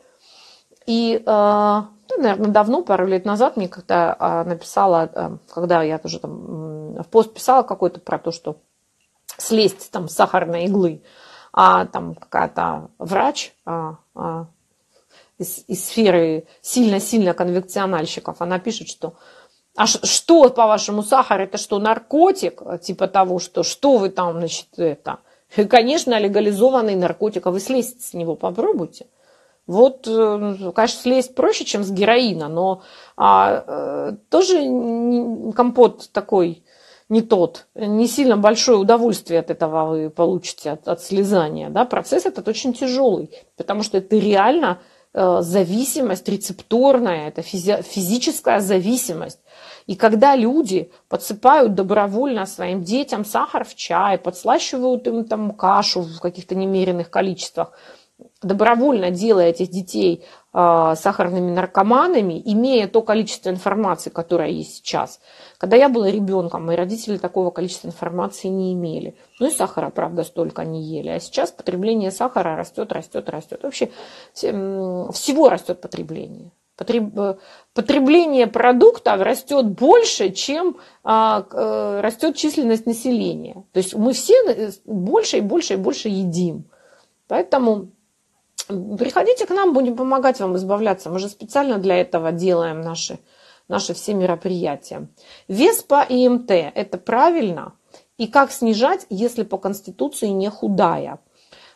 и, 0.90 1.22
э, 1.24 1.24
ну, 1.24 2.18
наверное, 2.18 2.50
давно, 2.50 2.82
пару 2.82 3.06
лет 3.06 3.24
назад 3.24 3.58
мне 3.58 3.68
как-то 3.68 4.16
а, 4.18 4.44
написала, 4.44 5.08
э, 5.14 5.38
когда 5.54 5.84
я 5.84 6.00
тоже 6.00 6.18
там 6.18 6.96
в 6.96 7.08
пост 7.12 7.32
писала 7.32 7.62
какой-то 7.62 8.00
про 8.00 8.18
то, 8.18 8.32
что 8.32 8.58
слезть 9.38 9.92
там 9.92 10.10
с 10.10 10.16
сахарной 10.16 10.66
иглы, 10.66 11.04
а 11.54 11.86
там 11.86 12.16
какая-то 12.16 12.90
врач 12.98 13.54
а, 13.66 13.98
а, 14.16 14.48
из, 15.38 15.64
из 15.68 15.86
сферы 15.86 16.48
сильно-сильно 16.62 17.36
конвекциональщиков, 17.36 18.38
она 18.42 18.58
пишет, 18.58 18.90
что 18.90 19.14
а 19.76 19.86
что, 19.86 20.50
по-вашему, 20.50 21.04
сахар, 21.04 21.42
это 21.42 21.60
что, 21.60 21.78
наркотик? 21.78 22.64
Типа 22.82 23.08
того, 23.08 23.38
что, 23.38 23.62
что 23.62 23.98
вы 23.98 24.10
там, 24.10 24.40
значит, 24.40 24.70
это... 24.78 25.20
Конечно, 25.70 26.20
легализованный 26.20 26.96
наркотик, 26.96 27.46
а 27.46 27.52
вы 27.52 27.60
слезть 27.60 28.04
с 28.04 28.14
него 28.16 28.36
попробуйте. 28.36 29.06
Вот, 29.70 30.08
э, 30.08 30.72
конечно, 30.74 31.00
слезть 31.00 31.36
проще, 31.36 31.64
чем 31.64 31.84
с 31.84 31.92
героина, 31.92 32.48
но 32.48 32.82
а, 33.16 33.64
э, 33.68 34.16
тоже 34.32 34.56
компот 35.56 36.10
такой 36.12 36.64
не 37.08 37.22
тот, 37.22 37.68
не 37.76 38.08
сильно 38.08 38.36
большое 38.36 38.80
удовольствие 38.80 39.40
от 39.42 39.52
этого 39.52 39.86
вы 39.86 40.10
получите, 40.10 40.72
от, 40.72 40.88
от 40.88 41.04
слезания. 41.04 41.70
Да? 41.70 41.86
Процесс 41.86 42.26
этот 42.26 42.48
очень 42.48 42.74
тяжелый, 42.74 43.30
потому 43.58 43.84
что 43.84 44.00
это 44.00 44.16
реально 44.16 44.80
э, 45.14 45.42
зависимость 45.42 46.28
рецепторная, 46.28 47.28
это 47.28 47.42
физи- 47.42 47.84
физическая 47.84 48.62
зависимость. 48.62 49.40
И 49.86 49.96
когда 49.96 50.36
люди 50.36 50.92
подсыпают 51.10 51.76
добровольно 51.76 52.48
своим 52.48 52.84
детям 52.84 53.24
сахар 53.24 53.66
в 53.66 53.76
чай, 53.76 54.18
подслащивают 54.18 55.06
им 55.06 55.26
там 55.26 55.52
кашу 55.52 56.02
в 56.02 56.20
каких-то 56.22 56.56
немеренных 56.56 57.12
количествах– 57.12 57.74
добровольно 58.42 59.12
делая 59.12 59.50
этих 59.50 59.70
детей 59.70 60.24
э, 60.54 60.94
сахарными 60.96 61.52
наркоманами, 61.52 62.42
имея 62.46 62.88
то 62.88 63.02
количество 63.02 63.50
информации, 63.50 64.10
которое 64.10 64.50
есть 64.50 64.78
сейчас. 64.78 65.20
Когда 65.58 65.76
я 65.76 65.90
была 65.90 66.10
ребенком, 66.10 66.66
мои 66.66 66.76
родители 66.76 67.18
такого 67.18 67.52
количества 67.52 67.88
информации 67.88 68.48
не 68.48 68.74
имели. 68.74 69.16
Ну 69.40 69.48
и 69.48 69.52
сахара, 69.52 69.90
правда, 69.90 70.24
столько 70.24 70.64
не 70.64 70.84
ели. 70.84 71.10
А 71.10 71.20
сейчас 71.20 71.52
потребление 71.52 72.12
сахара 72.12 72.56
растет, 72.56 72.92
растет, 72.92 73.30
растет. 73.30 73.60
Вообще 73.64 73.90
всего 74.34 75.50
растет 75.50 75.82
потребление. 75.82 76.52
Э, 76.80 77.36
потребление 77.74 78.48
продуктов 78.48 79.22
растет 79.22 79.68
больше, 79.68 80.32
чем 80.32 80.78
а, 81.04 81.46
э, 81.52 82.02
растет 82.02 82.36
численность 82.36 82.86
населения. 82.86 83.66
То 83.74 83.80
есть 83.80 83.96
мы 83.96 84.14
все 84.14 84.34
э, 84.48 84.72
больше 84.86 85.38
и 85.38 85.42
больше 85.42 85.74
и 85.74 85.78
больше 85.78 86.10
едим. 86.10 86.66
Поэтому 87.28 87.90
Приходите 88.70 89.48
к 89.48 89.50
нам, 89.50 89.74
будем 89.74 89.96
помогать 89.96 90.40
вам 90.40 90.56
избавляться. 90.56 91.10
Мы 91.10 91.18
же 91.18 91.28
специально 91.28 91.80
для 91.80 91.96
этого 91.96 92.32
делаем 92.32 92.82
наши, 92.82 93.18
наши 93.68 93.96
все 93.96 94.14
мероприятия. 94.14 95.08
Вес 95.48 95.82
по 95.82 96.06
ИМТ– 96.08 96.52
это 96.76 97.00
правильно. 97.00 97.74
И 98.20 98.28
как 98.28 98.52
снижать, 98.52 99.08
если 99.10 99.42
по 99.42 99.58
Конституции 99.58 100.28
не 100.28 100.52
худая? 100.52 101.20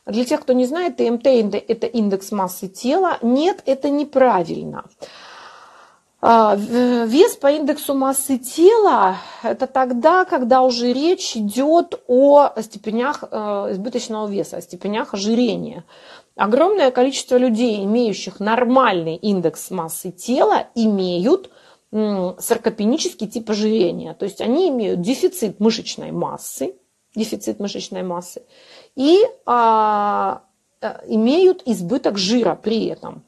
Для 0.05 0.23
тех, 0.23 0.41
кто 0.41 0.53
не 0.53 0.65
знает, 0.65 1.01
ИМТ– 1.01 1.25
это 1.67 1.87
индекс 1.87 2.31
массы 2.31 2.67
тела. 2.67 3.17
Нет, 3.23 3.63
это 3.65 3.89
неправильно. 3.89 4.83
А, 6.25 6.55
вес 6.55 7.35
по 7.37 7.51
индексу 7.51 7.95
массы 7.95 8.37
тела– 8.37 9.17
это 9.43 9.65
тогда, 9.65 10.25
когда 10.25 10.61
уже 10.61 10.93
речь 10.93 11.35
идет 11.35 12.01
о 12.07 12.53
степенях 12.61 13.23
э, 13.29 13.67
избыточного 13.71 14.27
веса, 14.27 14.57
о 14.57 14.61
степенях 14.61 15.13
ожирения. 15.13 15.83
Огромное 16.35 16.89
количество 16.91 17.37
людей, 17.37 17.83
имеющих 17.83 18.39
нормальный 18.39 19.15
индекс 19.15 19.69
массы 19.69 20.11
тела, 20.11 20.67
имеют 20.75 21.51
саркопенический 21.91 23.27
тип 23.27 23.51
ожирения. 23.51 24.15
То 24.15 24.25
есть 24.25 24.41
они 24.41 24.69
имеют 24.69 25.01
дефицит 25.01 25.59
мышечной 25.59 26.11
массы, 26.11 26.75
дефицит 27.15 27.59
мышечной 27.59 28.01
массы 28.01 28.41
и 28.95 29.19
а, 29.45 30.43
а 30.81 31.03
имеют 31.07 31.61
избыток 31.65 32.17
жира 32.17 32.55
при 32.55 32.87
этом 32.87 33.23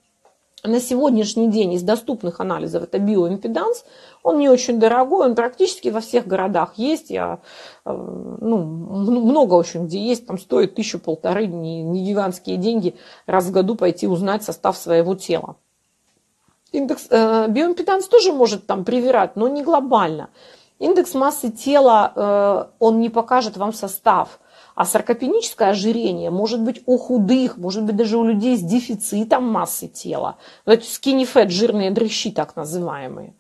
на 0.68 0.80
сегодняшний 0.80 1.50
день 1.50 1.74
из 1.74 1.84
доступных 1.84 2.40
анализов 2.40 2.84
это 2.84 3.00
биоимпеданс. 3.00 3.86
Он 4.24 4.40
не 4.40 4.50
очень 4.50 4.80
дорогой, 4.80 5.28
он 5.28 5.36
практически 5.36 5.90
во 5.90 6.00
всех 6.00 6.28
городах 6.28 6.74
есть. 6.78 7.10
Я, 7.10 7.40
э, 7.86 7.92
ну, 7.92 8.58
много 8.58 9.54
очень 9.54 9.86
где 9.86 10.00
есть, 10.00 10.26
там 10.26 10.38
стоит 10.38 10.76
тысячу 10.76 11.00
полторы, 11.00 11.48
не, 11.48 11.84
не 11.84 12.06
гигантские 12.06 12.58
деньги, 12.58 12.96
раз 13.26 13.46
в 13.46 13.52
году 13.52 13.76
пойти 13.76 14.08
узнать 14.08 14.44
состав 14.44 14.78
своего 14.78 15.16
тела. 15.16 15.56
Индекс, 16.72 17.08
э, 17.10 17.48
биоимпеданс 17.48 18.08
тоже 18.08 18.34
может 18.34 18.66
там 18.66 18.84
привирать, 18.84 19.36
но 19.36 19.48
не 19.48 19.64
глобально. 19.64 20.30
Индекс 20.80 21.14
массы 21.14 21.52
тела, 21.52 22.12
э, 22.16 22.66
он 22.80 23.00
не 23.00 23.10
покажет 23.10 23.58
вам 23.58 23.74
состав– 23.74 24.40
а 24.76 24.86
саркопеническое 24.86 25.70
ожирение 25.70 26.30
может 26.30 26.62
быть 26.62 26.84
у 26.86 26.98
худых, 26.98 27.58
может 27.58 27.84
быть 27.84 27.96
даже 27.96 28.18
у 28.18 28.26
людей 28.26 28.58
с 28.58 28.62
дефицитом 28.62 29.44
массы 29.46 29.88
тела. 29.88 30.38
Это 30.66 30.84
skinny 30.84 31.24
fat, 31.24 31.50
жирные 31.50 31.92
дрыщи 31.92 32.32
так 32.32 32.56
называемые. 32.56 33.34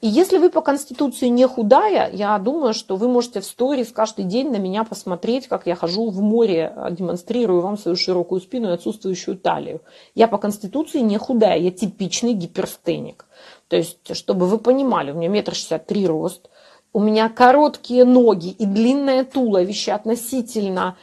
И 0.00 0.06
если 0.06 0.38
вы 0.38 0.48
по 0.48 0.60
конституции 0.60 1.26
не 1.26 1.46
худая, 1.46 2.08
я 2.12 2.38
думаю, 2.38 2.72
что 2.72 2.94
вы 2.94 3.08
можете 3.08 3.40
в 3.40 3.44
сторис 3.44 3.90
каждый 3.90 4.24
день 4.24 4.48
на 4.50 4.56
меня 4.56 4.84
посмотреть, 4.84 5.48
как 5.48 5.66
я 5.66 5.74
хожу 5.74 6.08
в 6.10 6.20
море, 6.22 6.72
демонстрирую 6.92 7.60
вам 7.60 7.76
свою 7.76 7.96
широкую 7.96 8.40
спину 8.40 8.68
и 8.68 8.74
отсутствующую 8.74 9.36
талию. 9.36 9.82
Я 10.14 10.28
по 10.28 10.38
конституции 10.38 11.00
не 11.00 11.18
худая, 11.18 11.58
я 11.58 11.72
типичный 11.72 12.32
гиперстеник. 12.32 13.26
То 13.66 13.76
есть, 13.76 14.14
чтобы 14.16 14.46
вы 14.46 14.58
понимали, 14.58 15.10
у 15.10 15.14
меня 15.14 15.28
метр 15.28 15.54
шестьдесят 15.54 15.86
три 15.86 16.06
рост– 16.06 16.48
у 16.92 17.00
меня 17.00 17.28
короткие 17.28 18.04
ноги 18.04 18.48
и 18.48 18.66
длинное 18.66 19.24
туловище 19.24 19.92
относительно 19.92 20.96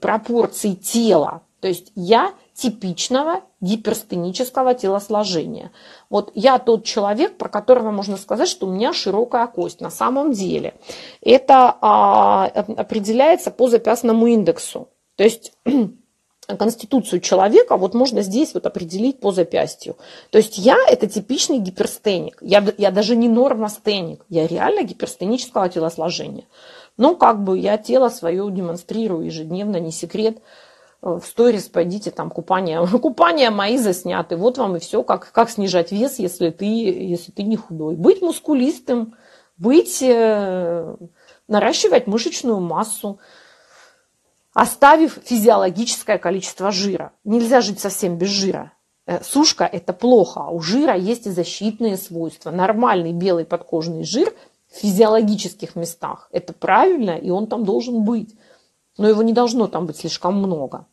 пропорций 0.00 0.74
тела. 0.74 1.42
То 1.60 1.68
есть 1.68 1.92
я 1.94 2.32
типичного 2.54 3.42
гиперстенического 3.60 4.74
телосложения. 4.74 5.70
Вот 6.10 6.30
я 6.34 6.58
тот 6.58 6.84
человек, 6.84 7.36
про 7.36 7.48
которого 7.48 7.90
можно 7.90 8.16
сказать, 8.16 8.48
что 8.48 8.66
у 8.66 8.70
меня 8.70 8.92
широкая 8.92 9.46
кость. 9.46 9.80
На 9.80 9.90
самом 9.90 10.32
деле 10.32 10.74
это 11.20 11.76
а, 11.80 12.46
определяется 12.46 13.50
по 13.50 13.68
запястному 13.68 14.26
индексу. 14.26 14.88
То 15.16 15.24
есть 15.24 15.52
конституцию 16.56 17.20
человека 17.20 17.76
вот 17.76 17.94
можно 17.94 18.22
здесь 18.22 18.54
вот 18.54 18.66
определить 18.66 19.20
по 19.20 19.32
запястью. 19.32 19.96
То 20.30 20.38
есть 20.38 20.58
я 20.58 20.76
это 20.88 21.06
типичный 21.06 21.58
гиперстеник. 21.58 22.38
Я, 22.40 22.64
я 22.78 22.90
даже 22.90 23.16
не 23.16 23.28
нормостеник. 23.28 24.24
Я 24.28 24.46
реально 24.46 24.84
гиперстенического 24.84 25.68
телосложения. 25.68 26.44
Но 26.96 27.14
как 27.14 27.44
бы 27.44 27.58
я 27.58 27.76
тело 27.76 28.08
свое 28.08 28.50
демонстрирую 28.50 29.26
ежедневно, 29.26 29.78
не 29.78 29.92
секрет 29.92 30.38
в 31.00 31.22
сторис 31.22 31.68
пойдите, 31.68 32.10
там 32.10 32.30
купание, 32.30 32.86
купания 33.02 33.50
мои 33.50 33.78
засняты. 33.78 34.36
Вот 34.36 34.58
вам 34.58 34.76
и 34.76 34.80
все, 34.80 35.02
как, 35.02 35.30
как 35.32 35.50
снижать 35.50 35.92
вес, 35.92 36.18
если 36.18 36.50
ты, 36.50 36.64
если 36.66 37.30
ты 37.30 37.42
не 37.44 37.56
худой. 37.56 37.96
Быть 37.96 38.20
мускулистым, 38.20 39.14
быть, 39.56 40.02
э, 40.02 40.96
наращивать 41.46 42.06
мышечную 42.06 42.60
массу, 42.60 43.20
оставив 44.60 45.18
физиологическое 45.24 46.18
количество 46.18 46.70
жира. 46.70 47.12
Нельзя 47.24 47.60
жить 47.60 47.80
совсем 47.80 48.18
без 48.18 48.28
жира. 48.28 48.72
Э, 49.06 49.22
сушка– 49.22 49.64
это 49.72 49.92
плохо, 49.92 50.40
а 50.40 50.50
у 50.50 50.60
жира 50.60 50.96
есть 50.96 51.26
и 51.26 51.30
защитные 51.30 51.96
свойства. 51.96 52.50
Нормальный 52.50 53.12
белый 53.12 53.44
подкожный 53.44 54.04
жир 54.04 54.34
в 54.70 54.76
физиологических 54.76 55.76
местах– 55.76 56.28
это 56.32 56.52
правильно, 56.52 57.12
и 57.12 57.30
он 57.30 57.46
там 57.46 57.64
должен 57.64 58.04
быть 58.04 58.34
но 58.98 59.08
его 59.08 59.22
не 59.22 59.32
должно 59.32 59.68
там 59.68 59.86
быть 59.86 59.96
слишком 59.96 60.36
много. 60.36 60.86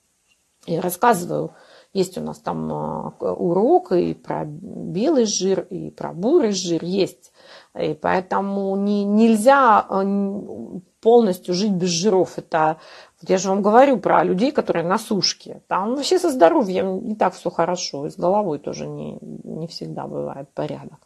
Я 0.67 0.81
рассказываю, 0.81 1.53
есть 1.93 2.17
у 2.17 2.21
нас 2.21 2.39
там 2.39 2.71
а, 2.71 3.09
урок 3.19 3.91
и 3.91 4.13
про 4.13 4.45
белый 4.45 5.25
жир, 5.25 5.61
и 5.69 5.89
про 5.89 6.13
бурый 6.13 6.51
жир 6.51 6.83
есть. 6.83 7.31
И 7.79 7.93
поэтому 7.93 8.75
не, 8.77 9.03
нельзя 9.03 9.79
а, 9.79 10.03
полностью 11.01 11.53
жить 11.53 11.73
без 11.73 11.89
жиров. 11.89 12.37
Это 12.37 12.77
вот 13.21 13.29
я 13.29 13.37
же 13.37 13.49
вам 13.49 13.61
говорю 13.61 13.97
про 13.97 14.23
людей, 14.23 14.51
которые 14.51 14.85
на 14.85 14.97
сушке. 14.97 15.61
Там 15.67 15.95
вообще 15.95 16.19
со 16.19 16.31
здоровьем 16.31 17.05
не 17.05 17.15
так 17.15 17.33
все 17.33 17.49
хорошо, 17.49 18.05
и 18.05 18.09
с 18.09 18.15
головой 18.15 18.59
тоже 18.59 18.87
не, 18.87 19.19
не 19.21 19.67
всегда 19.67 20.07
бывает 20.07 20.49
порядок. 20.53 20.99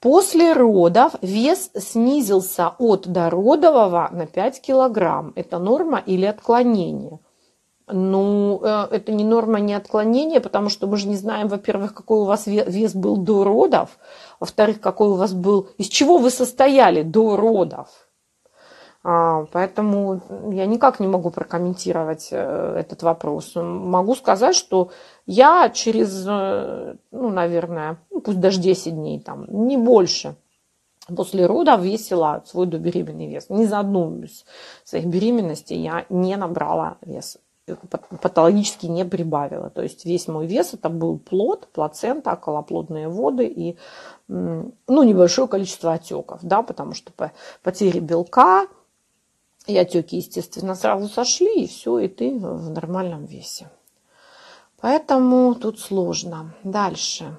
После 0.00 0.52
родов 0.52 1.14
вес 1.22 1.70
снизился 1.78 2.74
от 2.78 3.08
дородового 3.08 4.10
на 4.12 4.26
5 4.26 4.60
килограмм. 4.60 5.32
Это 5.34 5.58
норма 5.58 6.02
или 6.04 6.26
отклонение? 6.26 7.20
Ну, 7.86 8.60
э, 8.62 8.88
это 8.90 9.12
не 9.12 9.24
норма, 9.24 9.60
не 9.60 9.74
отклонение, 9.74 10.40
потому 10.40 10.68
что 10.68 10.86
мы 10.86 10.96
же 10.96 11.08
не 11.08 11.16
знаем, 11.16 11.48
во-первых, 11.48 11.94
какой 11.94 12.18
у 12.18 12.24
вас 12.24 12.46
вес 12.46 12.94
был 12.94 13.16
до 13.16 13.44
родов, 13.44 13.98
во-вторых, 14.40 14.80
какой 14.80 15.08
у 15.08 15.14
вас 15.14 15.32
был, 15.32 15.68
из 15.78 15.88
чего 15.88 16.18
вы 16.18 16.30
состояли 16.30 17.02
до 17.02 17.36
родов. 17.36 17.88
А, 19.06 19.44
поэтому 19.52 20.22
я 20.50 20.64
никак 20.64 20.98
не 20.98 21.06
могу 21.06 21.30
прокомментировать 21.30 22.28
э, 22.30 22.76
этот 22.80 23.02
вопрос. 23.02 23.52
Могу 23.54 24.14
сказать, 24.14 24.56
что 24.56 24.92
я 25.26 25.68
через, 25.68 26.24
э, 26.26 26.96
ну, 27.10 27.28
наверное, 27.28 27.98
ну, 28.10 28.22
пусть 28.22 28.40
даже 28.40 28.60
10 28.60 28.94
дней, 28.94 29.20
там, 29.20 29.44
не 29.66 29.76
больше, 29.76 30.36
после 31.14 31.44
родов 31.44 31.82
весила 31.82 32.42
свой 32.46 32.66
добеременный 32.66 33.28
вес. 33.28 33.50
Ни 33.50 33.66
за 33.66 33.80
одну 33.80 34.22
из 34.22 34.46
своих 34.84 35.04
беременностей 35.04 35.76
я 35.76 36.06
не 36.08 36.36
набрала 36.36 36.96
вес 37.02 37.36
патологически 38.20 38.86
не 38.86 39.04
прибавила. 39.04 39.70
То 39.70 39.82
есть 39.82 40.04
весь 40.04 40.28
мой 40.28 40.46
вес 40.46 40.74
это 40.74 40.88
был 40.88 41.18
плод, 41.18 41.68
плацента, 41.72 42.32
околоплодные 42.32 43.08
воды 43.08 43.46
и 43.46 43.78
ну, 44.28 44.72
небольшое 44.88 45.48
количество 45.48 45.92
отеков, 45.92 46.40
да, 46.42 46.62
потому 46.62 46.94
что 46.94 47.12
по 47.12 47.32
потере 47.62 48.00
белка 48.00 48.66
и 49.66 49.76
отеки, 49.76 50.16
естественно, 50.16 50.74
сразу 50.74 51.08
сошли, 51.08 51.64
и 51.64 51.66
все, 51.66 51.98
и 51.98 52.08
ты 52.08 52.38
в 52.38 52.70
нормальном 52.70 53.24
весе. 53.24 53.70
Поэтому 54.80 55.54
тут 55.54 55.80
сложно. 55.80 56.54
Дальше. 56.62 57.38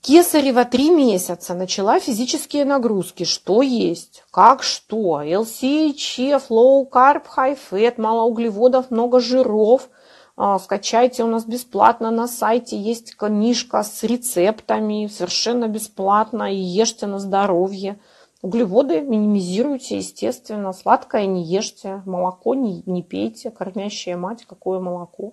Кесарева 0.00 0.64
три 0.64 0.88
месяца 0.88 1.52
начала 1.54 1.98
физические 1.98 2.64
нагрузки. 2.64 3.24
Что 3.24 3.60
есть? 3.60 4.22
Как 4.30 4.62
что? 4.62 5.20
LCHF, 5.20 6.44
low 6.48 6.88
carb, 6.88 7.24
high 7.36 7.58
fat, 7.70 7.94
мало 8.00 8.22
углеводов, 8.22 8.90
много 8.90 9.20
жиров. 9.20 9.90
А, 10.36 10.58
скачайте 10.58 11.24
у 11.24 11.26
нас 11.26 11.46
бесплатно 11.46 12.10
на 12.10 12.28
сайте. 12.28 12.76
Есть 12.76 13.16
книжка 13.16 13.82
с 13.82 14.02
рецептами, 14.02 15.06
совершенно 15.06 15.66
бесплатно. 15.66 16.52
И 16.52 16.56
ешьте 16.56 17.06
на 17.06 17.18
здоровье. 17.18 17.98
Углеводы 18.42 19.00
минимизируйте, 19.00 19.96
естественно. 19.96 20.74
Сладкое 20.74 21.24
не 21.24 21.42
ешьте. 21.42 22.02
Молоко 22.04 22.54
не, 22.54 22.82
не 22.84 23.02
пейте. 23.02 23.50
Кормящая 23.50 24.18
мать, 24.18 24.44
какое 24.46 24.78
молоко. 24.78 25.32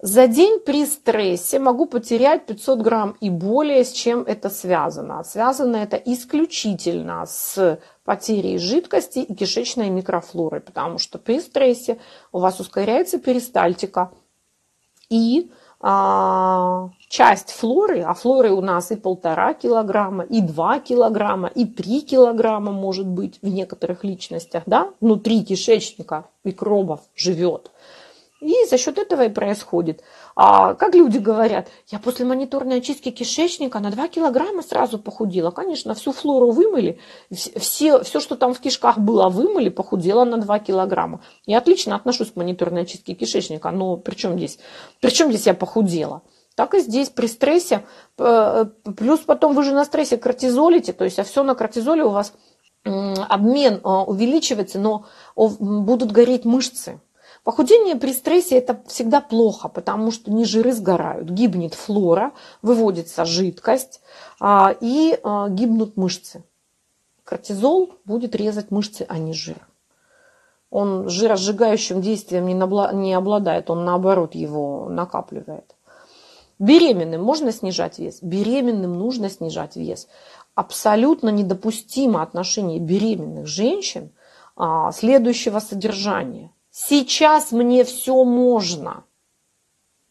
За 0.00 0.28
день 0.28 0.60
при 0.60 0.86
стрессе 0.86 1.58
могу 1.58 1.86
потерять 1.86 2.46
500 2.46 2.82
грамм 2.82 3.16
и 3.20 3.30
более, 3.30 3.84
с 3.84 3.90
чем 3.90 4.20
это 4.22 4.48
связано. 4.48 5.24
Связано 5.24 5.76
это 5.76 5.96
исключительно 5.96 7.26
с 7.26 7.80
потерей 8.04 8.58
жидкости 8.58 9.18
и 9.18 9.34
кишечной 9.34 9.90
микрофлоры, 9.90 10.60
потому 10.60 10.98
что 10.98 11.18
при 11.18 11.40
стрессе 11.40 11.98
у 12.30 12.38
вас 12.38 12.60
ускоряется 12.60 13.18
перистальтика 13.18 14.12
и 15.10 15.50
а, 15.80 16.90
часть 17.08 17.50
флоры, 17.50 18.02
а 18.02 18.14
флоры 18.14 18.50
у 18.50 18.60
нас 18.60 18.92
и 18.92 18.96
полтора 18.96 19.52
килограмма, 19.54 20.24
и 20.24 20.40
два 20.40 20.80
килограмма, 20.80 21.48
и 21.48 21.64
три 21.64 22.02
килограмма 22.02 22.70
может 22.70 23.06
быть 23.06 23.38
в 23.42 23.48
некоторых 23.48 24.04
личностях, 24.04 24.62
да, 24.66 24.90
внутри 25.00 25.44
кишечника 25.44 26.26
микробов 26.44 27.00
живет. 27.16 27.70
И 28.40 28.54
за 28.70 28.78
счет 28.78 28.98
этого 28.98 29.22
и 29.22 29.28
происходит. 29.28 30.04
А 30.36 30.74
как 30.74 30.94
люди 30.94 31.18
говорят, 31.18 31.68
я 31.88 31.98
после 31.98 32.24
мониторной 32.24 32.78
очистки 32.78 33.10
кишечника 33.10 33.80
на 33.80 33.90
2 33.90 34.08
килограмма 34.08 34.62
сразу 34.62 34.98
похудела. 34.98 35.50
Конечно, 35.50 35.94
всю 35.94 36.12
флору 36.12 36.52
вымыли, 36.52 37.00
все, 37.32 38.00
все, 38.04 38.20
что 38.20 38.36
там 38.36 38.54
в 38.54 38.60
кишках 38.60 38.98
было, 38.98 39.28
вымыли, 39.28 39.70
похудела 39.70 40.24
на 40.24 40.36
2 40.36 40.58
килограмма. 40.60 41.20
Я 41.46 41.58
отлично 41.58 41.96
отношусь 41.96 42.30
к 42.30 42.36
мониторной 42.36 42.82
очистке 42.82 43.14
кишечника, 43.14 43.72
но 43.72 43.96
при 43.96 44.14
чем 44.14 44.36
здесь, 44.36 44.60
при 45.00 45.10
чем 45.10 45.30
здесь 45.30 45.46
я 45.46 45.54
похудела? 45.54 46.22
Так 46.54 46.74
и 46.74 46.80
здесь 46.80 47.08
при 47.08 47.26
стрессе, 47.26 47.84
плюс 48.16 49.20
потом 49.20 49.54
вы 49.54 49.62
же 49.64 49.72
на 49.72 49.84
стрессе 49.84 50.16
кортизолите, 50.16 50.92
то 50.92 51.04
есть 51.04 51.18
а 51.18 51.24
все 51.24 51.42
на 51.42 51.54
кортизоле 51.54 52.04
у 52.04 52.10
вас 52.10 52.32
обмен 52.84 53.74
э, 53.74 53.88
увеличивается, 53.88 54.78
но 54.78 55.06
будут 55.36 56.12
гореть 56.12 56.44
мышцы. 56.44 57.00
Похудение 57.48 57.96
при 57.96 58.12
стрессе 58.12 58.58
это 58.58 58.78
всегда 58.88 59.22
плохо, 59.22 59.70
потому 59.70 60.10
что 60.10 60.30
не 60.30 60.44
жиры 60.44 60.74
сгорают, 60.74 61.30
гибнет 61.30 61.72
флора, 61.72 62.32
выводится 62.60 63.24
жидкость 63.24 64.02
а, 64.38 64.76
и 64.82 65.18
а, 65.22 65.48
гибнут 65.48 65.96
мышцы. 65.96 66.44
Кортизол 67.24 67.94
будет 68.04 68.36
резать 68.36 68.70
мышцы, 68.70 69.06
а 69.08 69.16
не 69.16 69.32
жир. 69.32 69.66
Он 70.68 71.08
жиросжигающим 71.08 72.02
действием 72.02 72.44
не 72.44 73.14
обладает, 73.14 73.70
он 73.70 73.82
наоборот 73.86 74.34
его 74.34 74.90
накапливает. 74.90 75.74
Беременным 76.58 77.22
можно 77.22 77.50
снижать 77.50 77.98
вес? 77.98 78.18
Беременным 78.20 78.98
нужно 78.98 79.30
снижать 79.30 79.74
вес. 79.74 80.06
Абсолютно 80.54 81.30
недопустимо 81.30 82.20
отношение 82.20 82.78
беременных 82.78 83.46
женщин 83.46 84.10
а, 84.54 84.92
следующего 84.92 85.60
содержания– 85.60 86.50
Сейчас 86.80 87.50
мне 87.50 87.82
все 87.82 88.22
можно. 88.22 89.02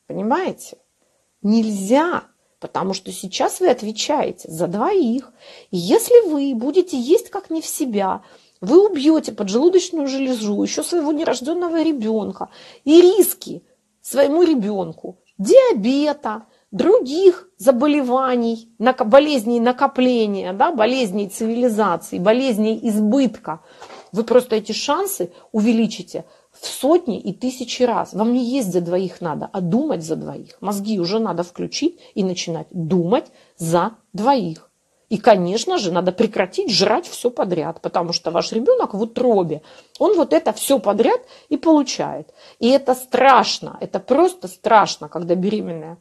Понимаете? 0.06 0.78
Нельзя, 1.42 2.26
потому 2.60 2.94
что 2.94 3.14
сейчас 3.14 3.62
вы 3.62 3.70
отвечаете 3.70 4.52
за 4.52 4.68
двоих. 4.68 5.32
И 5.72 5.78
если 5.78 6.30
вы 6.30 6.54
будете 6.56 7.00
есть 7.00 7.30
как 7.30 7.50
не 7.50 7.62
в 7.62 7.66
себя, 7.66 8.22
вы 8.60 8.86
убьете 8.86 9.32
поджелудочную 9.32 10.08
железу, 10.10 10.62
еще 10.62 10.84
своего 10.84 11.14
нерожденного 11.14 11.82
ребенка 11.82 12.50
и 12.84 13.00
риски 13.00 13.64
своему 14.02 14.44
ребенку 14.44 15.20
диабета, 15.38 16.48
других 16.72 17.50
заболеваний, 17.58 18.70
болезней 18.78 19.62
накопления, 19.62 20.52
да, 20.52 20.74
болезней 20.74 21.30
цивилизации, 21.30 22.20
болезней 22.20 22.78
избытка. 22.90 23.62
Вы 24.12 24.24
просто 24.24 24.58
эти 24.58 24.74
шансы 24.74 25.32
увеличите 25.52 26.26
в 26.62 26.68
сотни 26.68 27.20
и 27.20 27.34
тысячи 27.34 27.84
раз. 27.84 28.14
Вам 28.14 28.34
не 28.34 28.44
есть 28.44 28.72
за 28.72 28.82
двоих 28.82 29.22
надо, 29.22 29.50
а 29.52 29.62
думать 29.62 30.04
за 30.04 30.16
двоих. 30.16 30.58
Мозги 30.62 31.00
уже 31.00 31.20
надо 31.20 31.44
включить 31.44 32.00
и 32.16 32.24
начинать 32.24 32.68
думать 32.72 33.26
за 33.58 33.94
двоих. 34.14 34.68
И, 35.10 35.18
конечно 35.18 35.78
же, 35.78 35.92
надо 35.92 36.12
прекратить 36.12 36.70
жрать 36.70 37.08
все 37.08 37.32
подряд, 37.32 37.82
потому 37.82 38.12
что 38.12 38.30
ваш 38.30 38.52
ребенок 38.52 38.94
в 38.94 39.02
утробе, 39.02 39.62
он 40.00 40.18
вот 40.18 40.34
это 40.34 40.52
все 40.52 40.80
подряд 40.80 41.22
и 41.48 41.56
получает. 41.56 42.34
И 42.60 42.70
это 42.70 42.94
страшно, 42.94 43.78
это 43.80 44.00
просто 44.00 44.50
страшно, 44.50 45.08
когда 45.08 45.36
беременная, 45.36 45.98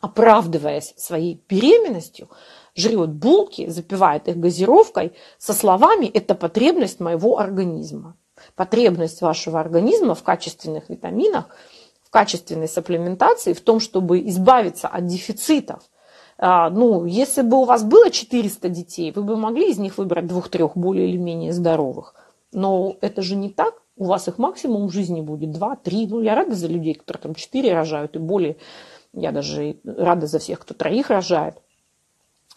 оправдываясь 0.00 0.92
своей 0.96 1.40
беременностью, 1.48 2.28
жрет 2.74 3.10
булки, 3.10 3.68
запивает 3.68 4.26
их 4.26 4.38
газировкой 4.38 5.12
со 5.38 5.52
словами 5.52 6.06
«это 6.06 6.34
потребность 6.34 6.98
моего 6.98 7.38
организма». 7.38 8.16
Потребность 8.54 9.22
вашего 9.22 9.60
организма 9.60 10.14
в 10.14 10.22
качественных 10.22 10.88
витаминах, 10.88 11.46
в 12.02 12.10
качественной 12.10 12.68
сапплементации, 12.68 13.52
в 13.52 13.60
том, 13.60 13.80
чтобы 13.80 14.26
избавиться 14.28 14.88
от 14.88 15.06
дефицитов. 15.06 15.82
А, 16.38 16.70
ну, 16.70 17.04
если 17.04 17.42
бы 17.42 17.58
у 17.58 17.64
вас 17.64 17.84
было 17.84 18.10
400 18.10 18.68
детей, 18.68 19.12
вы 19.12 19.22
бы 19.22 19.36
могли 19.36 19.70
из 19.70 19.78
них 19.78 19.98
выбрать 19.98 20.26
двух-трех 20.26 20.76
более 20.76 21.08
или 21.08 21.16
менее 21.16 21.52
здоровых. 21.52 22.14
Но 22.52 22.96
это 23.00 23.22
же 23.22 23.36
не 23.36 23.48
так. 23.48 23.74
У 23.96 24.06
вас 24.06 24.26
их 24.28 24.38
максимум 24.38 24.88
в 24.88 24.92
жизни 24.92 25.20
будет 25.20 25.56
2-3. 25.56 26.06
Ну, 26.08 26.20
я 26.20 26.34
рада 26.34 26.54
за 26.54 26.66
людей, 26.66 26.94
которые 26.94 27.22
там 27.22 27.34
4 27.34 27.74
рожают 27.74 28.16
и 28.16 28.18
более. 28.18 28.56
Я 29.12 29.32
даже 29.32 29.76
рада 29.84 30.26
за 30.26 30.38
всех, 30.38 30.60
кто 30.60 30.74
троих 30.74 31.10
рожает. 31.10 31.56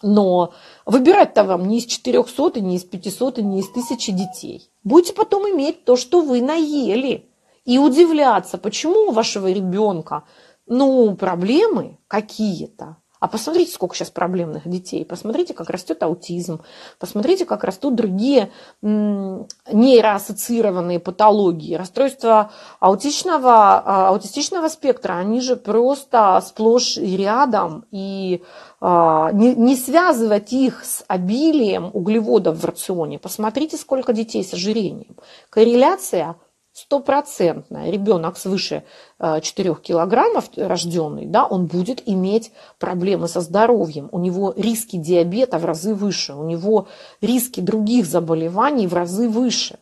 Но 0.02 0.52
выбирать-то 0.84 1.44
вам 1.44 1.66
не 1.68 1.78
из 1.78 1.86
400, 1.86 2.60
не 2.60 2.76
из 2.76 2.84
500, 2.84 3.38
не 3.38 3.60
из 3.60 3.70
1000 3.70 4.12
детей. 4.12 4.70
Будете 4.84 5.14
потом 5.14 5.48
иметь 5.50 5.84
то, 5.84 5.96
что 5.96 6.20
вы 6.20 6.42
наели. 6.42 7.28
И 7.64 7.78
удивляться, 7.78 8.58
почему 8.58 9.08
у 9.08 9.12
вашего 9.12 9.50
ребенка 9.50 10.24
ну, 10.66 11.14
проблемы 11.16 11.98
какие-то. 12.08 12.96
А 13.26 13.28
посмотрите, 13.28 13.72
сколько 13.72 13.96
сейчас 13.96 14.10
проблемных 14.10 14.68
детей. 14.68 15.04
Посмотрите, 15.04 15.52
как 15.52 15.68
растет 15.68 16.00
аутизм. 16.04 16.60
Посмотрите, 17.00 17.44
как 17.44 17.64
растут 17.64 17.96
другие 17.96 18.52
нейроассоциированные 18.82 21.00
патологии. 21.00 21.74
Расстройства 21.74 22.52
аутичного, 22.78 23.82
а, 23.84 24.10
аутистичного 24.10 24.68
спектра, 24.68 25.14
они 25.14 25.40
же 25.40 25.56
просто 25.56 26.40
сплошь 26.46 26.98
и 26.98 27.16
рядом. 27.16 27.84
И 27.90 28.44
а, 28.80 29.32
не, 29.32 29.56
не 29.56 29.74
связывать 29.74 30.52
их 30.52 30.84
с 30.84 31.02
обилием 31.08 31.90
углеводов 31.92 32.58
в 32.58 32.64
рационе. 32.64 33.18
Посмотрите, 33.18 33.76
сколько 33.76 34.12
детей 34.12 34.44
с 34.44 34.54
ожирением. 34.54 35.16
Корреляция 35.50 36.36
стопроцентная. 36.76 37.90
Ребенок 37.90 38.36
свыше 38.36 38.84
4 39.18 39.70
э, 39.70 39.74
килограммов 39.82 40.50
рожденный, 40.56 41.24
да, 41.24 41.46
он 41.46 41.66
будет 41.66 42.02
иметь 42.06 42.52
проблемы 42.78 43.28
со 43.28 43.40
здоровьем. 43.40 44.10
У 44.12 44.18
него 44.18 44.52
риски 44.54 44.96
диабета 44.96 45.58
в 45.58 45.64
разы 45.64 45.94
выше, 45.94 46.34
у 46.34 46.44
него 46.44 46.88
риски 47.22 47.60
других 47.60 48.04
заболеваний 48.04 48.86
в 48.86 48.92
разы 48.92 49.26
выше. 49.26 49.78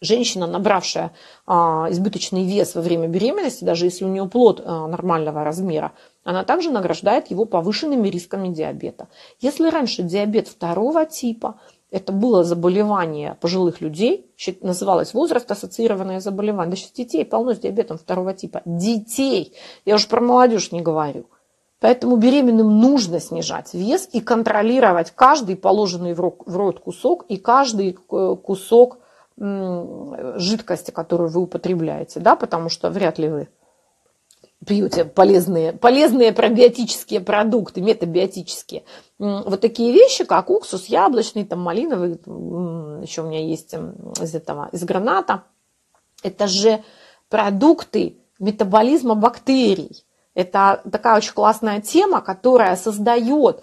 Женщина, 0.00 0.46
набравшая 0.46 1.12
а, 1.46 1.86
избыточный 1.90 2.44
вес 2.44 2.74
во 2.74 2.80
время 2.80 3.06
беременности, 3.06 3.64
даже 3.64 3.84
если 3.84 4.04
у 4.06 4.08
нее 4.08 4.26
плод 4.26 4.62
а, 4.64 4.86
нормального 4.86 5.44
размера, 5.44 5.92
она 6.24 6.44
также 6.44 6.70
награждает 6.70 7.30
его 7.30 7.44
повышенными 7.44 8.08
рисками 8.08 8.48
диабета. 8.48 9.08
Если 9.40 9.68
раньше 9.68 10.02
диабет 10.02 10.48
второго 10.48 11.04
типа– 11.04 11.60
это 11.94 12.10
было 12.10 12.42
заболевание 12.42 13.36
пожилых 13.40 13.80
людей, 13.80 14.34
называлось 14.62 15.14
возраст-ассоциированное 15.14 16.18
заболевание. 16.18 16.72
Да 16.72 16.76
сейчас 16.76 16.90
детей 16.90 17.24
полно 17.24 17.54
с 17.54 17.58
диабетом 17.60 17.98
второго 17.98 18.34
типа. 18.34 18.62
Детей! 18.64 19.54
Я 19.84 19.94
уже 19.94 20.08
про 20.08 20.20
молодежь 20.20 20.72
не 20.72 20.80
говорю. 20.80 21.26
Поэтому 21.78 22.16
беременным 22.16 22.80
нужно 22.80 23.20
снижать 23.20 23.74
вес 23.74 24.08
и 24.12 24.20
контролировать 24.20 25.12
каждый 25.12 25.54
положенный 25.54 26.14
в 26.14 26.56
рот 26.56 26.80
кусок 26.80 27.26
и 27.28 27.36
каждый 27.36 27.96
э, 28.10 28.36
кусок 28.42 28.98
жидкости, 29.36 30.90
которую 30.90 31.28
вы 31.28 31.42
употребляете, 31.42 32.20
да, 32.20 32.36
потому 32.36 32.68
что 32.68 32.90
вряд 32.90 33.18
ли 33.18 33.28
вы 33.28 33.48
пьете 34.64 35.04
полезные, 35.04 35.72
полезные 35.72 36.32
пробиотические 36.32 37.20
продукты, 37.20 37.80
метабиотические. 37.80 38.84
Вот 39.24 39.60
такие 39.62 39.92
вещи, 39.92 40.24
как 40.24 40.50
уксус 40.50 40.86
яблочный, 40.86 41.44
там 41.44 41.60
малиновый, 41.60 42.20
еще 43.02 43.22
у 43.22 43.26
меня 43.26 43.40
есть 43.40 43.74
из 44.20 44.34
этого, 44.34 44.68
из 44.72 44.84
граната. 44.84 45.44
Это 46.22 46.46
же 46.46 46.84
продукты 47.30 48.18
метаболизма 48.38 49.14
бактерий. 49.14 50.04
Это 50.34 50.82
такая 50.90 51.16
очень 51.16 51.32
классная 51.32 51.80
тема, 51.80 52.20
которая 52.20 52.76
создает 52.76 53.62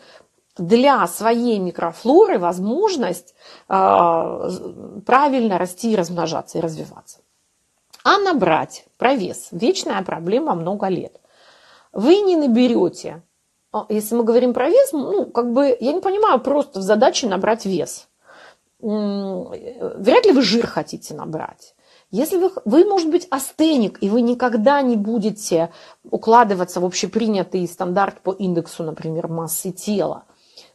для 0.58 1.06
своей 1.06 1.60
микрофлоры 1.60 2.40
возможность 2.40 3.36
э, 3.70 4.50
правильно 5.06 5.58
расти, 5.60 5.96
размножаться 5.96 6.58
и 6.58 6.62
развиваться. 6.62 7.20
А 8.04 8.18
набрать 8.18 8.86
про 8.98 9.14
вес– 9.14 9.50
вечная 9.52 10.02
проблема 10.02 10.56
много 10.56 10.88
лет. 10.88 11.22
Вы 11.94 12.22
не 12.22 12.36
наберете, 12.36 13.12
а, 13.12 13.31
если 13.90 14.16
мы 14.16 14.24
говорим 14.24 14.54
про 14.54 14.70
вес, 14.70 14.92
ну, 14.92 15.26
как 15.26 15.52
бы, 15.54 15.76
я 15.80 15.94
не 15.94 16.02
понимаю 16.02 16.40
просто 16.40 16.80
в 16.80 16.84
задаче 16.84 17.28
набрать 17.28 17.66
вес. 17.66 18.08
Вряд 18.80 20.26
ли 20.26 20.32
вы 20.32 20.42
жир 20.42 20.68
хотите 20.68 21.14
набрать. 21.14 21.76
Если 22.10 22.38
вы, 22.38 22.52
вы, 22.66 22.84
может 22.84 23.10
быть, 23.10 23.28
астеник, 23.32 23.98
и 24.02 24.10
вы 24.10 24.22
никогда 24.22 24.82
не 24.82 24.98
будете 24.98 25.72
укладываться 26.04 26.82
в 26.82 26.86
общепринятый 26.86 27.66
стандарт 27.68 28.20
по 28.22 28.32
индексу, 28.32 28.84
например, 28.84 29.30
массы 29.30 29.72
тела, 29.72 30.26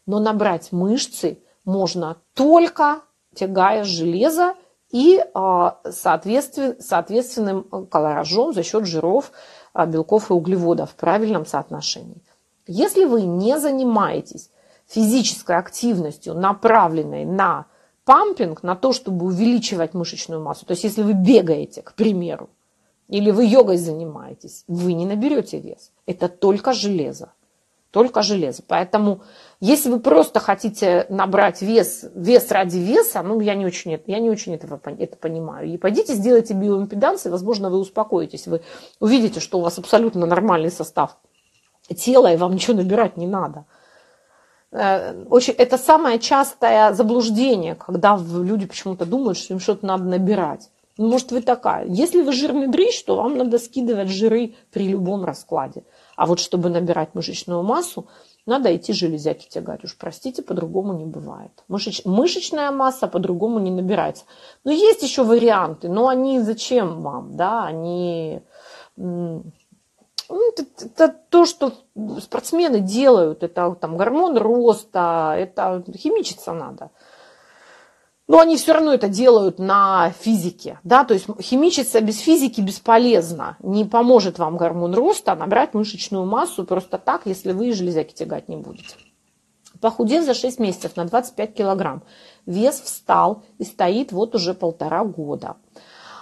но 0.07 0.19
набрать 0.19 0.73
мышцы 0.73 1.43
можно 1.67 2.17
только 2.35 3.03
тягая 3.35 3.85
железо 3.85 4.55
и 4.91 5.23
а, 5.35 5.81
соответствен, 5.91 6.81
соответственным 6.81 7.87
колоражом 7.91 8.55
за 8.55 8.63
счет 8.63 8.87
жиров, 8.87 9.33
а, 9.75 9.85
белков 9.85 10.31
и 10.31 10.33
углеводов 10.33 10.93
в 10.93 10.95
правильном 10.95 11.45
соотношении. 11.45 12.23
Если 12.67 13.05
вы 13.05 13.23
не 13.23 13.59
занимаетесь 13.59 14.51
физической 14.87 15.57
активностью, 15.57 16.35
направленной 16.35 17.25
на 17.25 17.67
пампинг, 18.05 18.63
на 18.63 18.77
то, 18.77 18.93
чтобы 18.93 19.27
увеличивать 19.27 19.95
мышечную 19.95 20.43
массу, 20.43 20.67
то 20.67 20.73
есть 20.73 20.85
если 20.85 21.03
вы 21.03 21.13
бегаете, 21.13 21.83
к 21.83 21.95
примеру, 21.95 22.51
или 23.09 23.31
вы 23.31 23.47
йогой 23.47 23.77
занимаетесь, 23.77 24.65
вы 24.67 24.95
не 24.95 25.07
наберете 25.07 25.61
вес. 25.61 25.93
Это 26.07 26.29
только 26.29 26.73
железо. 26.73 27.33
Только 27.93 28.23
железо. 28.23 28.63
Поэтому 28.67 29.23
если 29.61 29.91
вы 29.91 30.01
просто 30.01 30.41
хотите 30.41 31.07
набрать 31.09 31.63
вес, 31.63 32.05
вес 32.15 32.51
ради 32.51 32.79
веса, 32.79 33.23
ну, 33.23 33.41
я 33.41 33.55
не 33.55 33.65
очень, 33.65 33.99
я 34.07 34.19
не 34.19 34.29
очень 34.29 34.55
этого, 34.55 34.81
это 34.85 35.17
понимаю. 35.17 35.69
И 35.69 35.79
пойдите, 35.79 36.15
сделайте 36.15 36.53
биоимпеданс, 36.53 37.27
и, 37.27 37.31
возможно, 37.31 37.71
вы 37.71 37.79
успокоитесь. 37.79 38.47
Вы 38.49 38.61
увидите, 39.01 39.41
что 39.41 39.59
у 39.59 39.63
вас 39.63 39.79
абсолютно 39.79 40.27
нормальный 40.27 40.71
состав 40.71 41.17
тела, 41.95 42.33
и 42.33 42.37
вам 42.37 42.55
ничего 42.55 42.77
набирать 42.77 43.17
не 43.17 43.27
надо. 43.27 43.65
Э, 44.73 45.25
очень, 45.31 45.55
это 45.55 45.79
самое 45.79 46.19
частое 46.19 46.93
заблуждение, 46.93 47.75
когда 47.75 48.19
люди 48.19 48.67
почему-то 48.67 49.07
думают, 49.07 49.39
что 49.39 49.55
им 49.55 49.61
что-то 49.61 49.87
надо 49.87 50.05
набирать. 50.05 50.71
Ну, 50.99 51.09
может, 51.09 51.31
вы 51.31 51.43
такая. 51.43 51.87
Если 51.87 52.23
вы 52.23 52.33
жирный 52.33 52.69
дрыщ, 52.69 53.03
то 53.05 53.17
вам 53.17 53.37
надо 53.37 53.59
скидывать 53.59 54.09
жиры 54.09 54.55
при 54.73 54.89
любом 54.89 55.25
раскладе. 55.25 55.85
А 56.17 56.25
вот 56.25 56.41
чтобы 56.41 56.71
набирать 56.71 57.15
мышечную 57.15 57.63
массу, 57.63 58.07
надо 58.47 58.75
идти 58.75 58.93
железяки 58.93 59.47
тягать. 59.49 59.85
Уж 59.85 59.97
простите, 59.99 60.43
по-другому 60.43 60.95
не 60.95 61.05
бывает. 61.05 61.51
Мышеч... 61.69 62.03
Мышечная 62.05 62.71
масса 62.71 63.09
по-другому 63.09 63.59
не 63.59 63.71
набирается. 63.71 64.25
Но 64.65 64.71
есть 64.71 65.03
еще 65.03 65.25
варианты, 65.25 65.89
но 65.89 66.09
они 66.09 66.41
зачем 66.41 67.03
вам, 67.03 67.37
да, 67.37 67.65
они... 67.65 68.41
Ну, 70.29 70.51
это, 70.51 70.65
это 70.81 71.15
то, 71.31 71.47
что 71.47 71.73
спортсмены 72.21 72.81
делают, 72.81 73.43
это 73.43 73.77
там 73.81 73.97
гормон 73.97 74.37
роста, 74.37 75.35
это 75.39 75.85
химичиться 75.97 76.53
надо. 76.53 76.91
Но 78.29 78.41
они 78.41 78.57
все 78.57 78.73
равно 78.73 78.93
это 78.93 79.09
делают 79.09 79.61
на 79.61 80.11
физике, 80.19 80.81
да, 80.83 81.05
то 81.05 81.15
есть 81.15 81.27
химичиться 81.41 82.01
без 82.01 82.19
физики 82.19 82.61
бесполезно, 82.61 83.57
не 83.61 83.85
поможет 83.85 84.41
вам 84.41 84.57
гормон 84.57 84.95
роста 84.95 85.37
набрать 85.37 85.75
мышечную 85.75 86.27
массу 86.27 86.65
просто 86.65 86.99
так, 86.99 87.23
если 87.27 87.53
вы 87.53 87.73
железяки 87.73 88.15
тягать 88.15 88.49
не 88.49 88.57
будете. 88.57 88.97
Похудев 89.81 90.25
за 90.25 90.35
6 90.35 90.59
месяцев 90.59 90.97
на 90.97 91.05
25 91.05 91.55
килограмм, 91.55 92.03
вес 92.47 92.81
встал 92.81 93.45
и 93.59 93.65
стоит 93.65 94.11
вот 94.11 94.35
уже 94.35 94.55
полтора 94.55 95.05
года. 95.05 95.57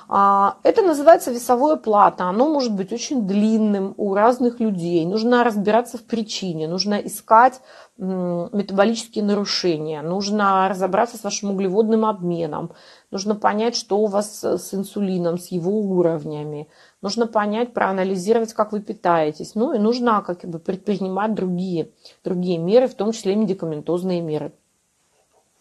А, 0.09 0.59
это 0.63 0.83
называется 0.83 1.31
весовое 1.31 1.77
плата. 1.77 2.25
Оно 2.25 2.49
может 2.49 2.73
быть 2.75 2.93
очень 2.93 3.27
длинным 3.27 3.95
у 3.97 4.15
разных 4.15 4.61
людей. 4.61 5.05
Нужно 5.07 5.45
разбираться 5.45 5.99
в 5.99 6.03
причине, 6.03 6.69
нужно 6.69 6.95
искать 6.95 7.61
метаболические 7.97 9.25
нарушения, 9.25 10.03
нужно 10.03 10.69
разобраться 10.69 11.17
с 11.17 11.23
вашим 11.23 11.53
углеводным 11.53 12.05
обменом, 12.05 12.73
нужно 13.13 13.37
понять, 13.37 13.77
что 13.77 13.99
у 13.99 14.07
вас 14.07 14.43
с 14.43 14.75
инсулином, 14.75 15.39
с 15.39 15.53
его 15.53 15.71
уровнями, 15.81 16.69
нужно 17.03 17.29
понять, 17.29 17.73
проанализировать, 17.73 18.53
как 18.53 18.73
вы 18.73 18.81
питаетесь, 18.81 19.55
ну 19.55 19.75
и 19.75 19.79
нужно 19.79 20.23
как 20.23 20.45
бы 20.45 20.59
предпринимать 20.59 21.35
другие, 21.35 21.91
другие 22.25 22.59
меры, 22.59 22.89
в 22.89 22.95
том 22.95 23.13
числе 23.13 23.37
медикаментозные 23.37 24.21
меры. 24.21 24.53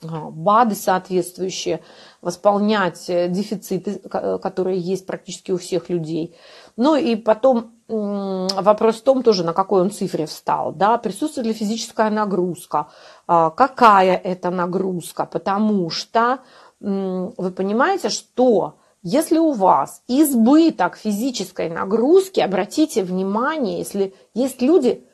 А, 0.03 0.29
БАДы 0.29 0.75
соответствующие, 0.75 1.81
восполнять 2.21 3.09
э, 3.09 3.27
дефициты, 3.27 3.99
которые 3.99 4.79
есть 4.79 5.05
практически 5.05 5.51
у 5.51 5.57
всех 5.57 5.89
людей. 5.89 6.35
Ну 6.77 6.95
и 6.95 7.15
потом 7.15 7.71
вопрос 7.87 8.95
в 8.95 9.03
том 9.03 9.23
тоже, 9.23 9.43
на 9.43 9.53
какой 9.53 9.81
он 9.81 9.91
цифре 9.91 10.25
встал. 10.25 10.71
Да? 10.71 10.97
Присутствует 10.97 11.47
ли 11.47 11.53
физическая 11.53 12.09
нагрузка? 12.09 12.87
А, 13.27 13.49
какая 13.49 14.15
это 14.15 14.49
нагрузка? 14.49 15.25
Потому 15.25 15.89
что 15.89 16.39
вы 16.79 17.51
понимаете, 17.51 18.09
что 18.09 18.75
если 19.03 19.37
у 19.37 19.51
вас 19.51 20.01
избыток 20.07 20.97
физической 20.97 21.69
нагрузки, 21.69 22.39
обратите 22.39 23.03
внимание, 23.03 23.79
если 23.79 24.13
есть 24.33 24.61
люди, 24.61 25.05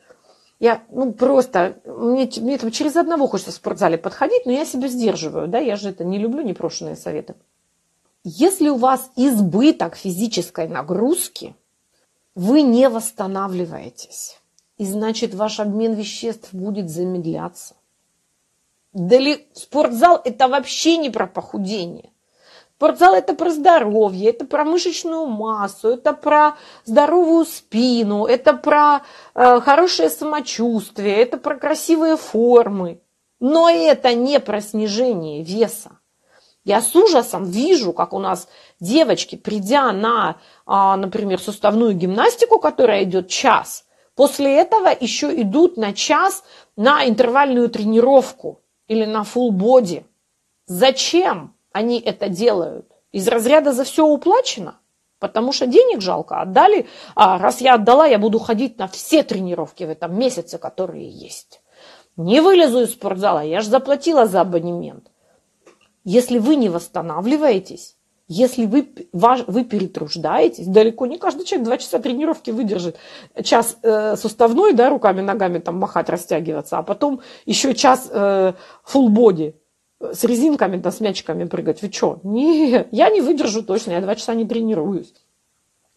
я, 0.60 0.82
ну, 0.90 1.12
просто, 1.14 1.80
мне, 1.86 2.30
мне 2.36 2.54
это 2.56 2.70
через 2.70 2.94
одного 2.94 3.26
хочется 3.26 3.50
в 3.50 3.54
спортзале 3.54 3.96
подходить, 3.96 4.44
но 4.44 4.52
я 4.52 4.66
себя 4.66 4.88
сдерживаю, 4.88 5.48
да, 5.48 5.58
я 5.58 5.74
же 5.76 5.88
это 5.88 6.04
не 6.04 6.18
люблю 6.18 6.42
непрошенные 6.42 6.96
советы. 6.96 7.34
Если 8.24 8.68
у 8.68 8.76
вас 8.76 9.10
избыток 9.16 9.96
физической 9.96 10.68
нагрузки, 10.68 11.56
вы 12.34 12.60
не 12.60 12.90
восстанавливаетесь. 12.90 14.38
И 14.76 14.84
значит, 14.84 15.34
ваш 15.34 15.60
обмен 15.60 15.94
веществ 15.94 16.52
будет 16.52 16.90
замедляться. 16.90 17.74
Дали... 18.92 19.46
Спортзал– 19.54 20.20
это 20.24 20.48
вообще 20.48 20.98
не 20.98 21.08
про 21.08 21.26
похудение. 21.26 22.10
Спортзал– 22.80 23.14
это 23.14 23.34
про 23.34 23.50
здоровье, 23.50 24.30
это 24.30 24.46
про 24.46 24.64
мышечную 24.64 25.26
массу, 25.26 25.90
это 25.90 26.14
про 26.14 26.56
здоровую 26.86 27.44
спину, 27.44 28.24
это 28.24 28.54
про 28.54 29.02
э, 29.34 29.60
хорошее 29.60 30.08
самочувствие, 30.08 31.16
это 31.16 31.36
про 31.36 31.56
красивые 31.56 32.16
формы. 32.16 33.02
Но 33.38 33.68
это 33.68 34.14
не 34.14 34.40
про 34.40 34.62
снижение 34.62 35.42
веса. 35.42 35.98
Я 36.64 36.80
с 36.80 36.96
ужасом 36.96 37.44
вижу, 37.44 37.92
как 37.92 38.14
у 38.14 38.18
нас 38.18 38.48
девочки, 38.80 39.36
придя 39.36 39.92
на, 39.92 40.36
а, 40.64 40.96
например, 40.96 41.38
суставную 41.38 41.92
гимнастику, 41.92 42.58
которая 42.58 43.04
идет 43.04 43.28
час, 43.28 43.84
после 44.14 44.56
этого 44.56 44.88
еще 44.88 45.38
идут 45.42 45.76
на 45.76 45.92
час 45.92 46.44
на 46.76 47.06
интервальную 47.06 47.68
тренировку 47.68 48.62
или 48.88 49.04
на 49.04 49.20
full 49.20 49.50
боди. 49.50 50.06
Зачем? 50.64 51.54
Они 51.72 52.00
это 52.00 52.28
делают? 52.28 52.90
Из 53.12 53.26
разряда 53.28 53.72
за 53.72 53.84
все 53.84 54.06
уплачено? 54.06 54.78
Потому 55.18 55.52
что 55.52 55.66
денег 55.66 56.00
жалко. 56.00 56.40
Отдали, 56.40 56.86
а 57.14 57.38
раз 57.38 57.60
я 57.60 57.74
отдала, 57.74 58.06
я 58.06 58.18
буду 58.18 58.38
ходить 58.38 58.78
на 58.78 58.88
все 58.88 59.22
тренировки 59.22 59.84
в 59.84 59.90
этом 59.90 60.18
месяце, 60.18 60.58
которые 60.58 61.08
есть. 61.08 61.60
Не 62.16 62.40
вылезу 62.40 62.80
из 62.80 62.92
спортзала, 62.92 63.40
я 63.40 63.60
же 63.60 63.68
заплатила 63.68 64.26
за 64.26 64.40
абонемент. 64.40 65.10
Если 66.04 66.38
вы 66.38 66.56
не 66.56 66.68
восстанавливаетесь, 66.68 67.96
если 68.32 68.64
вы, 68.64 68.88
вы 69.12 69.64
перетруждаетесь, 69.64 70.66
далеко 70.66 71.06
не 71.06 71.18
каждый 71.18 71.44
человек 71.44 71.66
два 71.66 71.78
часа 71.78 71.98
тренировки 71.98 72.50
выдержит. 72.50 72.96
Час 73.42 73.76
э, 73.82 74.16
суставной, 74.16 74.72
да, 74.72 74.88
руками, 74.88 75.20
ногами 75.20 75.58
там 75.58 75.78
махать, 75.78 76.08
растягиваться, 76.08 76.78
а 76.78 76.82
потом 76.84 77.22
еще 77.44 77.74
час 77.74 78.08
э, 78.08 78.52
full 78.86 79.08
body 79.08 79.54
с 80.00 80.24
резинками, 80.24 80.76
да, 80.76 80.90
с 80.90 81.00
мячиками 81.00 81.44
прыгать. 81.44 81.82
Вы 81.82 81.92
что? 81.92 82.20
Не, 82.22 82.86
я 82.90 83.10
не 83.10 83.20
выдержу 83.20 83.62
точно, 83.62 83.92
я 83.92 84.00
два 84.00 84.14
часа 84.14 84.34
не 84.34 84.46
тренируюсь. 84.46 85.12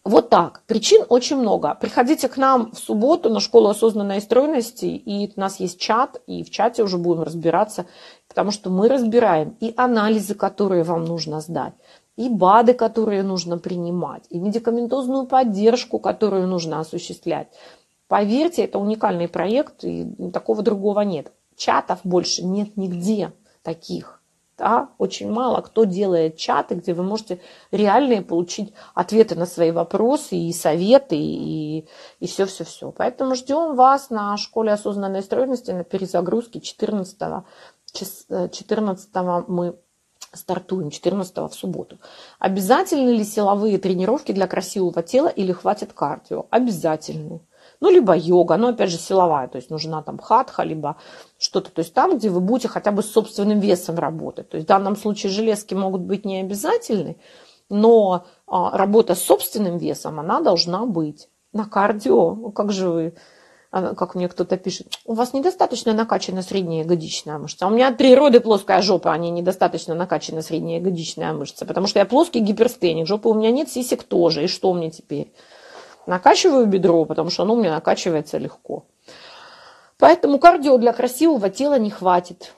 Вот 0.04 0.28
так. 0.28 0.62
Причин 0.66 1.02
очень 1.08 1.38
много. 1.38 1.74
Приходите 1.74 2.28
к 2.28 2.36
нам 2.36 2.72
в 2.72 2.78
субботу 2.78 3.30
на 3.30 3.40
школу 3.40 3.70
осознанной 3.70 4.20
стройности, 4.20 4.84
и 4.84 5.32
у 5.34 5.40
нас 5.40 5.60
есть 5.60 5.80
чат, 5.80 6.20
и 6.26 6.44
в 6.44 6.50
чате 6.50 6.82
уже 6.82 6.98
будем 6.98 7.22
разбираться, 7.22 7.86
потому 8.28 8.50
что 8.50 8.68
мы 8.68 8.88
разбираем 8.88 9.56
и 9.60 9.72
анализы, 9.78 10.34
которые 10.34 10.82
вам 10.82 11.06
нужно 11.06 11.40
сдать, 11.40 11.72
и 12.16 12.28
БАДы, 12.28 12.74
которые 12.74 13.22
нужно 13.22 13.56
принимать, 13.56 14.24
и 14.28 14.38
медикаментозную 14.38 15.26
поддержку, 15.26 15.98
которую 15.98 16.48
нужно 16.48 16.80
осуществлять. 16.80 17.48
Поверьте, 18.06 18.64
это 18.64 18.78
уникальный 18.78 19.28
проект, 19.28 19.84
и 19.84 20.04
такого 20.34 20.62
другого 20.62 21.00
нет. 21.00 21.32
Чатов 21.56 22.00
больше 22.04 22.44
нет 22.44 22.76
нигде 22.76 23.32
таких. 23.64 24.20
Да? 24.56 24.90
Очень 24.98 25.32
мало 25.32 25.60
кто 25.62 25.82
делает 25.82 26.36
чаты, 26.36 26.76
где 26.76 26.94
вы 26.94 27.02
можете 27.02 27.40
реальные 27.72 28.22
получить 28.22 28.72
ответы 28.94 29.34
на 29.34 29.46
свои 29.46 29.72
вопросы 29.72 30.36
и 30.36 30.52
советы, 30.52 31.16
и, 31.16 31.88
все-все-все. 32.22 32.92
Поэтому 32.92 33.34
ждем 33.34 33.74
вас 33.74 34.10
на 34.10 34.36
школе 34.36 34.72
осознанной 34.72 35.22
стройности 35.22 35.72
на 35.72 35.82
перезагрузке 35.82 36.60
14, 36.60 37.18
14 37.92 39.14
мы 39.48 39.76
стартуем 40.32 40.90
14 40.90 41.36
в 41.36 41.52
субботу. 41.52 41.98
Обязательны 42.38 43.10
ли 43.10 43.24
силовые 43.24 43.78
тренировки 43.78 44.32
для 44.32 44.46
красивого 44.46 45.02
тела 45.02 45.28
или 45.28 45.52
хватит 45.52 45.92
кардио? 45.92 46.46
Обязательны 46.50 47.40
ну, 47.80 47.90
либо 47.90 48.16
йога, 48.16 48.56
но, 48.56 48.68
опять 48.68 48.90
же, 48.90 48.98
силовая, 48.98 49.48
то 49.48 49.56
есть 49.56 49.70
нужна 49.70 50.02
там 50.02 50.18
хатха, 50.18 50.62
либо 50.62 50.96
что-то, 51.38 51.70
то 51.70 51.80
есть 51.80 51.92
там, 51.94 52.16
где 52.16 52.30
вы 52.30 52.40
будете 52.40 52.68
хотя 52.68 52.92
бы 52.92 53.02
с 53.02 53.10
собственным 53.10 53.60
весом 53.60 53.98
работать. 53.98 54.48
То 54.48 54.56
есть 54.56 54.66
в 54.66 54.68
данном 54.68 54.96
случае 54.96 55.30
железки 55.32 55.74
могут 55.74 56.02
быть 56.02 56.24
не 56.24 56.40
обязательны, 56.40 57.16
но 57.68 58.24
а, 58.46 58.76
работа 58.76 59.14
с 59.14 59.22
собственным 59.22 59.78
весом, 59.78 60.20
она 60.20 60.40
должна 60.40 60.86
быть. 60.86 61.28
На 61.52 61.66
кардио, 61.66 62.34
ну, 62.34 62.50
как 62.50 62.72
же 62.72 62.88
вы, 62.88 63.14
а, 63.70 63.94
как 63.94 64.14
мне 64.14 64.28
кто-то 64.28 64.56
пишет, 64.56 64.88
у 65.04 65.14
вас 65.14 65.32
недостаточно 65.32 65.92
накачана 65.92 66.42
средняя 66.42 66.82
ягодичная 66.82 67.38
мышца. 67.38 67.66
У 67.66 67.70
меня 67.70 67.88
от 67.88 67.98
природы 67.98 68.40
плоская 68.40 68.82
жопа, 68.82 69.12
а 69.12 69.18
не 69.18 69.30
недостаточно 69.30 69.94
накачана 69.94 70.42
средняя 70.42 70.80
ягодичная 70.80 71.32
мышца, 71.32 71.64
потому 71.64 71.86
что 71.86 72.00
я 72.00 72.06
плоский 72.06 72.40
гиперстеник, 72.40 73.06
жопы 73.06 73.28
у 73.28 73.34
меня 73.34 73.50
нет, 73.50 73.68
сисек 73.68 74.02
тоже, 74.04 74.44
и 74.44 74.46
что 74.48 74.72
мне 74.72 74.90
теперь? 74.90 75.32
Накачиваю 76.06 76.66
бедро, 76.66 77.04
потому 77.04 77.30
что 77.30 77.42
оно 77.42 77.54
у 77.54 77.56
меня 77.56 77.72
накачивается 77.72 78.38
легко. 78.38 78.84
Поэтому 79.98 80.38
кардио 80.38 80.76
для 80.78 80.92
красивого 80.92 81.48
тела 81.50 81.78
не 81.78 81.90
хватит. 81.90 82.54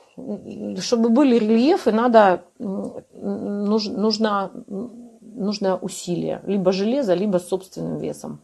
Чтобы 0.80 1.11
были 1.11 1.38
рельефы, 1.38 1.92
надо, 1.92 2.42
нужно, 2.59 4.51
нужно 5.20 5.76
усилие. 5.76 6.40
Либо 6.47 6.72
железо, 6.72 7.14
либо 7.14 7.38
собственным 7.38 7.99
весом. 7.99 8.40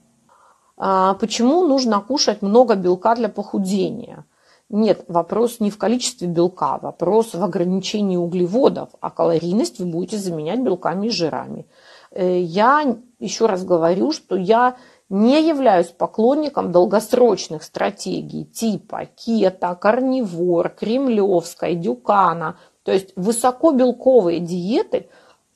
А 0.76 1.14
почему 1.14 1.66
нужно 1.66 2.00
кушать 2.00 2.42
много 2.42 2.74
белка 2.74 3.14
для 3.14 3.28
похудения? 3.28 4.24
Нет, 4.68 5.05
вопрос 5.09 5.61
не 5.61 5.70
в 5.70 5.76
количестве 5.76 6.28
белка, 6.28 6.78
вопрос 6.78 7.34
в 7.34 7.44
ограничении 7.44 8.16
углеводов, 8.16 8.88
а 9.00 9.11
калорийность 9.11 9.78
вы 9.78 9.84
будете 9.84 10.16
заменять 10.16 10.61
белками 10.61 11.09
и 11.09 11.11
жирами. 11.11 11.66
Э, 12.11 12.40
я 12.40 12.96
еще 13.18 13.46
раз 13.46 13.64
говорю, 13.64 14.12
что 14.12 14.34
я 14.34 14.76
не 15.12 15.46
являюсь 15.46 15.88
поклонником 15.88 16.72
долгосрочных 16.72 17.64
стратегий 17.64 18.46
типа 18.46 19.10
кето, 19.14 19.74
карнивор, 19.74 20.70
кремлевской, 20.70 21.74
дюкана. 21.74 22.56
То 22.82 22.92
есть 22.92 23.12
высокобелковые 23.14 24.40
диеты, 24.40 25.10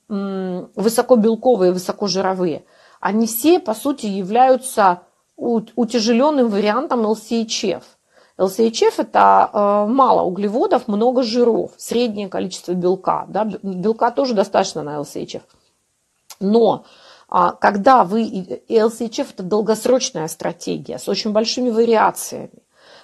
высокобелковые, 0.08 1.72
высокожировые, 1.72 2.66
они 3.00 3.26
все, 3.26 3.58
по 3.58 3.72
сути, 3.72 4.04
являются 4.04 5.00
утяжеленным 5.36 6.48
вариантом 6.48 7.06
LCHF. 7.06 7.82
LCHF– 8.36 8.94
это 8.98 9.50
э, 9.50 9.90
мало 9.90 10.20
углеводов, 10.20 10.86
много 10.86 11.22
жиров, 11.22 11.70
среднее 11.78 12.28
количество 12.28 12.72
белка. 12.72 13.24
Да? 13.28 13.44
Белка 13.62 14.10
тоже 14.10 14.34
достаточно 14.34 14.82
на 14.82 14.98
LCHF. 14.98 15.42
Но 16.40 16.84
когда 17.28 18.04
вы, 18.04 18.22
LCHF 18.68 19.28
это 19.34 19.42
долгосрочная 19.42 20.28
стратегия 20.28 20.98
с 20.98 21.08
очень 21.08 21.32
большими 21.32 21.70
вариациями. 21.70 22.62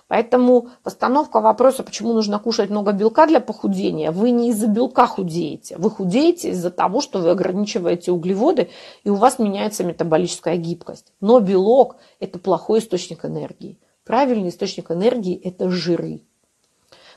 Поэтому 0.09 0.69
постановка 0.83 1.41
вопроса, 1.41 1.83
почему 1.83 2.13
нужно 2.13 2.39
кушать 2.39 2.69
много 2.69 2.93
белка 2.93 3.27
для 3.27 3.41
похудения, 3.41 4.11
вы 4.11 4.31
не 4.31 4.51
из-за 4.51 4.67
белка 4.67 5.07
худеете. 5.07 5.77
Вы 5.79 5.91
худеете 5.91 6.51
из-за 6.51 6.71
того, 6.71 7.01
что 7.01 7.19
вы 7.19 7.31
ограничиваете 7.31 8.13
углеводы, 8.13 8.69
и 9.05 9.11
у 9.11 9.15
вас 9.15 9.39
меняется 9.39 9.85
метаболическая 9.85 10.57
гибкость. 10.57 11.13
Но 11.21 11.41
белок– 11.41 11.97
это 12.21 12.39
плохой 12.39 12.81
источник 12.81 13.25
энергии. 13.25 13.79
Правильный 14.05 14.51
источник 14.51 14.91
энергии– 14.91 15.41
это 15.45 15.71
жиры. 15.71 16.21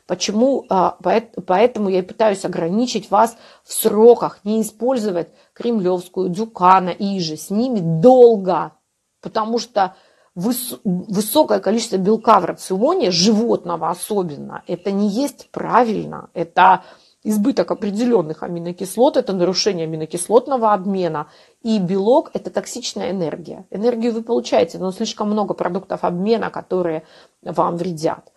Почему? 0.07 0.65
А, 0.69 0.97
поэтому 1.01 1.89
я 1.89 2.03
пытаюсь 2.03 2.45
ограничить 2.45 3.09
вас 3.09 3.37
в 3.63 3.73
сроках, 3.73 4.39
не 4.43 4.61
использовать 4.61 5.29
кремлевскую, 5.53 6.29
дюкана 6.29 6.89
и 6.89 7.19
же 7.19 7.37
с 7.37 7.49
ними 7.49 7.79
долго, 7.79 8.73
потому 9.21 9.57
что 9.57 9.95
высокое 10.35 11.59
количество 11.59 11.97
белка 11.97 12.39
в 12.39 12.45
рационе, 12.45 13.09
животного 13.09 13.89
особенно, 13.89 14.63
это 14.67 14.91
не 14.91 15.07
есть 15.07 15.49
правильно, 15.51 16.29
это 16.33 16.83
избыток 17.23 17.71
определенных 17.71 18.43
аминокислот, 18.43 19.17
это 19.17 19.33
нарушение 19.33 19.85
аминокислотного 19.85 20.73
обмена, 20.73 21.27
и 21.63 21.79
белок– 21.79 22.29
это 22.33 22.51
токсичная 22.51 23.09
энергия. 23.09 23.65
Энергию 23.71 24.13
вы 24.13 24.21
получаете, 24.21 24.77
но 24.77 24.91
слишком 24.91 25.31
много 25.31 25.55
продуктов 25.55 26.03
обмена, 26.03 26.51
которые 26.51 27.03
вам 27.41 27.77
вредят. 27.77 28.31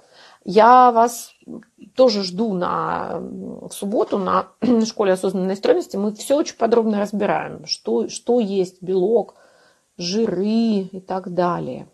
Я 0.51 0.93
вас 0.93 1.35
тоже 1.95 2.25
жду 2.25 2.55
на, 2.55 3.19
в 3.21 3.71
субботу 3.71 4.17
на 4.17 4.49
школе 4.87 5.13
осознанной 5.13 5.49
настроенности. 5.49 5.99
Мы 5.99 6.15
все 6.15 6.37
очень 6.37 6.57
подробно 6.57 7.01
разбираем, 7.01 7.67
что, 7.67 8.09
что 8.09 8.41
есть 8.41 8.83
белок, 8.83 9.35
жиры 9.99 10.89
и 10.91 11.01
так 11.07 11.35
далее. 11.35 11.87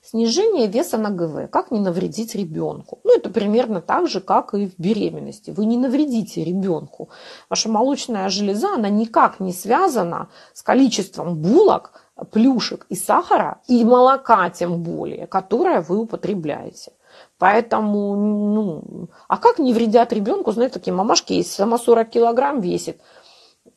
Снижение 0.00 0.68
веса 0.68 0.96
на 0.96 1.10
ГВ. 1.10 1.50
Как 1.50 1.72
не 1.72 1.80
навредить 1.80 2.36
ребенку? 2.36 3.00
Ну, 3.02 3.16
это 3.16 3.30
примерно 3.30 3.80
так 3.80 4.06
же, 4.06 4.20
как 4.20 4.54
и 4.54 4.68
в 4.68 4.78
беременности. 4.78 5.50
Вы 5.50 5.64
не 5.64 5.78
навредите 5.78 6.44
ребенку. 6.44 7.08
Ваша 7.50 7.68
молочная 7.68 8.28
железа, 8.28 8.74
она 8.74 8.90
никак 8.90 9.40
не 9.40 9.52
связана 9.52 10.28
с 10.52 10.62
количеством 10.62 11.34
булок, 11.34 12.00
плюшек 12.30 12.86
и 12.88 12.94
сахара, 12.94 13.60
и 13.68 13.84
молока 13.84 14.50
тем 14.50 14.82
более, 14.82 15.26
которое 15.26 15.80
вы 15.80 15.98
употребляете. 15.98 16.92
Поэтому, 17.38 18.16
ну, 18.16 19.08
а 19.28 19.36
как 19.36 19.58
не 19.58 19.72
вредят 19.72 20.12
ребенку? 20.12 20.52
Знаете, 20.52 20.74
такие 20.74 20.94
мамашки 20.94 21.34
есть, 21.34 21.52
сама 21.52 21.78
40 21.78 22.08
килограмм 22.08 22.60
весит, 22.60 23.00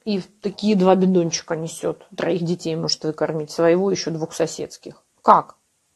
и 0.04 0.22
такие 0.42 0.76
два 0.76 0.96
бидончика 0.96 1.56
несет. 1.56 2.06
Троих 2.16 2.44
детей 2.44 2.76
может 2.76 3.04
выкормить, 3.04 3.52
своего 3.52 3.90
еще 3.90 4.12
двух 4.12 4.34
соседских. 4.34 5.04
Как? 5.22 5.56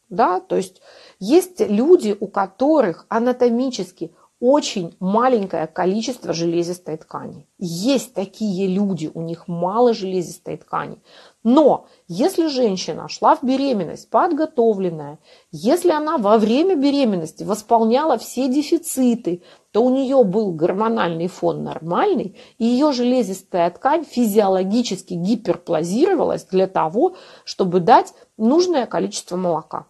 Да? 0.09 0.39
То 0.39 0.55
есть 0.55 0.81
есть 1.19 1.59
люди, 1.59 2.17
у 2.19 2.27
которых 2.27 3.05
анатомически 3.09 4.11
очень 4.39 4.95
маленькое 4.99 5.67
количество 5.67 6.33
железистой 6.33 6.97
ткани. 6.97 7.45
Есть 7.57 8.13
такие 8.13 8.67
люди, 8.67 9.11
у 9.13 9.21
них 9.21 9.47
мало 9.47 9.93
железистой 9.93 10.57
ткани. 10.57 11.01
Но 11.43 11.87
если 12.09 12.47
женщина 12.47 13.07
шла 13.07 13.35
в 13.37 13.43
беременность 13.43 14.09
подготовленная, 14.09 15.19
если 15.51 15.91
она 15.91 16.17
во 16.17 16.37
время 16.37 16.75
беременности 16.75 17.43
восполняла 17.43 18.17
все 18.17 18.49
дефициты, 18.49 19.41
то 19.71 19.83
у 19.83 19.89
нее 19.89 20.23
был 20.25 20.51
гормональный 20.51 21.27
фон 21.27 21.63
нормальный, 21.63 22.35
и 22.57 22.65
ее 22.65 22.91
железистая 22.91 23.69
ткань 23.71 24.03
физиологически 24.03 25.13
гиперплазировалась 25.13 26.43
для 26.43 26.67
того, 26.67 27.15
чтобы 27.45 27.79
дать 27.79 28.13
нужное 28.35 28.85
количество 28.85 29.37
молока. 29.37 29.85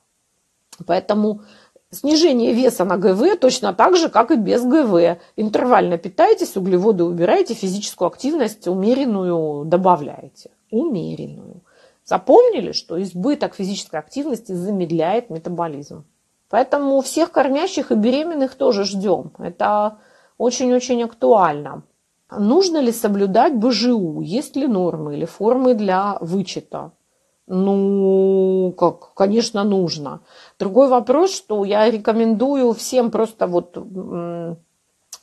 Поэтому 0.86 1.42
снижение 1.90 2.54
веса 2.54 2.86
на 2.86 2.98
ГВ 2.98 3.40
точно 3.40 3.74
так 3.74 3.98
же, 3.98 4.10
как 4.10 4.30
и 4.30 4.36
без 4.36 4.64
ГВ. 4.64 5.20
Интервально 5.36 5.98
питаетесь, 5.98 6.56
углеводы 6.56 7.06
убираете, 7.06 7.56
физическую 7.56 8.08
активность 8.08 8.68
умеренную 8.68 9.66
добавляете. 9.66 10.52
Умеренную. 10.72 11.62
Запомнили, 12.04 12.72
что 12.72 13.02
избыток 13.02 13.56
физической 13.56 14.00
активности 14.00 14.52
замедляет 14.52 15.30
метаболизм. 15.30 16.06
Поэтому 16.50 17.02
всех 17.02 17.32
кормящих 17.32 17.92
и 17.92 17.96
беременных 17.96 18.56
тоже 18.56 18.84
ждем. 18.84 19.32
Это 19.38 20.00
очень-очень 20.38 21.04
актуально. 21.04 21.84
Нужно 22.32 22.78
ли 22.78 22.92
соблюдать 22.92 23.56
БЖУ? 23.56 24.22
Есть 24.22 24.56
ли 24.56 24.68
нормы 24.68 25.16
или 25.16 25.26
формы 25.26 25.74
для 25.74 26.18
вычета? 26.22 26.92
Ну, 27.48 28.74
как, 28.78 29.14
конечно, 29.16 29.64
нужно. 29.64 30.22
Другой 30.60 30.88
вопрос, 30.88 31.36
что 31.36 31.66
я 31.66 31.90
рекомендую 31.90 32.74
всем 32.74 33.10
просто 33.10 33.48
вот 33.48 33.76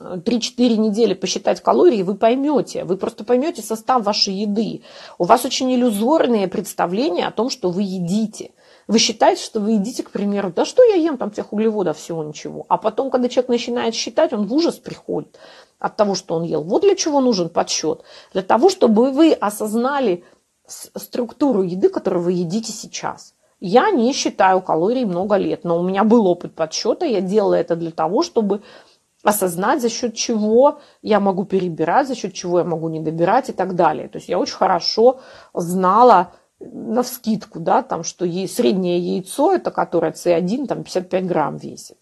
3-4 0.00 0.76
недели 0.76 1.14
посчитать 1.14 1.62
калории, 1.62 2.02
вы 2.02 2.14
поймете, 2.14 2.84
вы 2.84 2.96
просто 2.96 3.24
поймете 3.24 3.62
состав 3.62 4.04
вашей 4.04 4.34
еды. 4.34 4.82
У 5.18 5.24
вас 5.24 5.44
очень 5.44 5.72
иллюзорные 5.72 6.48
представления 6.48 7.26
о 7.26 7.32
том, 7.32 7.50
что 7.50 7.70
вы 7.70 7.82
едите. 7.82 8.50
Вы 8.88 8.98
считаете, 8.98 9.42
что 9.42 9.58
вы 9.58 9.72
едите, 9.72 10.02
к 10.02 10.10
примеру, 10.10 10.52
да 10.54 10.64
что 10.64 10.84
я 10.84 10.94
ем, 10.94 11.18
там 11.18 11.30
тех 11.30 11.52
углеводов 11.52 11.98
всего 11.98 12.22
ничего. 12.22 12.66
А 12.68 12.76
потом, 12.76 13.10
когда 13.10 13.28
человек 13.28 13.48
начинает 13.48 13.94
считать, 13.94 14.32
он 14.32 14.46
в 14.46 14.54
ужас 14.54 14.76
приходит 14.76 15.38
от 15.78 15.96
того, 15.96 16.14
что 16.14 16.36
он 16.36 16.44
ел. 16.44 16.62
Вот 16.62 16.82
для 16.82 16.94
чего 16.94 17.20
нужен 17.20 17.48
подсчет. 17.48 18.02
Для 18.32 18.42
того, 18.42 18.68
чтобы 18.70 19.10
вы 19.10 19.32
осознали 19.32 20.24
структуру 20.66 21.62
еды, 21.62 21.88
которую 21.88 22.22
вы 22.22 22.32
едите 22.32 22.72
сейчас. 22.72 23.34
Я 23.58 23.90
не 23.90 24.12
считаю 24.12 24.60
калорий 24.60 25.04
много 25.04 25.36
лет, 25.36 25.64
но 25.64 25.78
у 25.78 25.82
меня 25.82 26.04
был 26.04 26.26
опыт 26.26 26.54
подсчета, 26.54 27.06
я 27.06 27.20
делала 27.20 27.54
это 27.54 27.74
для 27.74 27.90
того, 27.90 28.22
чтобы 28.22 28.62
осознать, 29.26 29.82
за 29.82 29.88
счет 29.88 30.14
чего 30.14 30.78
я 31.02 31.18
могу 31.18 31.44
перебирать, 31.44 32.06
за 32.06 32.14
счет 32.14 32.32
чего 32.32 32.58
я 32.60 32.64
могу 32.64 32.88
не 32.88 33.00
добирать 33.00 33.48
и 33.48 33.52
так 33.52 33.74
далее. 33.74 34.08
То 34.08 34.18
есть 34.18 34.28
я 34.28 34.38
очень 34.38 34.54
хорошо 34.54 35.20
знала 35.52 36.32
на 36.60 37.02
вскидку, 37.02 37.58
да, 37.58 37.82
там, 37.82 38.04
что 38.04 38.24
среднее 38.46 38.98
яйцо, 38.98 39.52
это 39.52 39.70
которое 39.70 40.12
C1, 40.12 40.66
там 40.66 40.84
55 40.84 41.26
грамм 41.26 41.56
весит. 41.56 41.98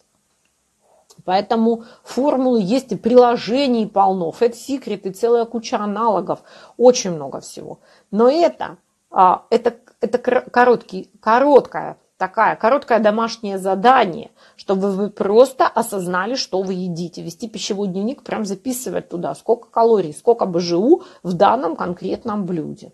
Поэтому 1.24 1.84
формулы 2.02 2.60
есть 2.60 2.92
и 2.92 2.96
приложений 2.96 3.86
полно, 3.86 4.30
Fat 4.38 4.52
Secret 4.52 5.00
и 5.08 5.10
целая 5.10 5.46
куча 5.46 5.78
аналогов, 5.78 6.40
очень 6.76 7.12
много 7.12 7.40
всего. 7.40 7.78
Но 8.10 8.28
это, 8.28 8.76
а, 9.10 9.46
это, 9.48 9.74
это 10.00 10.18
короткий, 10.18 11.10
короткое 11.20 11.96
такая, 12.16 12.56
короткое 12.56 12.98
домашнее 13.00 13.58
задание, 13.58 14.30
чтобы 14.56 14.90
вы 14.92 15.10
просто 15.10 15.66
осознали, 15.66 16.34
что 16.34 16.62
вы 16.62 16.74
едите. 16.74 17.22
Вести 17.22 17.48
пищевой 17.48 17.88
дневник, 17.88 18.22
прям 18.22 18.44
записывать 18.44 19.08
туда, 19.08 19.34
сколько 19.34 19.68
калорий, 19.68 20.12
сколько 20.12 20.46
БЖУ 20.46 21.02
в 21.22 21.32
данном 21.32 21.76
конкретном 21.76 22.46
блюде. 22.46 22.92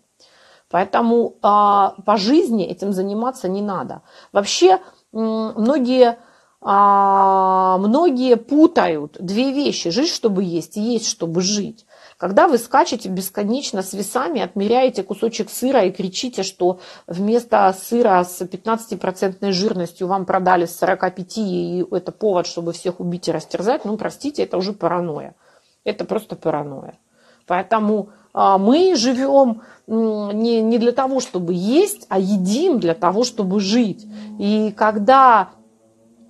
Поэтому 0.71 1.37
а, 1.43 1.95
по 2.07 2.17
жизни 2.17 2.65
этим 2.65 2.93
заниматься 2.93 3.49
не 3.49 3.61
надо. 3.61 4.03
Вообще 4.33 4.79
многие 5.13 6.17
а, 6.63 7.79
многие 7.79 8.37
путают 8.37 9.17
две 9.19 9.53
вещи. 9.53 9.91
Жить, 9.91 10.11
чтобы 10.11 10.45
есть, 10.45 10.77
и 10.77 10.81
есть, 10.81 11.09
чтобы 11.09 11.41
жить. 11.41 11.87
Когда 12.21 12.49
вы 12.49 12.59
скачете 12.59 13.09
бесконечно 13.09 13.83
с 13.83 13.95
весами, 13.95 14.43
отмеряете 14.43 15.03
кусочек 15.03 15.49
сыра 15.49 15.85
и 15.85 15.91
кричите, 15.91 16.43
что 16.43 16.79
вместо 17.07 17.75
сыра 17.81 18.23
с 18.23 18.43
15% 18.43 19.51
жирностью 19.53 20.07
вам 20.07 20.27
продали 20.27 20.67
с 20.67 20.77
45, 20.77 21.39
и 21.39 21.87
это 21.91 22.13
повод, 22.13 22.47
чтобы 22.47 22.75
всех 22.75 23.01
убить 23.01 23.29
и 23.29 23.33
растерзать, 23.33 23.87
ну, 23.87 23.97
простите, 23.97 24.43
это 24.43 24.59
уже 24.59 24.75
паранойя. 24.75 25.35
Это 25.83 26.05
просто 26.05 26.37
паранойя. 26.37 26.99
Поэтому 27.47 28.11
а, 28.35 28.59
мы 28.59 28.97
живем 28.97 29.63
не, 29.87 30.61
не 30.61 30.77
для 30.77 30.93
того, 30.93 31.21
чтобы 31.21 31.55
есть, 31.55 32.05
а 32.11 32.19
едим 32.19 32.81
для 32.81 32.93
того, 32.93 33.25
чтобы 33.25 33.61
жить. 33.61 34.07
И 34.39 34.75
когда 34.77 35.53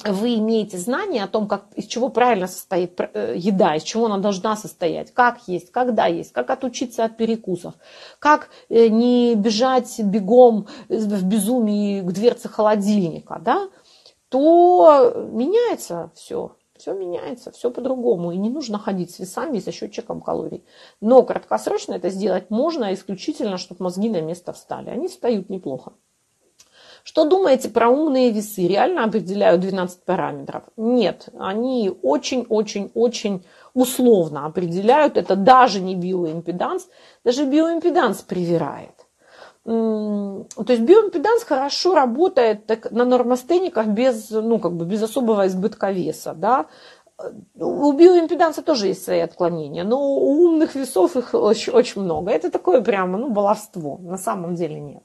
вы 0.04 0.36
имеете 0.36 0.78
знание 0.78 1.24
о 1.24 1.28
том, 1.28 1.46
как, 1.46 1.66
из 1.74 1.86
чего 1.86 2.08
правильно 2.08 2.46
состоит 2.46 2.98
э, 2.98 3.34
еда, 3.36 3.74
из 3.74 3.82
чего 3.82 4.06
она 4.06 4.18
должна 4.18 4.56
состоять, 4.56 5.12
как 5.12 5.46
есть, 5.46 5.70
когда 5.70 6.06
есть, 6.06 6.32
как 6.32 6.50
отучиться 6.50 7.04
от 7.04 7.16
перекусов, 7.16 7.74
как 8.18 8.50
э, 8.68 8.88
не 8.88 9.34
бежать 9.34 10.00
бегом 10.00 10.66
в 10.88 11.24
безумии 11.24 12.00
к 12.00 12.12
дверце 12.12 12.48
холодильника, 12.48 13.40
да, 13.44 13.68
то 14.28 15.12
меняется 15.32 16.10
все. 16.14 16.56
Все 16.78 16.94
меняется, 16.94 17.50
все 17.50 17.70
по-другому. 17.70 18.32
И 18.32 18.38
не 18.38 18.48
нужно 18.48 18.78
ходить 18.78 19.10
с 19.10 19.18
весами 19.18 19.58
и 19.58 19.60
со 19.60 19.70
счетчиком 19.70 20.22
калорий. 20.22 20.64
Но 21.02 21.22
краткосрочно 21.22 21.92
это 21.92 22.08
сделать 22.08 22.48
можно 22.48 22.94
исключительно, 22.94 23.58
чтобы 23.58 23.84
мозги 23.84 24.08
на 24.08 24.22
место 24.22 24.54
встали. 24.54 24.88
Они 24.88 25.08
встают 25.08 25.50
неплохо. 25.50 25.92
Что 27.10 27.24
думаете 27.24 27.68
про 27.68 27.88
умные 27.88 28.30
весы? 28.30 28.68
Реально 28.68 29.02
определяют 29.02 29.62
12 29.62 30.04
параметров? 30.04 30.62
Нет, 30.76 31.28
они 31.36 31.90
очень-очень-очень 32.02 33.44
условно 33.74 34.46
определяют. 34.46 35.16
Это 35.16 35.34
даже 35.34 35.80
не 35.80 35.96
биоимпеданс, 35.96 36.86
даже 37.24 37.46
биоимпеданс 37.46 38.18
привирает. 38.18 38.94
То 39.64 40.46
есть 40.68 40.82
биоимпеданс 40.82 41.42
хорошо 41.42 41.96
работает 41.96 42.66
так, 42.66 42.92
на 42.92 43.04
нормостениках 43.04 43.88
без, 43.88 44.30
ну, 44.30 44.60
как 44.60 44.74
бы 44.74 44.84
без 44.84 45.02
особого 45.02 45.48
избытка 45.48 45.90
веса. 45.90 46.32
Да? 46.32 46.66
У 47.58 47.90
биоимпеданса 47.90 48.62
тоже 48.62 48.86
есть 48.86 49.02
свои 49.02 49.18
отклонения, 49.18 49.82
но 49.82 50.00
у 50.00 50.44
умных 50.44 50.76
весов 50.76 51.16
их 51.16 51.34
очень, 51.34 51.72
очень 51.72 52.02
много. 52.02 52.30
Это 52.30 52.52
такое 52.52 52.80
прямо 52.82 53.18
ну, 53.18 53.30
баловство, 53.30 53.98
на 54.00 54.16
самом 54.16 54.54
деле 54.54 54.78
нет 54.78 55.02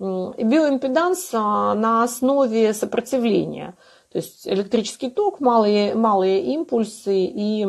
биоимпеданс 0.00 1.30
а, 1.34 1.74
на 1.74 2.02
основе 2.02 2.72
сопротивления. 2.72 3.76
То 4.10 4.18
есть 4.18 4.48
электрический 4.48 5.10
ток, 5.10 5.40
малые, 5.40 5.94
малые 5.94 6.42
импульсы 6.54 7.24
и 7.26 7.66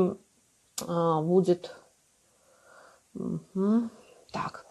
а, 0.87 1.21
будет... 1.21 1.75
Так. 4.31 4.65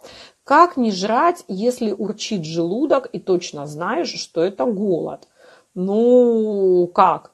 Как 0.44 0.78
не 0.78 0.90
жрать, 0.90 1.44
если 1.46 1.92
урчит 1.92 2.46
желудок 2.46 3.08
и 3.12 3.20
точно 3.20 3.66
знаешь, 3.66 4.14
что 4.14 4.42
это 4.42 4.64
голод? 4.64 5.28
Ну, 5.74 6.90
как? 6.94 7.32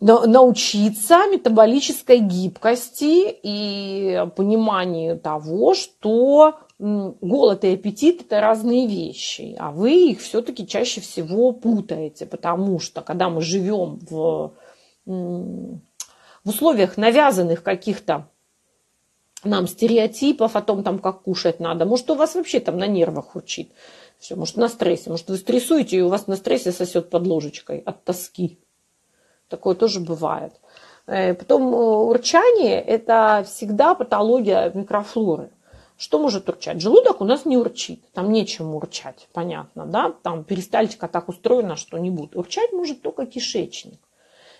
научиться 0.00 1.26
метаболической 1.28 2.18
гибкости 2.18 3.34
и 3.42 4.26
пониманию 4.36 5.18
того, 5.18 5.72
что 5.72 6.58
голод 6.78 7.64
и 7.64 7.74
аппетит 7.74 8.22
это 8.22 8.40
разные 8.40 8.86
вещи, 8.86 9.56
а 9.58 9.70
вы 9.70 10.10
их 10.10 10.20
все-таки 10.20 10.66
чаще 10.66 11.00
всего 11.00 11.52
путаете, 11.52 12.26
потому 12.26 12.80
что 12.80 13.00
когда 13.00 13.28
мы 13.28 13.40
живем 13.40 14.00
в, 14.10 14.54
в 15.06 15.80
условиях 16.44 16.96
навязанных 16.96 17.62
каких-то 17.62 18.28
нам 19.44 19.66
стереотипов 19.68 20.56
о 20.56 20.62
том, 20.62 20.82
там, 20.82 20.98
как 20.98 21.22
кушать 21.22 21.60
надо, 21.60 21.84
может, 21.84 22.10
у 22.10 22.14
вас 22.14 22.34
вообще 22.34 22.60
там 22.60 22.78
на 22.78 22.86
нервах 22.86 23.36
урчит, 23.36 23.70
все, 24.18 24.36
может, 24.36 24.56
на 24.56 24.68
стрессе, 24.68 25.10
может, 25.10 25.28
вы 25.28 25.36
стрессуете, 25.36 25.98
и 25.98 26.02
у 26.02 26.08
вас 26.08 26.26
на 26.26 26.36
стрессе 26.36 26.72
сосет 26.72 27.10
под 27.10 27.26
ложечкой 27.26 27.80
от 27.80 28.04
тоски. 28.04 28.58
Такое 29.48 29.74
тоже 29.74 30.00
бывает. 30.00 30.54
Э, 31.06 31.34
потом 31.34 31.74
э, 31.74 31.76
урчание– 31.76 32.80
это 32.82 33.44
всегда 33.46 33.94
патология 33.94 34.72
микрофлоры. 34.74 35.50
Что 35.96 36.18
может 36.18 36.48
урчать? 36.48 36.80
Желудок 36.80 37.20
у 37.20 37.24
нас 37.24 37.44
не 37.44 37.56
урчит, 37.56 38.04
там 38.12 38.32
нечем 38.32 38.74
урчать, 38.74 39.28
понятно, 39.32 39.86
да? 39.86 40.12
Там 40.22 40.44
перистальтика 40.44 41.06
так 41.06 41.28
устроена, 41.28 41.76
что 41.76 41.98
не 41.98 42.10
будет. 42.10 42.36
Урчать 42.36 42.72
может 42.72 43.00
только 43.02 43.26
кишечник. 43.26 44.00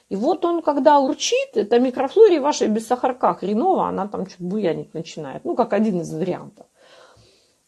И 0.08 0.16
вот 0.16 0.44
он, 0.44 0.62
когда 0.62 1.00
урчит, 1.00 1.56
это 1.56 1.78
микрофлоре 1.78 2.40
вашей 2.40 2.68
без 2.68 2.86
сахарка 2.86 3.34
хреново, 3.34 3.88
она 3.88 4.06
там 4.06 4.26
чуть 4.26 4.40
буянить 4.40 4.94
начинает. 4.94 5.44
Ну, 5.44 5.56
как 5.56 5.72
один 5.72 6.02
из 6.02 6.12
вариантов. 6.12 6.66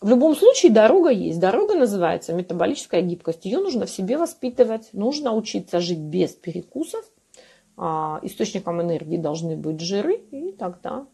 В 0.01 0.09
любом 0.11 0.37
случае 0.37 0.71
дорога 0.71 1.11
есть. 1.11 1.41
Дорога 1.41 1.75
называется 1.75 2.35
метаболическая 2.35 3.01
гибкость. 3.01 3.47
Ее 3.47 3.59
нужно 3.59 3.87
в 3.87 3.91
себе 3.91 4.19
воспитывать. 4.19 4.91
Нужно 4.93 5.33
учиться 5.33 5.81
жить 5.81 5.99
без 5.99 6.33
перекусов. 6.33 7.05
А, 7.79 8.21
источником 8.23 8.81
энергии 8.83 9.17
должны 9.17 9.57
быть 9.57 9.81
жиры, 9.81 10.17
и 10.31 10.53
тогда 10.53 11.07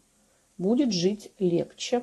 будет 0.59 0.93
жить 0.93 1.33
легче. 1.39 2.03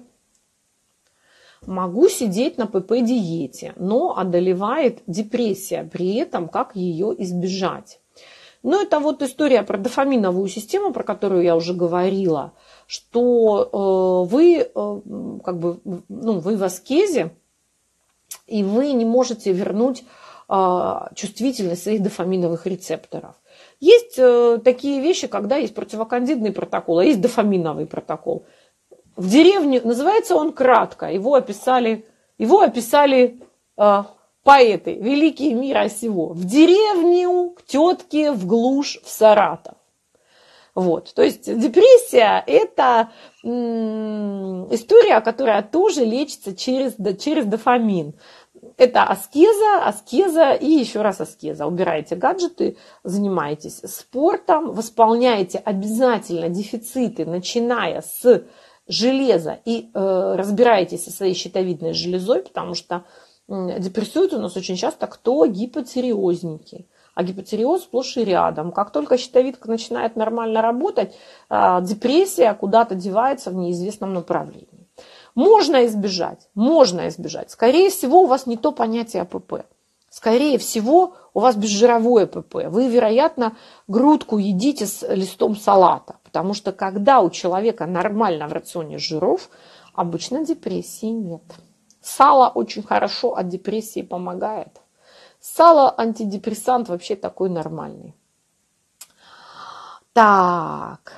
Могу 1.65 2.07
сидеть 2.09 2.57
на 2.57 2.65
ПП-диете, 2.65 3.73
но 3.75 4.17
одолевает 4.17 5.01
депрессия. 5.07 5.83
При 5.91 6.15
этом 6.15 6.47
как 6.47 6.75
ее 6.75 7.13
избежать? 7.17 7.99
Ну, 8.61 8.81
это 8.81 8.99
вот 8.99 9.21
история 9.21 9.63
про 9.63 9.77
дофаминовую 9.77 10.47
систему, 10.49 10.91
про 10.91 11.03
которую 11.03 11.43
я 11.43 11.55
уже 11.55 11.73
говорила, 11.73 12.53
что 12.87 14.25
э, 14.27 14.29
вы 14.29 14.57
э, 14.57 15.39
как 15.43 15.59
бы, 15.59 15.79
ну, 16.09 16.39
вы 16.39 16.57
в 16.57 16.63
аскезе, 16.63 17.31
и 18.47 18.63
вы 18.63 18.91
не 18.91 19.05
можете 19.05 19.53
вернуть 19.53 20.03
э, 20.49 20.93
чувствительность 21.15 21.83
своих 21.83 22.01
дофаминовых 22.01 22.65
рецепторов. 22.65 23.35
Есть 23.79 24.19
такие 24.63 25.01
вещи, 25.01 25.27
когда 25.27 25.55
есть 25.55 25.73
противокандидный 25.73 26.51
протокол, 26.51 26.99
а 26.99 27.05
есть 27.05 27.21
дофаминовый 27.21 27.85
протокол. 27.85 28.45
В 29.19 29.27
деревне, 29.29 29.81
называется 29.83 30.37
он 30.37 30.53
кратко, 30.53 31.11
его 31.11 31.35
описали, 31.35 32.05
его 32.37 32.61
описали 32.61 33.41
э, 33.77 34.03
поэты, 34.45 34.93
великие 34.93 35.55
мира 35.55 35.89
сего. 35.89 36.27
В 36.27 36.45
деревню, 36.45 37.49
к 37.49 37.63
тетке, 37.63 38.31
в 38.31 38.47
глушь, 38.47 38.97
в 39.03 39.09
Саратов. 39.09 39.75
Вот. 40.73 41.13
То 41.13 41.21
есть 41.21 41.53
депрессия– 41.53 42.41
это 42.47 43.09
история, 43.43 45.19
которая 45.19 45.63
тоже 45.63 46.05
лечится 46.05 46.55
через, 46.55 46.95
через 47.19 47.43
дофамин. 47.43 48.13
Это 48.77 49.03
аскеза, 49.03 49.83
аскеза 49.83 50.51
и 50.53 50.71
еще 50.71 51.01
раз 51.01 51.19
аскеза. 51.19 51.67
Убираете 51.67 52.15
гаджеты, 52.15 52.77
занимаетесь 53.03 53.81
спортом, 53.83 54.71
восполняете 54.71 55.57
обязательно 55.57 56.47
дефициты, 56.47 57.25
начиная 57.25 58.01
с 58.01 58.45
железа 58.89 59.59
и 59.65 59.89
э, 59.93 60.35
разбираетесь 60.35 61.05
со 61.05 61.11
своей 61.11 61.35
щитовидной 61.35 61.93
железой, 61.93 62.41
потому 62.41 62.73
что 62.73 63.05
э, 63.47 63.79
депрессуют 63.79 64.33
у 64.33 64.39
нас 64.39 64.57
очень 64.57 64.75
часто 64.75 65.07
кто 65.07 65.45
гипотиреозники. 65.45 66.87
А 67.13 67.23
гипотиреоз 67.23 67.83
сплошь 67.83 68.17
и 68.17 68.23
рядом. 68.23 68.71
Как 68.71 68.91
только 68.91 69.17
щитовидка 69.17 69.69
начинает 69.69 70.15
нормально 70.15 70.61
работать, 70.61 71.15
э, 71.49 71.79
депрессия 71.83 72.53
куда-то 72.55 72.95
девается 72.95 73.51
в 73.51 73.55
неизвестном 73.55 74.13
направлении. 74.13 74.87
Можно 75.35 75.85
избежать, 75.85 76.49
можно 76.55 77.07
избежать. 77.09 77.51
Скорее 77.51 77.89
всего, 77.91 78.23
у 78.23 78.25
вас 78.25 78.47
не 78.47 78.57
то 78.57 78.71
понятие 78.71 79.21
АПП. 79.21 79.65
Скорее 80.09 80.57
всего, 80.57 81.13
у 81.35 81.39
вас 81.39 81.55
безжировое 81.55 82.25
ПП. 82.25 82.55
Вы, 82.67 82.87
вероятно, 82.87 83.55
грудку 83.87 84.39
едите 84.39 84.87
с 84.87 85.07
листом 85.07 85.55
салата. 85.55 86.15
Потому 86.29 86.53
что 86.53 86.71
когда 86.71 87.21
у 87.21 87.31
человека 87.31 87.87
нормально 87.87 88.47
в 88.47 88.53
рационе 88.53 88.99
жиров, 88.99 89.49
обычно 89.95 90.45
депрессии 90.45 91.07
нет. 91.07 91.41
Сало 92.03 92.49
очень 92.49 92.83
хорошо 92.83 93.35
от 93.35 93.47
депрессии 93.47 94.03
помогает. 94.03 94.79
Сало 95.39 95.91
антидепрессант 95.97 96.87
вообще 96.87 97.15
такой 97.15 97.49
нормальный. 97.49 98.13
Так. 100.13 101.13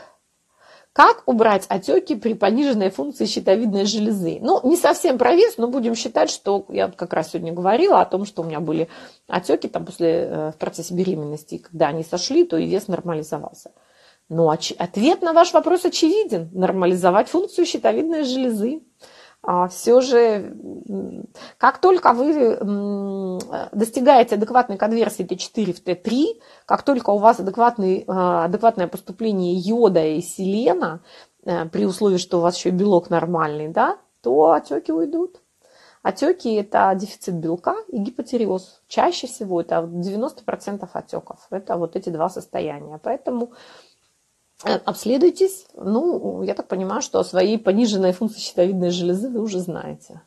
Как 0.94 1.24
убрать 1.26 1.66
отеки 1.68 2.16
при 2.16 2.34
пониженной 2.34 2.90
функции 2.90 3.26
щитовидной 3.26 3.84
железы? 3.84 4.40
Ну, 4.40 4.62
не 4.64 4.78
совсем 4.78 5.18
про 5.18 5.36
вес, 5.36 5.58
но 5.58 5.68
будем 5.68 5.94
считать, 5.94 6.30
что 6.30 6.66
я 6.70 6.88
как 6.88 7.12
раз 7.12 7.32
сегодня 7.32 7.52
говорила 7.52 8.00
о 8.00 8.06
том, 8.06 8.26
что 8.26 8.44
у 8.44 8.46
меня 8.46 8.62
были 8.62 8.88
отеки 9.28 9.68
там 9.68 9.86
после, 9.86 10.08
э, 10.08 10.52
в 10.52 10.58
процессе 10.58 10.94
беременности, 10.94 11.58
когда 11.58 11.88
они 11.88 12.04
сошли, 12.04 12.46
то 12.46 12.56
и 12.56 12.66
вес 12.66 12.88
нормализовался. 12.88 13.72
Но 14.32 14.50
ответ 14.50 15.22
на 15.22 15.34
ваш 15.34 15.52
вопрос 15.52 15.84
очевиден. 15.84 16.50
Нормализовать 16.54 17.28
функцию 17.28 17.66
щитовидной 17.66 18.24
железы. 18.24 18.82
А 19.44 19.68
все 19.68 20.00
же, 20.00 20.56
как 21.58 21.80
только 21.80 22.14
вы 22.14 22.58
достигаете 23.74 24.36
адекватной 24.36 24.78
конверсии 24.78 25.26
Т4 25.26 25.74
в 25.74 25.84
Т3, 25.84 26.42
как 26.66 26.84
только 26.84 27.10
у 27.10 27.18
вас 27.18 27.42
адекватный, 27.42 28.06
а, 28.08 28.46
адекватное 28.46 28.88
поступление 28.88 29.54
йода 29.56 30.06
и 30.06 30.22
селена, 30.22 31.02
э, 31.44 31.66
при 31.66 31.86
условии, 31.86 32.18
что 32.18 32.38
у 32.38 32.42
вас 32.42 32.56
еще 32.56 32.70
белок 32.70 33.10
нормальный, 33.10 33.68
да, 33.68 33.98
то 34.22 34.52
отеки 34.52 34.94
уйдут. 34.94 35.42
Отеки– 36.04 36.54
это 36.56 36.94
дефицит 36.96 37.36
белка 37.36 37.76
и 37.90 37.98
гипотереоз. 37.98 38.82
Чаще 38.88 39.28
всего 39.28 39.62
это 39.62 39.82
90% 39.82 40.90
отеков. 40.94 41.46
Это 41.52 41.76
вот 41.76 41.96
эти 41.96 42.10
два 42.10 42.30
состояния. 42.30 43.00
Поэтому 43.04 43.52
обследуйтесь. 44.64 45.66
Ну, 45.76 46.44
я 46.44 46.54
так 46.54 46.68
понимаю, 46.68 47.02
что 47.02 47.20
о 47.20 47.24
своей 47.24 47.58
пониженной 47.58 48.14
функции 48.14 48.40
щитовидной 48.40 48.92
железы 48.92 49.30
вы 49.30 49.42
уже 49.42 49.60
знаете. 49.60 50.22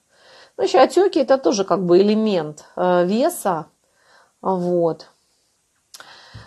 Ну, 0.57 0.65
еще 0.65 0.79
отеки 0.79 1.19
это 1.19 1.39
тоже 1.39 1.65
как 1.65 1.85
бы 1.85 2.01
элемент 2.01 2.65
э, 2.77 3.05
веса. 3.07 3.67
Вот. 4.41 5.09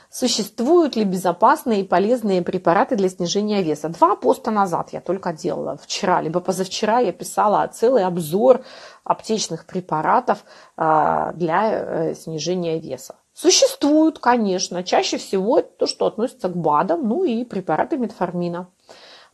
Существуют 0.09 0.95
ли 0.95 1.03
безопасные 1.03 1.81
и 1.81 1.87
полезные 1.87 2.41
препараты 2.41 2.95
для 2.95 3.09
снижения 3.09 3.61
веса? 3.61 3.89
Два 3.89 4.15
поста 4.15 4.49
назад 4.49 4.93
я 4.93 5.01
только 5.01 5.33
делала. 5.33 5.77
Вчера, 5.77 6.21
либо 6.21 6.39
позавчера 6.39 6.99
я 6.99 7.11
писала 7.11 7.67
целый 7.67 8.05
обзор 8.05 8.63
аптечных 9.03 9.65
препаратов 9.65 10.43
э, 10.77 11.31
для 11.35 12.15
снижения 12.15 12.79
веса. 12.79 13.15
Существуют, 13.39 14.17
конечно, 14.17 14.83
чаще 14.83 15.17
всего 15.17 15.61
то, 15.61 15.85
что 15.85 16.07
относится 16.07 16.49
к 16.49 16.57
БАДам, 16.57 17.07
ну 17.07 17.23
и 17.23 17.43
препараты 17.43 17.95
метформина. 17.95 18.67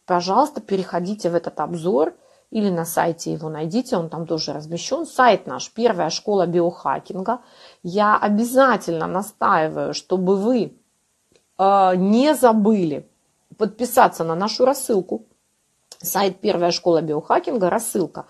Пожалуйста, 0.06 0.60
переходите 0.60 1.30
в 1.30 1.36
этот 1.36 1.58
обзор 1.62 2.14
или 2.52 2.70
на 2.70 2.84
сайте 2.84 3.32
его 3.32 3.48
найдите, 3.48 3.96
он 3.96 4.10
там 4.10 4.28
тоже 4.28 4.52
размещен. 4.52 5.06
Сайт 5.06 5.48
наш, 5.48 5.72
первая 5.72 6.10
школа 6.10 6.46
биохакинга. 6.48 7.40
Я 7.82 8.18
обязательно 8.18 9.08
настаиваю, 9.08 9.94
чтобы 9.94 10.36
вы 10.36 10.74
э, 11.58 11.96
не 11.96 12.36
забыли 12.36 13.08
подписаться 13.58 14.26
на 14.26 14.36
нашу 14.36 14.66
рассылку. 14.66 15.24
Сайт 16.02 16.42
первая 16.42 16.72
школа 16.72 17.02
биохакинга, 17.02 17.70
рассылка. 17.70 18.26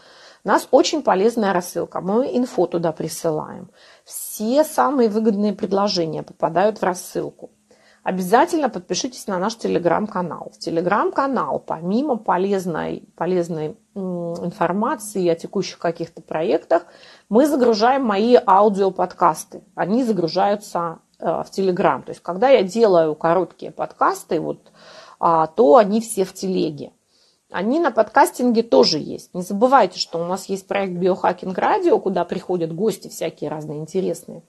У 0.45 0.49
нас 0.49 0.67
очень 0.71 1.03
полезная 1.03 1.53
рассылка. 1.53 2.01
Мы 2.01 2.37
инфо 2.37 2.67
туда 2.67 2.91
присылаем 2.91 3.69
все 4.03 4.63
самые 4.63 5.09
выгодные 5.09 5.53
предложения 5.53 6.23
попадают 6.23 6.79
в 6.79 6.83
рассылку. 6.83 7.51
Обязательно 8.03 8.67
подпишитесь 8.67 9.27
на 9.27 9.39
наш 9.39 9.55
телеграм-канал. 9.55 10.51
В 10.53 10.59
телеграм-канал, 10.59 11.59
помимо 11.59 12.17
полезной, 12.17 13.07
полезной 13.15 13.77
информации 13.95 15.29
о 15.29 15.35
текущих 15.35 15.79
каких-то 15.79 16.21
проектах, 16.21 16.83
мы 17.29 17.47
загружаем 17.47 18.03
мои 18.03 18.37
аудиоподкасты. 18.45 19.63
Они 19.75 20.03
загружаются 20.03 20.99
в 21.19 21.45
Телеграм. 21.51 22.03
То 22.03 22.09
есть, 22.09 22.21
когда 22.21 22.49
я 22.49 22.63
делаю 22.63 23.15
короткие 23.15 23.71
подкасты, 23.71 24.41
вот, 24.41 24.73
а, 25.21 25.47
то 25.47 25.77
они 25.77 26.01
все 26.01 26.25
в 26.25 26.33
Телеге. 26.33 26.91
Они 27.53 27.79
на 27.79 27.91
подкастинге 27.91 28.63
тоже 28.63 28.97
есть. 28.97 29.33
Не 29.33 29.43
забывайте, 29.43 29.99
что 29.99 30.19
у 30.19 30.25
нас 30.25 30.45
есть 30.45 30.67
проект 30.67 30.93
Биохакинг 30.93 31.57
Радио, 31.57 31.99
куда 31.99 32.25
приходят 32.25 32.73
гости 32.73 33.07
всякие 33.07 33.49
разные 33.49 33.79
интересные. 33.79 34.41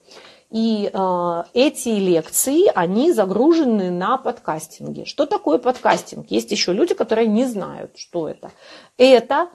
И 0.49 0.89
э, 0.91 1.43
эти 1.53 1.89
лекции, 1.89 2.71
они 2.73 3.11
загружены 3.11 3.91
на 3.91 4.17
подкастинге. 4.17 5.05
Что 5.05 5.25
такое 5.25 5.59
подкастинг? 5.59 6.31
Есть 6.31 6.51
еще 6.51 6.73
люди, 6.73 6.93
которые 6.93 7.27
не 7.27 7.45
знают, 7.45 7.97
что 7.97 8.27
это. 8.27 8.51
Это 8.97 9.49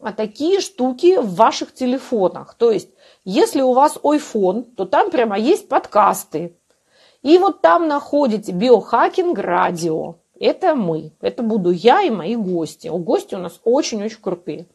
а 0.00 0.12
такие 0.12 0.60
штуки 0.60 1.16
в 1.18 1.34
ваших 1.34 1.72
телефонах. 1.72 2.54
То 2.54 2.70
есть, 2.70 2.90
если 3.24 3.62
у 3.62 3.72
вас 3.72 3.96
iPhone, 4.02 4.62
то 4.62 4.84
там 4.84 5.10
прямо 5.10 5.38
есть 5.38 5.68
подкасты. 5.68 6.56
И 7.22 7.38
вот 7.38 7.62
там 7.62 7.88
находите 7.88 8.52
биохакинг 8.52 9.38
радио. 9.38 10.16
Это 10.38 10.74
мы. 10.74 11.12
Это 11.20 11.42
буду 11.42 11.70
я 11.70 12.02
и 12.02 12.10
мои 12.10 12.36
гости. 12.36 12.88
У 12.88 12.98
гости 12.98 13.34
у 13.34 13.38
нас 13.38 13.60
очень-очень 13.64 14.20
крутые. 14.20 14.66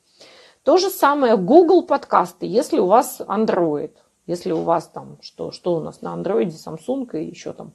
То 0.63 0.77
же 0.77 0.89
самое 0.89 1.37
Google 1.37 1.83
подкасты, 1.83 2.45
если 2.45 2.79
у 2.79 2.85
вас 2.85 3.21
Android. 3.21 3.91
Если 4.25 4.51
у 4.51 4.61
вас 4.61 4.87
там, 4.87 5.17
что, 5.21 5.51
что 5.51 5.75
у 5.75 5.79
нас 5.79 6.01
на 6.01 6.15
Android, 6.15 6.49
Samsung 6.49 7.09
и 7.19 7.25
еще 7.25 7.51
там 7.53 7.73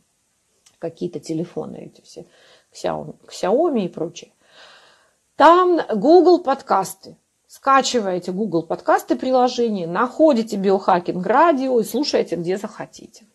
какие-то 0.79 1.19
телефоны 1.19 1.91
эти 1.93 2.01
все, 2.03 2.27
Xiaomi, 2.73 3.17
Xiaomi 3.27 3.87
и 3.87 3.89
прочее. 3.89 4.33
Там 5.37 5.81
Google 5.95 6.43
подкасты. 6.43 7.17
Скачиваете 7.49 8.33
Google 8.33 8.65
подкасты 8.65 9.17
приложение, 9.17 9.87
находите 9.87 10.57
биохакинг 10.57 11.25
радио 11.27 11.81
и 11.81 11.85
слушаете 11.85 12.37
где 12.37 12.57
захотите. 12.57 13.27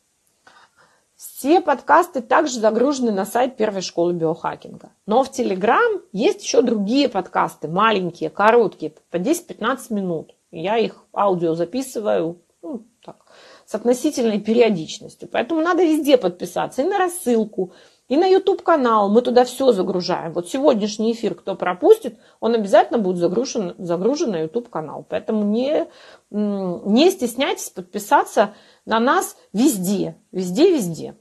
Все 1.39 1.61
подкасты 1.61 2.21
также 2.21 2.59
загружены 2.59 3.13
на 3.13 3.25
сайт 3.25 3.55
первой 3.55 3.79
школы 3.79 4.11
биохакинга. 4.11 4.89
Но 5.05 5.23
в 5.23 5.31
Telegram 5.31 6.01
есть 6.11 6.43
еще 6.43 6.61
другие 6.61 7.07
подкасты, 7.07 7.69
маленькие, 7.69 8.29
короткие, 8.29 8.91
по 9.09 9.15
10-15 9.15 9.93
минут. 9.93 10.35
Я 10.51 10.77
их 10.77 11.05
аудио 11.13 11.55
записываю 11.55 12.41
ну, 12.61 12.83
так, 13.01 13.25
с 13.65 13.73
относительной 13.73 14.41
периодичностью. 14.41 15.29
Поэтому 15.31 15.61
надо 15.61 15.81
везде 15.81 16.17
подписаться. 16.17 16.81
И 16.81 16.85
на 16.85 16.97
рассылку, 16.97 17.71
и 18.09 18.17
на 18.17 18.27
YouTube 18.27 18.61
канал. 18.61 19.07
Мы 19.07 19.21
туда 19.21 19.45
все 19.45 19.71
загружаем. 19.71 20.33
Вот 20.33 20.49
сегодняшний 20.49 21.13
эфир, 21.13 21.35
кто 21.35 21.55
пропустит, 21.55 22.19
он 22.41 22.53
обязательно 22.53 22.99
будет 22.99 23.15
загружен, 23.15 23.75
загружен 23.77 24.31
на 24.31 24.41
YouTube 24.41 24.67
канал. 24.67 25.05
Поэтому 25.07 25.45
не, 25.45 25.87
не 26.31 27.09
стесняйтесь 27.11 27.69
подписаться 27.69 28.55
на 28.83 28.99
нас 28.99 29.37
везде. 29.53 30.17
Везде, 30.33 30.75
везде. 30.75 31.15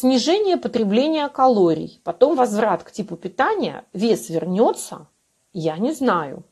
Снижение 0.00 0.56
потребления 0.56 1.28
калорий, 1.28 2.00
потом 2.04 2.36
возврат 2.36 2.84
к 2.84 2.92
типу 2.92 3.16
питания, 3.16 3.84
вес 3.92 4.28
вернется, 4.28 5.08
я 5.52 5.76
не 5.76 5.90
знаю. 5.90 6.44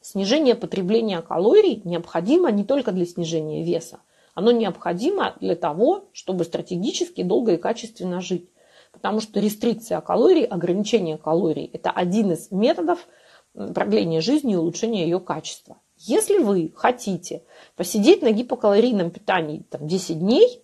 Снижение 0.00 0.54
потребления 0.54 1.20
калорий 1.22 1.82
необходимо 1.84 2.52
не 2.52 2.62
только 2.62 2.92
для 2.92 3.04
снижения 3.04 3.64
веса, 3.64 3.98
оно 4.34 4.52
необходимо 4.52 5.34
для 5.40 5.56
того, 5.56 6.04
чтобы 6.12 6.44
стратегически 6.44 7.24
долго 7.24 7.54
и 7.54 7.56
качественно 7.56 8.20
жить. 8.20 8.48
Потому 8.92 9.18
что 9.18 9.40
рестрикция 9.40 10.00
калорий, 10.00 10.44
ограничение 10.44 11.18
калорий– 11.18 11.68
это 11.72 11.90
один 11.90 12.30
из 12.30 12.52
методов 12.52 13.08
продления 13.54 14.20
жизни 14.20 14.52
и 14.52 14.56
улучшения 14.56 15.02
ее 15.02 15.18
качества. 15.18 15.78
Если 15.96 16.38
вы 16.38 16.72
хотите 16.76 17.42
посидеть 17.74 18.22
на 18.22 18.30
гипокалорийном 18.30 19.10
питании 19.10 19.64
там, 19.68 19.88
10 19.88 20.20
дней, 20.20 20.62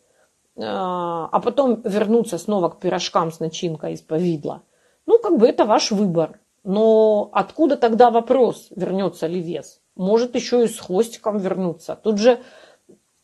а, 0.61 1.29
а 1.31 1.41
потом 1.41 1.83
вернуться 1.83 2.39
снова 2.39 2.69
к 2.69 2.81
пирожкам 2.81 3.31
с 3.31 3.41
начинкой 3.41 3.95
из 3.95 4.01
повидла, 4.01 4.63
ну, 5.07 5.19
как 5.19 5.39
бы 5.39 5.47
это 5.47 5.65
ваш 5.65 5.91
выбор. 5.91 6.41
Но 6.65 7.31
откуда 7.33 7.77
тогда 7.77 8.11
вопрос, 8.11 8.69
вернется 8.75 9.27
ли 9.27 9.41
вес? 9.41 9.81
Может 9.97 10.35
еще 10.35 10.65
и 10.65 10.69
с 10.69 10.79
хвостиком 10.79 11.39
вернуться. 11.39 11.99
Тут 12.03 12.19
же 12.19 12.41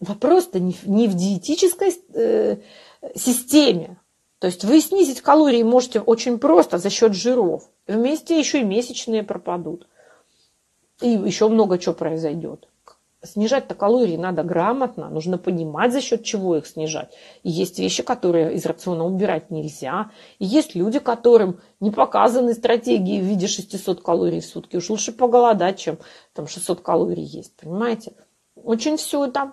вопрос-то 0.00 0.60
не, 0.60 0.72
в 1.08 1.14
диетической 1.14 1.92
э, 2.14 2.56
системе. 3.14 3.98
То 4.38 4.46
есть 4.46 4.64
вы 4.64 4.80
снизить 4.80 5.20
калории 5.20 5.62
можете 5.62 6.00
очень 6.00 6.38
просто 6.38 6.78
за 6.78 6.90
счет 6.90 7.14
жиров. 7.14 7.68
Вместе 7.86 8.38
еще 8.38 8.60
и 8.60 8.64
месячные 8.64 9.22
пропадут. 9.22 9.88
И 11.00 11.08
еще 11.08 11.48
много 11.48 11.78
чего 11.78 11.94
произойдет 11.94 12.68
снижать-то 13.24 13.74
калории 13.74 14.16
надо 14.16 14.42
грамотно, 14.42 15.08
нужно 15.08 15.38
понимать, 15.38 15.92
за 15.92 16.00
счет 16.00 16.24
чего 16.24 16.56
их 16.56 16.66
снижать. 16.66 17.14
И 17.42 17.50
есть 17.50 17.78
вещи, 17.78 18.02
которые 18.02 18.54
из 18.54 18.66
рациона 18.66 19.04
убирать 19.04 19.50
нельзя. 19.50 20.10
И 20.38 20.44
есть 20.44 20.74
люди, 20.74 20.98
которым 20.98 21.60
не 21.80 21.90
показаны 21.90 22.54
стратегии 22.54 23.20
в 23.20 23.24
виде 23.24 23.46
600 23.46 24.02
калорий 24.02 24.40
в 24.40 24.46
сутки. 24.46 24.76
Уж 24.76 24.90
лучше 24.90 25.12
поголодать, 25.12 25.78
чем 25.78 25.98
там 26.32 26.46
600 26.46 26.80
калорий 26.80 27.24
есть, 27.24 27.54
понимаете? 27.56 28.12
Очень 28.56 28.96
все 28.96 29.26
это 29.26 29.52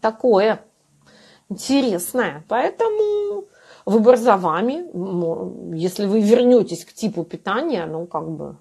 такое 0.00 0.64
интересное. 1.48 2.44
Поэтому 2.48 3.44
выбор 3.84 4.16
за 4.16 4.36
вами. 4.36 5.74
Если 5.76 6.06
вы 6.06 6.20
вернетесь 6.20 6.84
к 6.84 6.92
типу 6.92 7.24
питания, 7.24 7.86
ну 7.86 8.06
как 8.06 8.30
бы, 8.30 8.56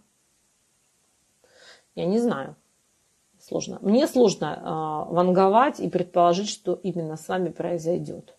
я 1.96 2.06
не 2.06 2.20
знаю 2.20 2.56
сложно. 3.48 3.78
Мне 3.82 4.08
сложно 4.08 5.08
э, 5.10 5.14
ванговать 5.14 5.80
и 5.80 5.89
предположить, 5.89 6.50
что 6.50 6.74
именно 6.84 7.16
с 7.18 7.28
вами 7.28 7.50
произойдет. 7.50 8.36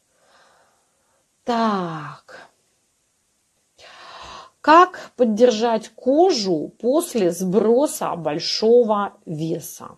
Так. 1.44 2.48
Как 4.60 5.12
поддержать 5.16 5.90
кожу 5.90 6.72
после 6.80 7.30
сброса 7.30 8.16
большого 8.16 9.12
веса? 9.24 9.90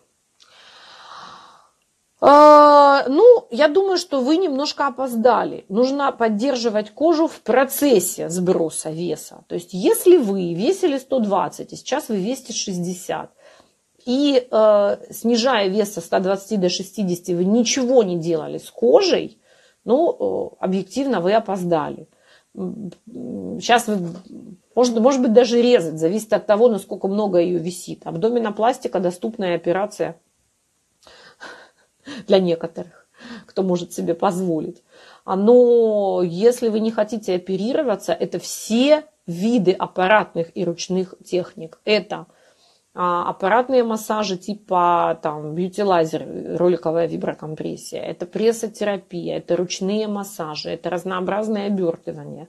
Э, 2.21 3.05
ну, 3.09 3.47
я 3.51 3.69
думаю, 3.69 3.97
что 3.97 4.21
вы 4.21 4.37
немножко 4.37 4.89
опоздали. 4.89 5.65
Нужно 5.71 6.13
поддерживать 6.13 6.91
кожу 6.91 7.29
в 7.29 7.41
процессе 7.41 8.29
сброса 8.29 8.91
веса. 8.91 9.45
То 9.49 9.55
есть, 9.55 9.73
если 9.73 10.19
вы 10.19 10.53
весили 10.53 10.99
120, 10.99 11.73
и 11.73 11.77
сейчас 11.77 12.09
вы 12.11 12.17
весите 12.17 12.53
60, 12.53 13.31
и 14.09 14.49
э, 14.51 14.97
снижая 15.11 15.69
вес 15.69 15.93
со 15.93 16.01
120 16.01 16.59
до 16.59 16.71
60, 16.71 17.37
вы 17.37 17.45
ничего 17.45 18.03
не 18.03 18.17
делали 18.17 18.57
с 18.57 18.71
кожей, 18.71 19.37
ну, 19.85 20.57
э, 20.61 20.65
объективно 20.65 21.21
вы 21.21 21.35
опоздали. 21.35 22.09
Сейчас 22.55 23.87
вы, 23.87 23.99
может, 24.75 24.99
может 24.99 25.21
быть, 25.21 25.35
даже 25.35 25.61
резать, 25.61 25.99
зависит 25.99 26.33
от 26.33 26.47
того, 26.47 26.71
насколько 26.71 27.07
много 27.07 27.39
ее 27.39 27.59
висит. 27.59 28.07
Абдоминопластика– 28.07 28.99
доступная 29.01 29.57
операция 29.57 30.19
для 32.27 32.39
некоторых, 32.39 33.07
кто 33.45 33.63
может 33.63 33.93
себе 33.93 34.15
позволить. 34.15 34.83
Но 35.27 36.23
если 36.25 36.71
вы 36.71 36.81
не 36.81 36.93
хотите 36.93 37.35
оперироваться, 37.35 38.15
это 38.15 38.39
все 38.39 39.05
виды 39.27 39.73
аппаратных 39.73 40.57
и 40.57 40.65
ручных 40.65 41.15
техник. 41.23 41.79
Это– 41.85 42.25
аппаратные 42.95 43.85
массажи 43.85 44.37
типа 44.37 45.19
там 45.23 45.55
бьюти-лазер, 45.55 46.57
роликовая 46.59 47.07
виброкомпрессия, 47.07 48.03
это 48.03 48.27
прессотерапия, 48.27 49.39
это 49.39 49.57
ручные 49.57 50.09
массажи, 50.09 50.71
это 50.71 50.91
разнообразное 50.91 51.67
обертывание. 51.67 52.49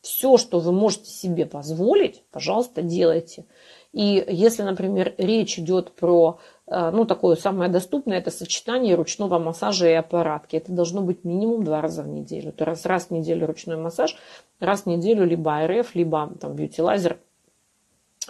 Все, 0.00 0.38
что 0.38 0.60
вы 0.60 0.72
можете 0.72 1.10
себе 1.10 1.44
позволить, 1.44 2.22
пожалуйста, 2.30 2.80
делайте. 2.80 3.44
И 3.92 4.24
если, 4.28 4.62
например, 4.62 5.14
речь 5.18 5.58
идет 5.58 5.92
про, 5.92 6.38
э, 6.66 6.90
ну, 6.90 7.04
такое 7.04 7.36
самое 7.36 7.70
доступное, 7.70 8.18
это 8.18 8.30
сочетание 8.30 8.94
ручного 8.94 9.38
массажа 9.38 9.90
и 9.90 9.92
аппаратки. 9.92 10.56
Это 10.56 10.72
должно 10.72 11.02
быть 11.02 11.24
минимум 11.24 11.64
два 11.64 11.82
раза 11.82 12.02
в 12.02 12.08
неделю. 12.08 12.52
То 12.52 12.70
есть 12.70 12.86
раз 12.86 13.06
в 13.06 13.10
неделю 13.10 13.46
ручной 13.46 13.76
массаж, 13.76 14.16
раз 14.58 14.82
в 14.82 14.86
неделю 14.86 15.26
либо 15.26 15.66
РФ, 15.66 15.94
либо 15.94 16.32
там 16.40 16.54
бьюти-лазер– 16.54 17.18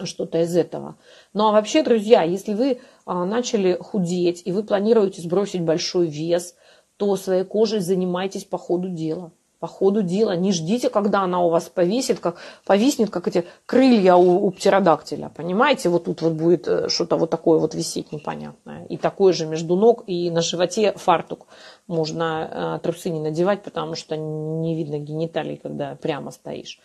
что-то 0.05 0.41
из 0.41 0.55
этого. 0.55 0.97
Ну 1.33 1.47
а 1.47 1.51
вообще, 1.51 1.83
друзья, 1.83 2.23
если 2.23 2.53
вы 2.53 2.79
а, 3.05 3.25
начали 3.25 3.77
худеть 3.79 4.41
и 4.45 4.51
вы 4.51 4.63
планируете 4.63 5.21
сбросить 5.21 5.61
большой 5.61 6.07
вес, 6.07 6.55
то 6.97 7.15
своей 7.15 7.43
кожей 7.43 7.79
занимайтесь 7.79 8.43
по 8.43 8.57
ходу 8.57 8.89
дела. 8.89 9.31
По 9.59 9.67
ходу 9.67 10.01
дела. 10.01 10.35
Не 10.35 10.51
ждите, 10.51 10.89
когда 10.89 11.21
она 11.21 11.43
у 11.43 11.49
вас 11.49 11.69
повесит, 11.69 12.19
как, 12.19 12.37
повиснет, 12.65 13.09
как 13.09 13.27
эти 13.27 13.45
крылья 13.65 14.15
у, 14.15 14.45
у 14.45 14.51
птеродактиля. 14.51 15.31
Понимаете, 15.35 15.89
вот 15.89 16.05
тут 16.05 16.21
вот 16.21 16.33
будет 16.33 16.67
э, 16.67 16.89
что-то 16.89 17.17
вот 17.17 17.29
такое 17.29 17.59
вот 17.59 17.75
висеть 17.75 18.11
непонятное. 18.11 18.85
И 18.85 18.97
такое 18.97 19.33
же 19.33 19.45
между 19.45 19.75
ног, 19.75 20.03
и 20.07 20.31
на 20.31 20.41
животе 20.41 20.93
фартук. 20.93 21.47
Можно 21.87 22.79
э, 22.81 22.83
трусы 22.83 23.09
не 23.09 23.19
надевать, 23.19 23.63
потому 23.63 23.95
что 23.95 24.15
не 24.15 24.75
видно 24.75 24.97
гениталий, 24.97 25.57
когда 25.57 25.95
прямо 25.95 26.31
стоишь. 26.31 26.79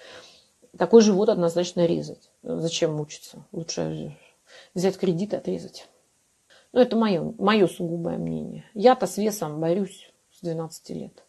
Такой 0.79 1.03
живот 1.03 1.29
однозначно 1.29 1.87
резать. 1.87 2.31
Зачем 2.43 2.95
мучиться? 2.95 3.45
Лучше 3.53 4.17
взять 4.75 4.99
кредит 4.99 5.33
и 5.33 5.37
отрезать. 5.37 5.89
Ну, 6.73 6.81
это 6.81 6.97
мое, 6.97 7.35
мое 7.39 7.67
сугубое 7.67 8.19
мнение. 8.19 8.65
Я-то 8.75 9.07
с 9.07 9.17
весом 9.17 9.61
борюсь 9.61 10.13
с 10.31 10.43
12 10.43 10.91
лет. 10.91 11.25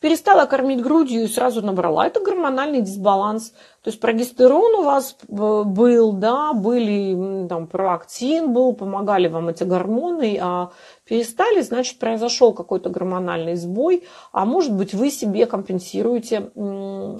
перестала 0.00 0.46
кормить 0.46 0.82
грудью 0.82 1.24
и 1.24 1.28
сразу 1.28 1.62
набрала. 1.62 2.06
Это 2.06 2.20
гормональный 2.20 2.80
дисбаланс. 2.80 3.52
То 3.82 3.90
есть 3.90 4.00
прогестерон 4.00 4.74
у 4.80 4.82
вас 4.82 5.16
э, 5.28 5.62
был, 5.64 6.12
да, 6.12 6.52
были 6.52 7.46
там 7.48 7.68
проактин 7.68 8.52
был, 8.52 8.72
помогали 8.72 9.28
вам 9.28 9.48
эти 9.48 9.62
гормоны, 9.62 10.36
а 10.40 10.72
перестали, 11.04 11.60
значит, 11.60 11.98
произошел 11.98 12.52
какой-то 12.52 12.90
гормональный 12.90 13.54
сбой, 13.54 14.04
а 14.32 14.44
может 14.44 14.74
быть, 14.74 14.94
вы 14.94 15.10
себе 15.10 15.46
компенсируете 15.46 16.50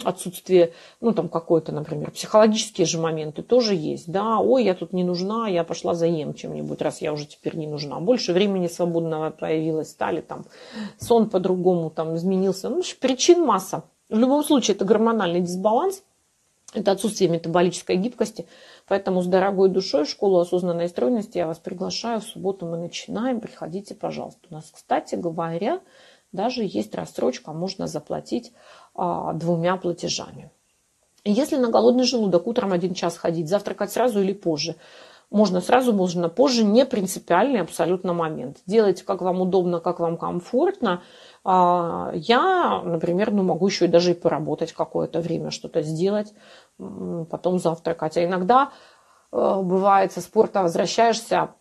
отсутствие, 0.04 0.72
ну, 1.00 1.12
там, 1.12 1.28
какой-то, 1.28 1.72
например, 1.72 2.10
психологические 2.10 2.86
же 2.86 2.98
моменты 2.98 3.42
тоже 3.42 3.74
есть, 3.74 4.10
да, 4.10 4.38
ой, 4.38 4.64
я 4.64 4.74
тут 4.74 4.92
не 4.92 5.04
нужна, 5.04 5.48
я 5.48 5.62
пошла 5.64 5.94
заем 5.94 6.34
чем-нибудь, 6.34 6.82
раз 6.82 7.00
я 7.00 7.12
уже 7.12 7.26
теперь 7.26 7.56
не 7.56 7.66
нужна, 7.66 8.00
больше 8.00 8.32
времени 8.32 8.66
свободного 8.66 9.30
появилось, 9.30 9.90
стали 9.90 10.20
там, 10.20 10.44
сон 10.98 11.30
по-другому 11.30 11.90
там 11.90 12.16
изменился, 12.16 12.68
ну, 12.68 12.82
причин 13.00 13.44
масса. 13.44 13.84
В 14.08 14.18
любом 14.18 14.42
случае, 14.42 14.74
это 14.74 14.86
гормональный 14.86 15.40
дисбаланс, 15.40 16.02
это 16.74 16.92
отсутствие 16.92 17.30
метаболической 17.30 17.96
гибкости. 17.96 18.46
Поэтому 18.86 19.22
с 19.22 19.26
дорогой 19.26 19.70
душой 19.70 20.04
в 20.04 20.10
школу 20.10 20.38
осознанной 20.38 20.88
стройности 20.88 21.38
я 21.38 21.46
вас 21.46 21.58
приглашаю. 21.58 22.20
В 22.20 22.24
субботу 22.24 22.66
мы 22.66 22.76
начинаем. 22.76 23.40
Приходите, 23.40 23.94
пожалуйста. 23.94 24.40
У 24.50 24.54
нас, 24.54 24.70
кстати 24.70 25.14
говоря, 25.14 25.80
даже 26.32 26.62
есть 26.62 26.94
рассрочка. 26.94 27.52
Можно 27.52 27.86
заплатить 27.86 28.52
а, 28.94 29.32
двумя 29.32 29.76
платежами. 29.76 30.50
Если 31.24 31.56
на 31.56 31.70
голодный 31.70 32.04
желудок 32.04 32.46
утром 32.46 32.72
один 32.72 32.94
час 32.94 33.16
ходить, 33.16 33.48
завтракать 33.48 33.90
сразу 33.90 34.20
или 34.20 34.32
позже, 34.32 34.76
можно 35.30 35.60
сразу, 35.60 35.92
можно 35.92 36.28
позже, 36.28 36.64
не 36.64 36.86
принципиальный 36.86 37.60
абсолютно 37.60 38.14
момент. 38.14 38.58
Делайте, 38.66 39.04
как 39.04 39.20
вам 39.20 39.42
удобно, 39.42 39.80
как 39.80 40.00
вам 40.00 40.16
комфортно. 40.16 41.02
А, 41.50 42.10
я, 42.12 42.82
например, 42.84 43.30
ну, 43.30 43.42
могу 43.42 43.68
еще 43.68 43.86
и 43.86 43.88
даже 43.88 44.10
и 44.10 44.14
поработать 44.14 44.74
какое-то 44.74 45.22
время, 45.22 45.50
что-то 45.50 45.80
сделать, 45.80 46.34
потом 46.76 47.58
завтракать. 47.58 48.18
А 48.18 48.24
иногда 48.24 48.70
э, 49.32 49.60
бывает 49.62 50.12
со 50.12 50.20
спорта 50.20 50.62
возвращаешься 50.62 51.54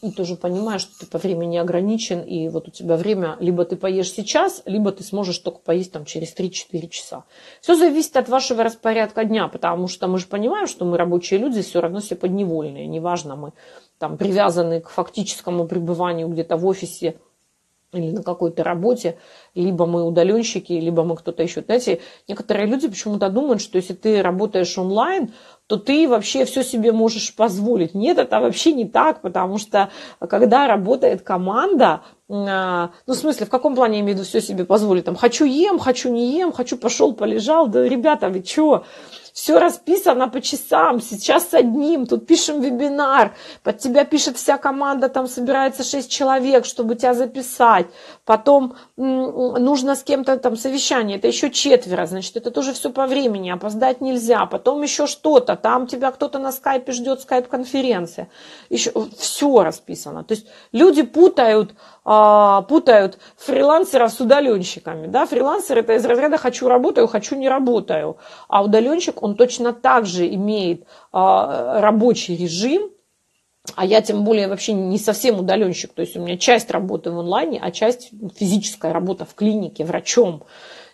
и 0.00 0.12
тоже 0.12 0.36
понимаешь, 0.36 0.80
что 0.80 1.00
ты 1.00 1.06
по 1.06 1.18
времени 1.18 1.58
ограничен, 1.58 2.22
и 2.22 2.48
вот 2.48 2.68
у 2.68 2.70
тебя 2.70 2.96
время, 2.96 3.36
либо 3.38 3.66
ты 3.66 3.76
поешь 3.76 4.10
сейчас, 4.10 4.62
либо 4.64 4.92
ты 4.92 5.04
сможешь 5.04 5.38
только 5.40 5.58
поесть 5.58 5.92
там 5.92 6.06
через 6.06 6.34
3-4 6.34 6.88
часа. 6.88 7.24
Все 7.60 7.74
зависит 7.74 8.16
от 8.16 8.30
вашего 8.30 8.64
распорядка 8.64 9.26
дня, 9.26 9.48
потому 9.48 9.88
что 9.88 10.08
мы 10.08 10.18
же 10.18 10.26
понимаем, 10.26 10.66
что 10.66 10.86
мы 10.86 10.96
рабочие 10.96 11.38
люди, 11.38 11.60
все 11.60 11.82
равно 11.82 12.00
все 12.00 12.16
подневольные, 12.16 12.86
неважно, 12.86 13.36
мы 13.36 13.52
там 13.98 14.16
привязаны 14.16 14.80
к 14.80 14.88
фактическому 14.88 15.66
пребыванию 15.66 16.28
где-то 16.28 16.56
в 16.56 16.64
офисе 16.64 17.18
или 17.94 18.10
на 18.10 18.22
какой-то 18.22 18.62
работе, 18.62 19.18
либо 19.54 19.86
мы 19.86 20.04
удаленщики, 20.04 20.72
либо 20.72 21.04
мы 21.04 21.16
кто-то 21.16 21.42
еще. 21.42 21.62
Знаете, 21.62 22.00
некоторые 22.28 22.66
люди 22.66 22.88
почему-то 22.88 23.28
думают, 23.28 23.60
что 23.62 23.76
если 23.78 23.94
ты 23.94 24.22
работаешь 24.22 24.76
онлайн, 24.76 25.32
то 25.66 25.76
ты 25.76 26.08
вообще 26.08 26.44
все 26.44 26.62
себе 26.62 26.92
можешь 26.92 27.34
позволить. 27.34 27.94
Нет, 27.94 28.18
это 28.18 28.40
вообще 28.40 28.72
не 28.72 28.86
так, 28.86 29.22
потому 29.22 29.58
что 29.58 29.90
когда 30.20 30.66
работает 30.66 31.22
команда, 31.22 32.02
а, 32.28 32.90
ну, 33.06 33.14
в 33.14 33.16
смысле, 33.16 33.46
в 33.46 33.50
каком 33.50 33.74
плане 33.74 33.98
я 33.98 34.00
имею 34.00 34.16
в 34.16 34.18
виду 34.20 34.28
все 34.28 34.40
себе 34.40 34.64
позволить? 34.64 35.04
Там, 35.04 35.16
хочу 35.16 35.44
ем, 35.44 35.78
хочу 35.78 36.10
не 36.10 36.38
ем, 36.38 36.52
хочу 36.52 36.76
пошел, 36.76 37.14
полежал. 37.14 37.68
Да, 37.68 37.82
ребята, 37.86 38.28
вы 38.28 38.42
что? 38.44 38.84
Все 39.34 39.58
расписано 39.58 40.28
по 40.28 40.40
часам, 40.40 41.00
сейчас 41.00 41.48
с 41.48 41.54
одним, 41.54 42.06
тут 42.06 42.24
пишем 42.24 42.60
вебинар, 42.60 43.34
под 43.64 43.78
тебя 43.78 44.04
пишет 44.04 44.36
вся 44.36 44.58
команда, 44.58 45.08
там 45.08 45.26
собирается 45.26 45.82
6 45.82 46.08
человек, 46.08 46.64
чтобы 46.64 46.94
тебя 46.94 47.14
записать, 47.14 47.86
потом 48.24 48.76
нужно 48.96 49.96
с 49.96 50.04
кем-то 50.04 50.38
там 50.38 50.56
совещание, 50.56 51.18
это 51.18 51.26
еще 51.26 51.50
четверо, 51.50 52.06
значит, 52.06 52.36
это 52.36 52.52
тоже 52.52 52.72
все 52.74 52.90
по 52.90 53.08
времени, 53.08 53.50
опоздать 53.50 54.00
нельзя, 54.00 54.46
потом 54.46 54.82
еще 54.82 55.08
что-то, 55.08 55.56
там 55.56 55.88
тебя 55.88 56.12
кто-то 56.12 56.38
на 56.38 56.52
скайпе 56.52 56.92
ждет, 56.92 57.20
скайп-конференция, 57.20 58.28
еще 58.70 58.92
все 59.18 59.64
расписано, 59.64 60.22
то 60.22 60.34
есть 60.34 60.46
люди 60.70 61.02
путают, 61.02 61.74
а, 62.04 62.62
путают 62.62 63.18
фрилансеров 63.36 64.12
с 64.12 64.20
удаленщиками. 64.20 65.06
Да? 65.06 65.24
Фрилансер 65.26 65.78
это 65.78 65.94
из 65.94 66.04
разряда 66.04 66.36
«хочу 66.36 66.68
работаю, 66.68 67.06
хочу 67.06 67.34
не 67.36 67.48
работаю». 67.48 68.18
А 68.48 68.62
удаленщик, 68.62 69.22
он 69.22 69.36
точно 69.36 69.72
так 69.72 70.04
же 70.04 70.28
имеет 70.34 70.86
а, 71.12 71.80
рабочий 71.80 72.36
режим, 72.36 72.90
а 73.74 73.86
я 73.86 74.02
тем 74.02 74.24
более 74.24 74.48
вообще 74.48 74.74
не 74.74 74.98
совсем 74.98 75.38
удаленщик. 75.38 75.94
То 75.94 76.02
есть 76.02 76.16
у 76.16 76.20
меня 76.20 76.36
часть 76.36 76.70
работы 76.70 77.10
в 77.10 77.18
онлайне, 77.18 77.58
а 77.62 77.70
часть 77.70 78.10
физическая 78.36 78.92
работа 78.92 79.24
в 79.24 79.34
клинике, 79.34 79.84
врачом. 79.84 80.44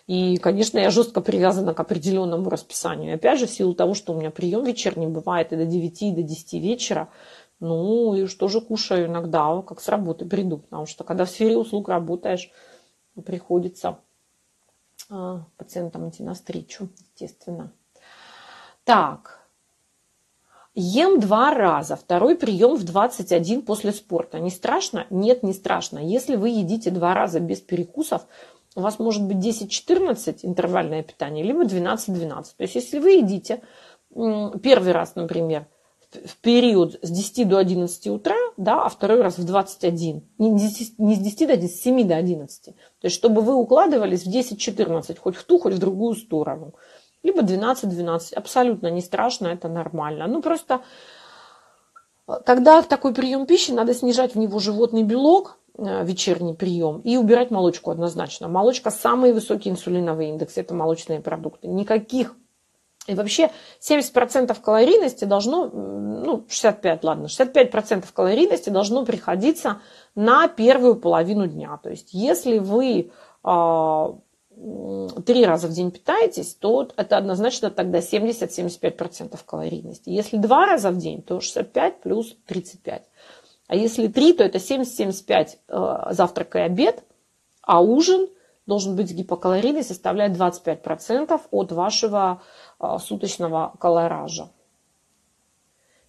И, 0.07 0.37
конечно, 0.37 0.79
я 0.79 0.89
жестко 0.89 1.21
привязана 1.21 1.73
к 1.73 1.79
определенному 1.79 2.49
расписанию. 2.49 3.11
И 3.11 3.15
опять 3.15 3.39
же, 3.39 3.47
в 3.47 3.51
силу 3.51 3.73
того, 3.73 3.93
что 3.93 4.13
у 4.13 4.17
меня 4.17 4.31
прием 4.31 4.63
вечерний 4.63 5.07
бывает 5.07 5.53
и 5.53 5.55
до 5.55 5.65
9, 5.65 6.01
и 6.01 6.11
до 6.11 6.23
10 6.23 6.53
вечера, 6.53 7.09
ну, 7.61 8.15
и 8.15 8.25
что 8.25 8.47
же 8.47 8.59
кушаю 8.59 9.05
иногда, 9.05 9.61
как 9.61 9.79
с 9.79 9.87
работы 9.87 10.25
приду. 10.25 10.57
Потому 10.57 10.87
что 10.87 11.03
когда 11.03 11.25
в 11.25 11.29
сфере 11.29 11.57
услуг 11.57 11.89
работаешь, 11.89 12.51
приходится 13.23 13.99
а, 15.09 15.43
пациентам 15.57 16.09
идти 16.09 16.23
навстречу, 16.23 16.89
естественно. 16.99 17.71
Так, 18.83 19.47
ем 20.73 21.19
два 21.19 21.53
раза, 21.53 21.95
второй 21.95 22.35
прием 22.35 22.75
в 22.75 22.83
21 22.83 23.61
после 23.61 23.91
спорта. 23.91 24.39
Не 24.39 24.49
страшно? 24.49 25.05
Нет, 25.11 25.43
не 25.43 25.53
страшно. 25.53 25.99
Если 25.99 26.37
вы 26.37 26.49
едите 26.49 26.89
два 26.89 27.13
раза 27.13 27.39
без 27.39 27.61
перекусов, 27.61 28.25
у 28.75 28.81
вас 28.81 28.97
может 28.97 29.23
быть 29.23 29.37
10-14 29.37 30.39
интервальное 30.41 31.03
питание, 31.03 31.43
либо 31.43 31.63
12-12. 31.63 32.43
То 32.57 32.63
есть, 32.63 32.73
если 32.73 32.97
вы 32.97 33.11
едите 33.11 33.61
первый 34.09 34.93
раз, 34.93 35.13
например, 35.13 35.67
в 36.15 36.37
период 36.37 36.99
с 37.01 37.09
10 37.09 37.47
до 37.47 37.57
11 37.57 38.07
утра, 38.07 38.35
да, 38.57 38.83
а 38.83 38.89
второй 38.89 39.21
раз 39.21 39.37
в 39.37 39.45
21. 39.45 40.23
Не, 40.37 40.59
с 40.59 40.61
10, 40.61 40.99
не 40.99 41.15
с 41.15 41.19
10 41.19 41.47
до 41.47 41.53
11, 41.53 41.75
с 41.75 41.81
7 41.81 42.07
до 42.07 42.15
11. 42.17 42.65
То 42.65 42.73
есть, 43.03 43.15
чтобы 43.15 43.41
вы 43.41 43.55
укладывались 43.55 44.23
в 44.23 44.29
10-14, 44.29 45.17
хоть 45.19 45.35
в 45.35 45.43
ту, 45.43 45.59
хоть 45.59 45.73
в 45.73 45.79
другую 45.79 46.15
сторону. 46.15 46.73
Либо 47.23 47.41
12-12. 47.41 48.33
Абсолютно 48.33 48.87
не 48.87 49.01
страшно, 49.01 49.47
это 49.47 49.69
нормально. 49.69 50.27
Ну, 50.27 50.41
просто, 50.41 50.81
когда 52.45 52.81
в 52.81 52.87
такой 52.87 53.13
прием 53.13 53.45
пищи, 53.45 53.71
надо 53.71 53.93
снижать 53.93 54.35
в 54.35 54.37
него 54.37 54.59
животный 54.59 55.03
белок, 55.03 55.59
э, 55.77 56.03
вечерний 56.03 56.53
прием 56.53 56.99
и 57.01 57.17
убирать 57.17 57.51
молочку 57.51 57.91
однозначно. 57.91 58.47
Молочка 58.47 58.91
самый 58.91 59.33
высокий 59.33 59.69
инсулиновый 59.69 60.29
индекс, 60.29 60.57
это 60.57 60.73
молочные 60.73 61.21
продукты. 61.21 61.67
Никаких 61.67 62.35
и 63.11 63.15
вообще 63.15 63.51
70% 63.81 64.57
калорийности 64.61 65.25
должно, 65.25 65.67
ну 65.67 66.45
65, 66.47 67.03
ладно, 67.03 67.25
65% 67.25 68.05
калорийности 68.13 68.69
должно 68.69 69.05
приходиться 69.05 69.81
на 70.15 70.47
первую 70.47 70.95
половину 70.95 71.45
дня. 71.45 71.77
То 71.83 71.89
есть 71.89 72.13
если 72.13 72.59
вы 72.59 73.11
а, 73.43 74.15
три 75.25 75.45
раза 75.45 75.67
в 75.67 75.73
день 75.73 75.91
питаетесь, 75.91 76.55
то 76.55 76.87
это 76.95 77.17
однозначно 77.17 77.69
тогда 77.69 77.99
70-75% 77.99 79.37
калорийности. 79.45 80.09
Если 80.09 80.37
два 80.37 80.65
раза 80.65 80.91
в 80.91 80.97
день, 80.97 81.21
то 81.21 81.41
65 81.41 82.01
плюс 82.01 82.37
35. 82.47 83.03
А 83.67 83.75
если 83.75 84.07
три, 84.07 84.31
то 84.31 84.45
это 84.45 84.57
70-75 84.57 85.57
э, 85.67 86.13
завтрак 86.13 86.55
и 86.55 86.59
обед, 86.59 87.03
а 87.61 87.81
ужин 87.81 88.29
должен 88.67 88.95
быть 88.95 89.11
гипокалорийный, 89.11 89.83
составляет 89.83 90.37
25% 90.37 91.41
от 91.51 91.71
вашего 91.71 92.41
суточного 92.99 93.73
колоража. 93.79 94.49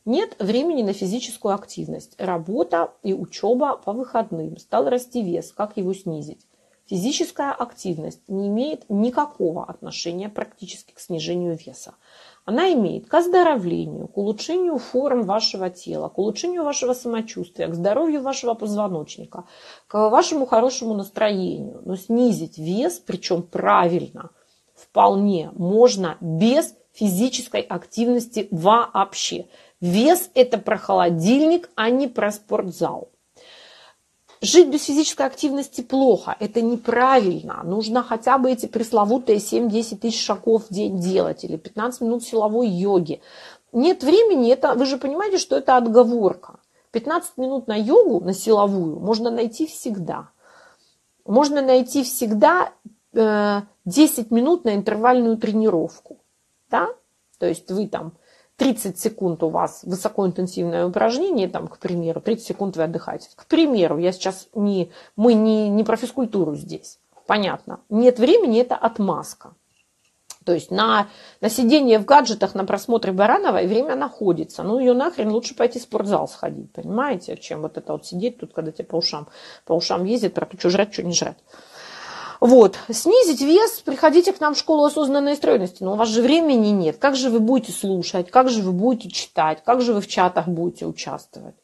Нет 0.05 0.35
времени 0.41 0.83
на 0.83 0.93
физическую 0.93 1.55
активность. 1.55 2.15
Работа 2.19 2.93
и 3.05 3.15
учеба 3.15 3.77
по 3.77 3.93
выходным. 3.93 4.57
Стал 4.59 4.89
расти 4.89 5.23
вес. 5.23 5.53
Как 5.53 5.77
его 5.77 5.95
снизить? 5.95 6.45
Физическая 6.87 7.53
активность 7.53 8.29
не 8.29 8.49
имеет 8.49 8.85
никакого 8.91 9.65
отношения 9.65 10.29
практически 10.29 10.93
к 10.93 10.99
снижению 10.99 11.57
веса. 11.57 11.95
Она 12.45 12.73
имеет 12.73 13.07
к 13.07 13.15
оздоровлению, 13.15 14.09
к 14.09 14.19
улучшению 14.19 14.79
форм 14.79 15.23
вашего 15.23 15.71
тела, 15.71 16.09
к 16.09 16.19
улучшению 16.19 16.65
вашего 16.65 16.93
самочувствия, 16.93 17.69
к 17.69 17.75
здоровью 17.75 18.21
вашего 18.21 18.55
позвоночника, 18.55 19.45
к 19.87 20.09
вашему 20.09 20.47
хорошему 20.47 20.95
настроению. 20.95 21.81
Но 21.85 21.95
снизить 21.95 22.59
вес, 22.59 22.99
причем 22.99 23.43
правильно– 23.43 24.31
вполне 24.93 25.51
можно 25.55 26.19
без 26.21 26.75
физической 26.93 27.63
активности 27.63 28.47
вообще. 28.51 29.47
Вес– 29.81 30.31
это 30.35 30.59
про 30.59 30.77
холодильник, 30.77 31.71
а 31.75 31.89
не 31.89 32.09
про 32.09 32.31
спортзал. 32.31 33.09
Жить 34.43 34.69
без 34.69 34.85
физической 34.85 35.27
активности 35.27 35.81
плохо, 35.81 36.37
это 36.39 36.61
неправильно. 36.61 37.63
Нужно 37.65 38.03
хотя 38.03 38.37
бы 38.37 38.51
эти 38.51 38.67
пресловутые 38.67 39.39
7-10 39.39 39.97
тысяч 39.97 40.23
шагов 40.23 40.65
в 40.69 40.75
день 40.75 40.99
делать 40.99 41.43
или 41.45 41.57
15 41.57 42.03
минут 42.03 42.25
силовой 42.25 42.69
йоги. 42.69 43.23
Нет 43.73 44.03
времени, 44.03 44.53
это, 44.53 44.75
вы 44.75 44.85
же 44.85 44.99
понимаете, 44.99 45.39
что 45.39 45.57
это 45.57 45.77
отговорка. 45.77 46.57
15 46.91 47.39
минут 47.39 47.67
на 47.67 47.77
йогу, 47.77 48.21
на 48.21 48.35
силовую, 48.35 49.01
можно 49.01 49.31
найти 49.31 49.67
всегда. 49.67 50.29
Можно 51.25 51.63
найти 51.63 52.03
всегда 52.03 52.73
10 53.85 54.31
минут 54.31 54.65
на 54.65 54.75
интервальную 54.75 55.37
тренировку. 55.37 56.19
Да? 56.71 56.89
То 57.39 57.47
есть 57.47 57.71
вы 57.71 57.89
там 57.89 58.13
30 58.57 58.99
секунд 58.99 59.43
у 59.43 59.49
вас 59.49 59.83
высокоинтенсивное 59.83 60.87
упражнение, 60.87 61.49
там, 61.49 61.69
к 61.69 61.79
примеру, 61.79 62.21
30 62.21 62.47
секунд 62.47 62.77
вы 62.77 62.85
отдыхаете. 62.85 63.29
К 63.35 63.47
примеру, 63.47 63.99
я 63.99 64.13
сейчас 64.13 64.49
не, 64.55 64.93
мы 65.17 65.35
не, 65.35 65.69
не 65.69 65.85
про 65.85 65.97
физкультуру 65.97 66.55
здесь. 66.55 66.99
Понятно. 67.27 67.81
Нет 67.89 68.19
времени, 68.19 68.61
это 68.61 68.77
отмазка. 68.77 69.55
То 70.45 70.53
есть 70.53 70.71
на, 70.71 71.09
на 71.41 71.49
сидение 71.49 71.99
в 71.99 72.05
гаджетах, 72.05 72.55
на 72.55 72.65
просмотре 72.65 73.13
Барановой 73.13 73.67
время 73.67 73.95
находится. 73.95 74.63
Ну, 74.63 74.79
ее 74.79 74.93
нахрен 74.93 75.31
лучше 75.31 75.55
пойти 75.55 75.79
в 75.79 75.83
спортзал 75.83 76.29
сходить, 76.29 76.73
понимаете, 76.73 77.37
чем 77.37 77.63
вот 77.63 77.77
это 77.77 77.93
вот 77.93 78.07
сидеть 78.07 78.39
тут, 78.39 78.53
когда 78.53 78.73
тебе 78.73 78.85
по 78.85 78.97
ушам, 78.97 79.29
по 79.65 79.73
ушам 79.73 80.05
ездит, 80.05 80.35
про 80.35 80.47
то, 80.47 80.59
что 80.59 80.71
жрать, 80.71 80.93
что 80.93 81.03
не 81.03 81.13
жрать. 81.13 81.39
Вот, 82.43 82.77
снизить 82.91 83.41
вес, 83.41 83.83
приходите 83.85 84.33
к 84.33 84.41
нам 84.41 84.55
в 84.55 84.59
школу 84.59 84.83
осознанной 84.83 85.37
стройности, 85.37 85.85
но 85.85 85.93
у 85.93 85.97
вас 85.97 86.09
же 86.09 86.23
времени 86.23 86.71
нет. 86.71 86.97
Как 86.99 87.15
же 87.15 87.31
вы 87.31 87.39
будете 87.39 87.71
слушать, 87.71 88.33
как 88.33 88.49
же 88.49 88.63
вы 88.63 88.73
будете 88.73 89.11
читать, 89.11 89.63
как 89.65 89.81
же 89.81 89.95
вы 89.95 90.01
в 90.01 90.09
чатах 90.09 90.49
будете 90.49 90.87
участвовать? 90.87 91.55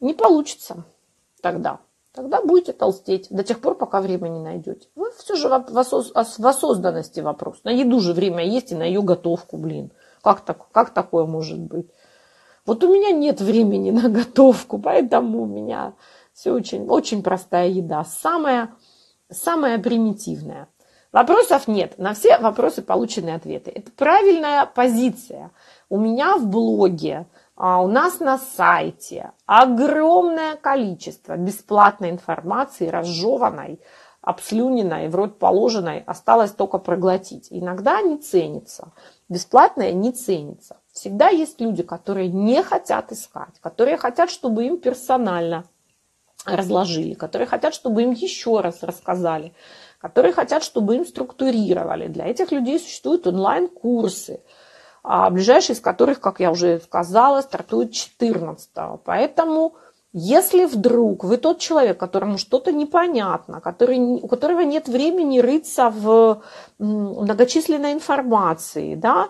Не 0.00 0.12
получится 0.12 0.84
тогда. 1.40 1.78
Тогда 2.12 2.42
будете 2.42 2.74
толстеть 2.74 3.28
до 3.30 3.42
тех 3.42 3.62
пор, 3.62 3.74
пока 3.76 4.02
время 4.02 4.28
не 4.28 4.40
найдете. 4.40 4.86
Вы 4.94 5.12
все 5.16 5.34
же 5.34 5.48
в, 5.48 5.64
в 5.72 6.46
осознанности 6.46 7.20
вопрос. 7.20 7.60
На 7.64 7.70
еду 7.70 8.00
же 8.00 8.12
время 8.12 8.44
есть 8.44 8.72
и 8.72 8.74
на 8.74 8.82
ее 8.82 9.00
готовку, 9.00 9.56
блин. 9.56 9.92
Как, 10.20 10.42
так... 10.42 10.70
как 10.72 10.90
такое 10.90 11.24
может 11.24 11.58
быть? 11.58 11.86
Вот 12.66 12.84
у 12.84 12.92
меня 12.92 13.12
нет 13.12 13.40
времени 13.40 13.90
на 13.92 14.10
готовку, 14.10 14.78
поэтому 14.78 15.44
у 15.44 15.46
меня 15.46 15.94
все 16.34 16.52
очень, 16.52 16.86
очень 16.86 17.22
простая 17.22 17.68
еда. 17.68 18.04
Самая 18.04 18.74
самое 19.30 19.78
примитивное. 19.78 20.68
Вопросов 21.10 21.68
нет, 21.68 21.98
на 21.98 22.12
все 22.12 22.38
вопросы 22.38 22.82
получены 22.82 23.30
ответы. 23.30 23.72
Это 23.74 23.90
правильная 23.92 24.66
позиция. 24.66 25.50
У 25.88 25.98
меня 25.98 26.36
в 26.36 26.46
блоге, 26.46 27.26
а 27.56 27.82
у 27.82 27.88
нас 27.88 28.20
на 28.20 28.38
сайте 28.38 29.32
огромное 29.46 30.56
количество 30.56 31.36
бесплатной 31.36 32.10
информации, 32.10 32.88
разжеванной, 32.88 33.80
обслюненной, 34.20 35.08
в 35.08 35.14
рот 35.14 35.38
положенной, 35.38 36.00
осталось 36.06 36.50
только 36.50 36.76
проглотить. 36.76 37.48
Иногда 37.50 38.02
не 38.02 38.18
ценится. 38.18 38.92
Бесплатное 39.30 39.92
не 39.92 40.12
ценится. 40.12 40.76
Всегда 40.92 41.28
есть 41.28 41.58
люди, 41.58 41.82
которые 41.82 42.28
не 42.28 42.62
хотят 42.62 43.12
искать, 43.12 43.58
которые 43.60 43.96
хотят, 43.96 44.30
чтобы 44.30 44.66
им 44.66 44.76
персонально 44.76 45.64
разложили, 46.56 47.14
которые 47.14 47.46
хотят, 47.46 47.74
чтобы 47.74 48.02
им 48.02 48.12
еще 48.12 48.60
раз 48.60 48.82
рассказали, 48.82 49.52
которые 50.00 50.32
хотят, 50.32 50.62
чтобы 50.62 50.96
им 50.96 51.06
структурировали. 51.06 52.08
Для 52.08 52.26
этих 52.26 52.52
людей 52.52 52.78
существуют 52.78 53.26
онлайн-курсы, 53.26 54.40
а 55.02 55.30
ближайший 55.30 55.72
из 55.72 55.80
которых, 55.80 56.20
как 56.20 56.40
я 56.40 56.50
уже 56.50 56.80
сказала, 56.80 57.40
стартует 57.40 57.92
14 57.92 58.70
-го. 58.76 59.00
Поэтому, 59.04 59.74
если 60.12 60.66
вдруг 60.66 61.24
вы 61.24 61.36
тот 61.36 61.58
человек, 61.58 61.98
которому 61.98 62.38
что-то 62.38 62.72
непонятно, 62.72 63.60
который, 63.60 63.98
у 63.98 64.28
которого 64.28 64.60
нет 64.60 64.88
времени 64.88 65.40
рыться 65.40 65.90
в 65.90 66.42
многочисленной 66.78 67.92
информации, 67.92 68.94
да, 68.94 69.28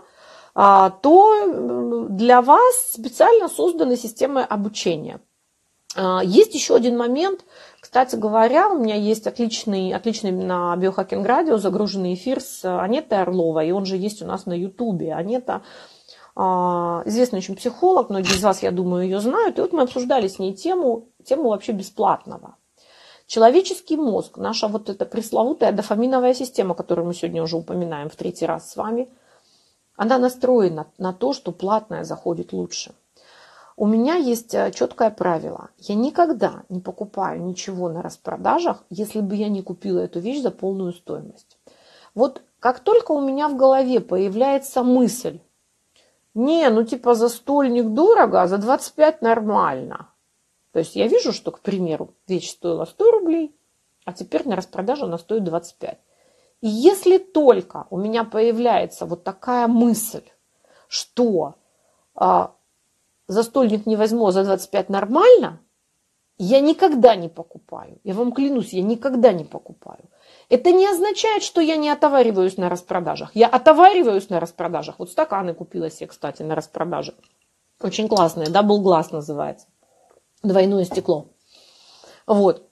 а, 0.60 0.90
то 0.90 2.08
для 2.08 2.42
вас 2.42 2.92
специально 2.92 3.48
созданы 3.48 3.96
системы 3.96 4.42
обучения. 4.42 5.20
А, 5.96 6.22
есть 6.22 6.54
еще 6.54 6.76
один 6.76 6.96
момент. 6.96 7.44
Кстати 7.80 8.16
говоря, 8.16 8.70
у 8.70 8.78
меня 8.78 8.96
есть 8.96 9.26
отличный, 9.26 9.92
отличный 9.92 10.32
на 10.32 10.76
Биохакинг 10.76 11.26
Радио 11.26 11.58
загруженный 11.58 12.14
эфир 12.14 12.40
с 12.40 12.64
Анетой 12.64 13.22
Орловой, 13.22 13.68
и 13.68 13.72
он 13.72 13.86
же 13.86 13.96
есть 13.96 14.20
у 14.22 14.26
нас 14.26 14.46
на 14.46 14.52
Ютубе. 14.52 15.14
Анета 15.14 15.62
а, 16.34 17.02
известный 17.06 17.38
очень 17.38 17.56
психолог, 17.56 18.10
многие 18.10 18.34
из 18.34 18.42
вас, 18.42 18.62
я 18.62 18.70
думаю, 18.70 19.04
ее 19.04 19.20
знают. 19.20 19.58
И 19.58 19.60
вот 19.60 19.72
мы 19.72 19.82
обсуждали 19.82 20.28
с 20.28 20.38
ней 20.38 20.54
тему, 20.54 21.08
тему 21.24 21.50
вообще 21.50 21.72
бесплатного. 21.72 22.56
Человеческий 23.26 23.96
мозг, 23.96 24.38
наша 24.38 24.68
вот 24.68 24.88
эта 24.88 25.04
пресловутая 25.04 25.72
дофаминовая 25.72 26.32
система, 26.32 26.74
которую 26.74 27.06
мы 27.06 27.14
сегодня 27.14 27.42
уже 27.42 27.56
упоминаем 27.56 28.08
в 28.08 28.16
третий 28.16 28.46
раз 28.46 28.70
с 28.70 28.76
вами, 28.76 29.08
она 29.96 30.16
настроена 30.16 30.86
на 30.96 31.12
то, 31.12 31.32
что 31.32 31.52
платное 31.52 32.04
заходит 32.04 32.52
лучше– 32.52 32.92
у 33.78 33.86
меня 33.86 34.16
есть 34.16 34.54
э, 34.54 34.72
четкое 34.72 35.08
правило. 35.10 35.70
Я 35.78 35.94
никогда 35.94 36.64
не 36.68 36.80
покупаю 36.80 37.40
ничего 37.40 37.88
на 37.88 38.02
распродажах, 38.02 38.84
если 38.90 39.20
бы 39.20 39.36
я 39.36 39.48
не 39.48 39.62
купила 39.62 40.00
эту 40.00 40.18
вещь 40.18 40.42
за 40.42 40.50
полную 40.50 40.92
стоимость. 40.92 41.56
Вот 42.12 42.42
как 42.58 42.80
только 42.80 43.12
у 43.12 43.20
меня 43.20 43.48
в 43.48 43.56
голове 43.56 44.00
появляется 44.00 44.82
мысль, 44.82 45.38
не, 46.34 46.68
ну 46.70 46.82
типа 46.82 47.14
за 47.14 47.28
стольник 47.28 47.86
дорого, 47.90 48.42
а 48.42 48.48
за 48.48 48.58
25 48.58 49.22
нормально. 49.22 50.08
То 50.72 50.80
есть 50.80 50.96
я 50.96 51.06
вижу, 51.06 51.32
что, 51.32 51.52
к 51.52 51.60
примеру, 51.60 52.14
вещь 52.26 52.50
стоила 52.50 52.84
100 52.84 53.10
рублей, 53.12 53.54
а 54.04 54.12
теперь 54.12 54.46
на 54.48 54.56
распродаже 54.56 55.04
она 55.04 55.18
стоит 55.18 55.44
25. 55.44 55.98
И 56.62 56.68
если 56.68 57.18
только 57.18 57.86
у 57.90 57.96
меня 57.96 58.24
появляется 58.24 59.06
вот 59.06 59.22
такая 59.22 59.68
мысль, 59.68 60.24
что 60.88 61.54
а, 62.16 62.54
за 63.28 63.42
стольник 63.42 63.86
не 63.86 63.96
возьму, 63.96 64.26
а 64.26 64.32
за 64.32 64.44
25 64.44 64.88
нормально, 64.88 65.60
я 66.38 66.60
никогда 66.60 67.16
не 67.16 67.28
покупаю. 67.28 68.00
Я 68.04 68.14
вам 68.14 68.32
клянусь, 68.32 68.72
я 68.72 68.82
никогда 68.82 69.32
не 69.32 69.44
покупаю. 69.44 70.08
Это 70.48 70.72
не 70.72 70.86
означает, 70.86 71.42
что 71.42 71.60
я 71.60 71.76
не 71.76 71.90
отовариваюсь 71.90 72.56
на 72.56 72.68
распродажах. 72.68 73.30
Я 73.34 73.48
отовариваюсь 73.48 74.30
на 74.30 74.40
распродажах. 74.40 74.98
Вот 74.98 75.10
стаканы 75.10 75.52
купила 75.52 75.90
себе, 75.90 76.06
кстати, 76.06 76.42
на 76.42 76.54
распродаже. 76.54 77.14
Очень 77.80 78.08
классные. 78.08 78.46
Double 78.48 78.82
Glass 78.82 79.08
называется. 79.12 79.66
Двойное 80.42 80.84
стекло. 80.84 81.26
Вот. 82.26 82.68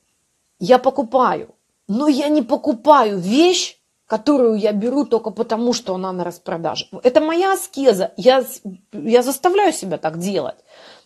Я 0.58 0.78
покупаю. 0.78 1.54
Но 1.88 2.08
я 2.08 2.28
не 2.28 2.42
покупаю 2.42 3.18
вещь, 3.18 3.75
которую 4.06 4.56
я 4.56 4.72
беру 4.72 5.04
только 5.04 5.30
потому, 5.30 5.72
что 5.72 5.94
она 5.94 6.12
на 6.12 6.24
распродаже. 6.24 6.86
Это 7.02 7.20
моя 7.20 7.52
аскеза. 7.52 8.12
Я, 8.16 8.44
я 8.92 9.22
заставляю 9.22 9.72
себя 9.72 9.98
так 9.98 10.18
делать. 10.18 10.56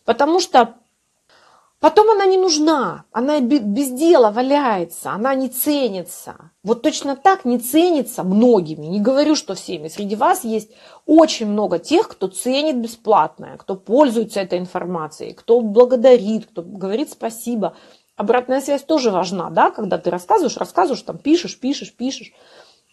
Потому 0.04 0.38
что 0.38 0.74
потом 1.80 2.10
она 2.10 2.26
не 2.26 2.36
нужна. 2.36 3.04
Она 3.10 3.40
без 3.40 3.90
дела 3.90 4.30
валяется. 4.30 5.12
Она 5.12 5.34
не 5.34 5.48
ценится. 5.48 6.50
Вот 6.62 6.82
точно 6.82 7.16
так 7.16 7.46
не 7.46 7.58
ценится 7.58 8.22
многими. 8.22 8.84
Не 8.84 9.00
говорю, 9.00 9.34
что 9.34 9.54
всеми. 9.54 9.88
Среди 9.88 10.14
вас 10.14 10.44
есть 10.44 10.70
очень 11.06 11.46
много 11.46 11.78
тех, 11.78 12.06
кто 12.06 12.28
ценит 12.28 12.76
бесплатное, 12.76 13.56
кто 13.56 13.76
пользуется 13.76 14.40
этой 14.40 14.58
информацией, 14.58 15.32
кто 15.32 15.62
благодарит, 15.62 16.46
кто 16.46 16.60
говорит 16.60 17.10
спасибо. 17.10 17.74
Обратная 18.16 18.60
связь 18.60 18.82
тоже 18.82 19.10
важна, 19.10 19.48
да, 19.48 19.70
когда 19.70 19.96
ты 19.96 20.10
рассказываешь, 20.10 20.58
рассказываешь, 20.58 21.00
там 21.00 21.16
пишешь, 21.16 21.58
пишешь, 21.58 21.94
пишешь. 21.94 22.34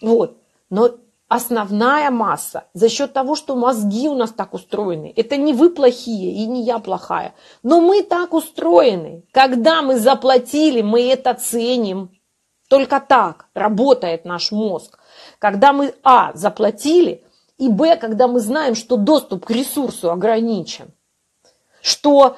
Вот. 0.01 0.37
Но 0.69 0.91
основная 1.27 2.09
масса 2.11 2.65
за 2.73 2.89
счет 2.89 3.13
того, 3.13 3.35
что 3.35 3.55
мозги 3.55 4.07
у 4.07 4.15
нас 4.15 4.31
так 4.31 4.53
устроены. 4.53 5.13
Это 5.15 5.37
не 5.37 5.53
вы 5.53 5.69
плохие 5.69 6.31
и 6.31 6.45
не 6.45 6.63
я 6.63 6.79
плохая. 6.79 7.33
Но 7.63 7.81
мы 7.81 8.03
так 8.03 8.33
устроены. 8.33 9.23
Когда 9.31 9.81
мы 9.81 9.99
заплатили, 9.99 10.81
мы 10.81 11.09
это 11.09 11.33
ценим. 11.33 12.11
Только 12.69 12.99
так 12.99 13.47
работает 13.53 14.25
наш 14.25 14.51
мозг. 14.51 14.99
Когда 15.39 15.73
мы, 15.73 15.93
а, 16.03 16.33
заплатили, 16.33 17.23
и, 17.57 17.69
б, 17.69 17.95
когда 17.95 18.27
мы 18.27 18.39
знаем, 18.39 18.75
что 18.75 18.97
доступ 18.97 19.45
к 19.45 19.51
ресурсу 19.51 20.11
ограничен. 20.11 20.91
Что 21.81 22.37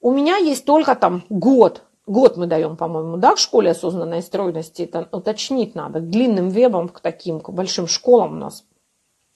у 0.00 0.10
меня 0.10 0.36
есть 0.36 0.64
только 0.64 0.94
там 0.94 1.24
год, 1.28 1.82
Год 2.08 2.38
мы 2.38 2.46
даем, 2.46 2.78
по-моему, 2.78 3.18
да, 3.18 3.34
к 3.34 3.38
школе 3.38 3.72
осознанной 3.72 4.22
стройности. 4.22 4.82
Это 4.82 5.06
уточнить 5.12 5.74
надо. 5.74 6.00
К 6.00 6.08
длинным 6.08 6.48
вебам, 6.48 6.88
к 6.88 7.00
таким, 7.00 7.38
к 7.38 7.50
большим 7.50 7.86
школам 7.86 8.32
у 8.32 8.36
нас 8.36 8.64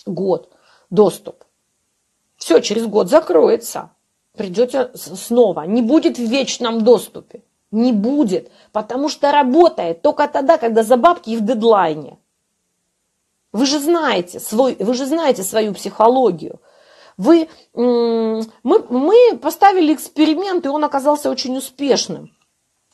год 0.06 0.50
доступ. 0.88 1.44
Все, 2.36 2.60
через 2.60 2.86
год 2.86 3.10
закроется. 3.10 3.90
Придете 4.34 4.90
снова. 4.94 5.66
Не 5.66 5.82
будет 5.82 6.16
в 6.16 6.22
вечном 6.22 6.82
доступе. 6.82 7.42
Не 7.70 7.92
будет. 7.92 8.50
Потому 8.72 9.10
что 9.10 9.32
работает 9.32 10.00
только 10.00 10.26
тогда, 10.26 10.56
когда 10.56 10.82
за 10.82 10.96
бабки 10.96 11.28
и 11.28 11.36
в 11.36 11.44
дедлайне. 11.44 12.18
Вы 13.52 13.66
же 13.66 13.80
знаете, 13.80 14.40
свой, 14.40 14.76
вы 14.80 14.94
же 14.94 15.04
знаете 15.04 15.42
свою 15.42 15.74
психологию. 15.74 16.58
Вы, 17.18 17.50
мы, 17.74 18.46
мы 18.62 19.38
поставили 19.42 19.92
эксперимент, 19.92 20.64
и 20.64 20.70
он 20.70 20.82
оказался 20.84 21.28
очень 21.28 21.54
успешным 21.58 22.30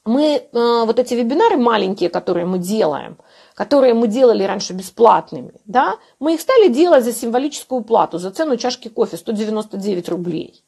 мы 0.05 0.36
э, 0.36 0.42
вот 0.53 0.99
эти 0.99 1.14
вебинары 1.14 1.57
маленькие, 1.57 2.11
которые 2.11 2.46
мы 2.46 2.59
делаем, 2.59 3.18
которые 3.55 3.94
мы 3.94 4.09
делали 4.09 4.42
раньше 4.44 4.72
бесплатными, 4.72 5.53
да, 5.64 5.96
мы 6.20 6.34
их 6.34 6.40
стали 6.40 6.68
делать 6.68 7.05
за 7.05 7.12
символическую 7.12 7.82
плату, 7.82 8.18
за 8.18 8.30
цену 8.30 8.57
чашки 8.57 8.88
кофе 8.88 9.16
199 9.16 10.09
рублей. 10.09 10.64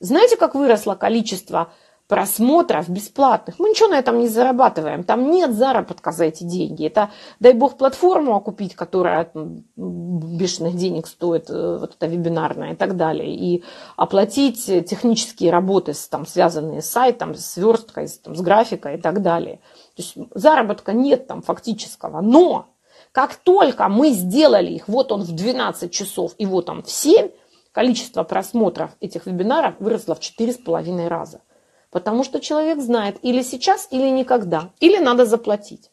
Знаете, 0.00 0.36
как 0.36 0.54
выросло 0.54 0.94
количество 0.94 1.72
просмотров 2.08 2.88
бесплатных. 2.88 3.58
Мы 3.58 3.68
ничего 3.68 3.88
на 3.88 3.98
этом 3.98 4.18
не 4.18 4.28
зарабатываем. 4.28 5.04
Там 5.04 5.30
нет 5.30 5.52
заработка 5.52 6.10
за 6.10 6.24
эти 6.24 6.42
деньги. 6.42 6.86
Это, 6.86 7.10
дай 7.38 7.52
бог, 7.52 7.76
платформу 7.76 8.34
окупить, 8.34 8.74
которая 8.74 9.30
бешеных 9.76 10.74
денег 10.74 11.06
стоит, 11.06 11.50
э, 11.50 11.78
вот 11.78 11.94
это 11.94 12.06
вебинарная 12.06 12.72
и 12.72 12.76
так 12.76 12.96
далее. 12.96 13.34
И 13.34 13.62
оплатить 13.96 14.64
технические 14.64 15.52
работы, 15.52 15.92
там, 16.10 16.26
связанные 16.26 16.80
с 16.80 16.90
сайтом, 16.90 17.34
с 17.34 17.44
сверсткой, 17.44 18.08
с, 18.08 18.18
там, 18.18 18.34
с 18.34 18.40
графикой 18.40 18.96
и 18.96 19.00
так 19.00 19.20
далее. 19.20 19.60
То 19.94 20.02
есть 20.02 20.16
заработка 20.34 20.94
нет 20.94 21.26
там 21.26 21.42
фактического. 21.42 22.22
Но 22.22 22.68
как 23.12 23.36
только 23.36 23.86
мы 23.88 24.10
сделали 24.12 24.72
их, 24.72 24.88
вот 24.88 25.12
он 25.12 25.22
в 25.22 25.32
12 25.32 25.92
часов 25.92 26.32
и 26.38 26.46
вот 26.46 26.70
он 26.70 26.82
в 26.82 26.90
7, 26.90 27.28
количество 27.72 28.22
просмотров 28.24 28.92
этих 29.00 29.26
вебинаров 29.26 29.74
выросло 29.78 30.14
в 30.14 30.20
4,5 30.20 31.06
раза. 31.06 31.42
Потому 31.90 32.24
что 32.24 32.40
человек 32.40 32.80
знает 32.80 33.18
или 33.22 33.42
сейчас, 33.42 33.88
или 33.90 34.08
никогда. 34.10 34.70
Или 34.80 34.98
надо 34.98 35.24
заплатить. 35.24 35.90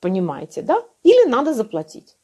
Понимаете, 0.00 0.62
да? 0.62 0.82
Или 1.02 1.28
надо 1.28 1.54
заплатить. 1.54 2.16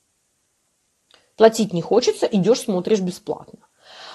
Платить 1.36 1.72
не 1.72 1.82
хочется, 1.82 2.26
идешь, 2.26 2.62
смотришь 2.62 3.00
бесплатно. 3.00 3.60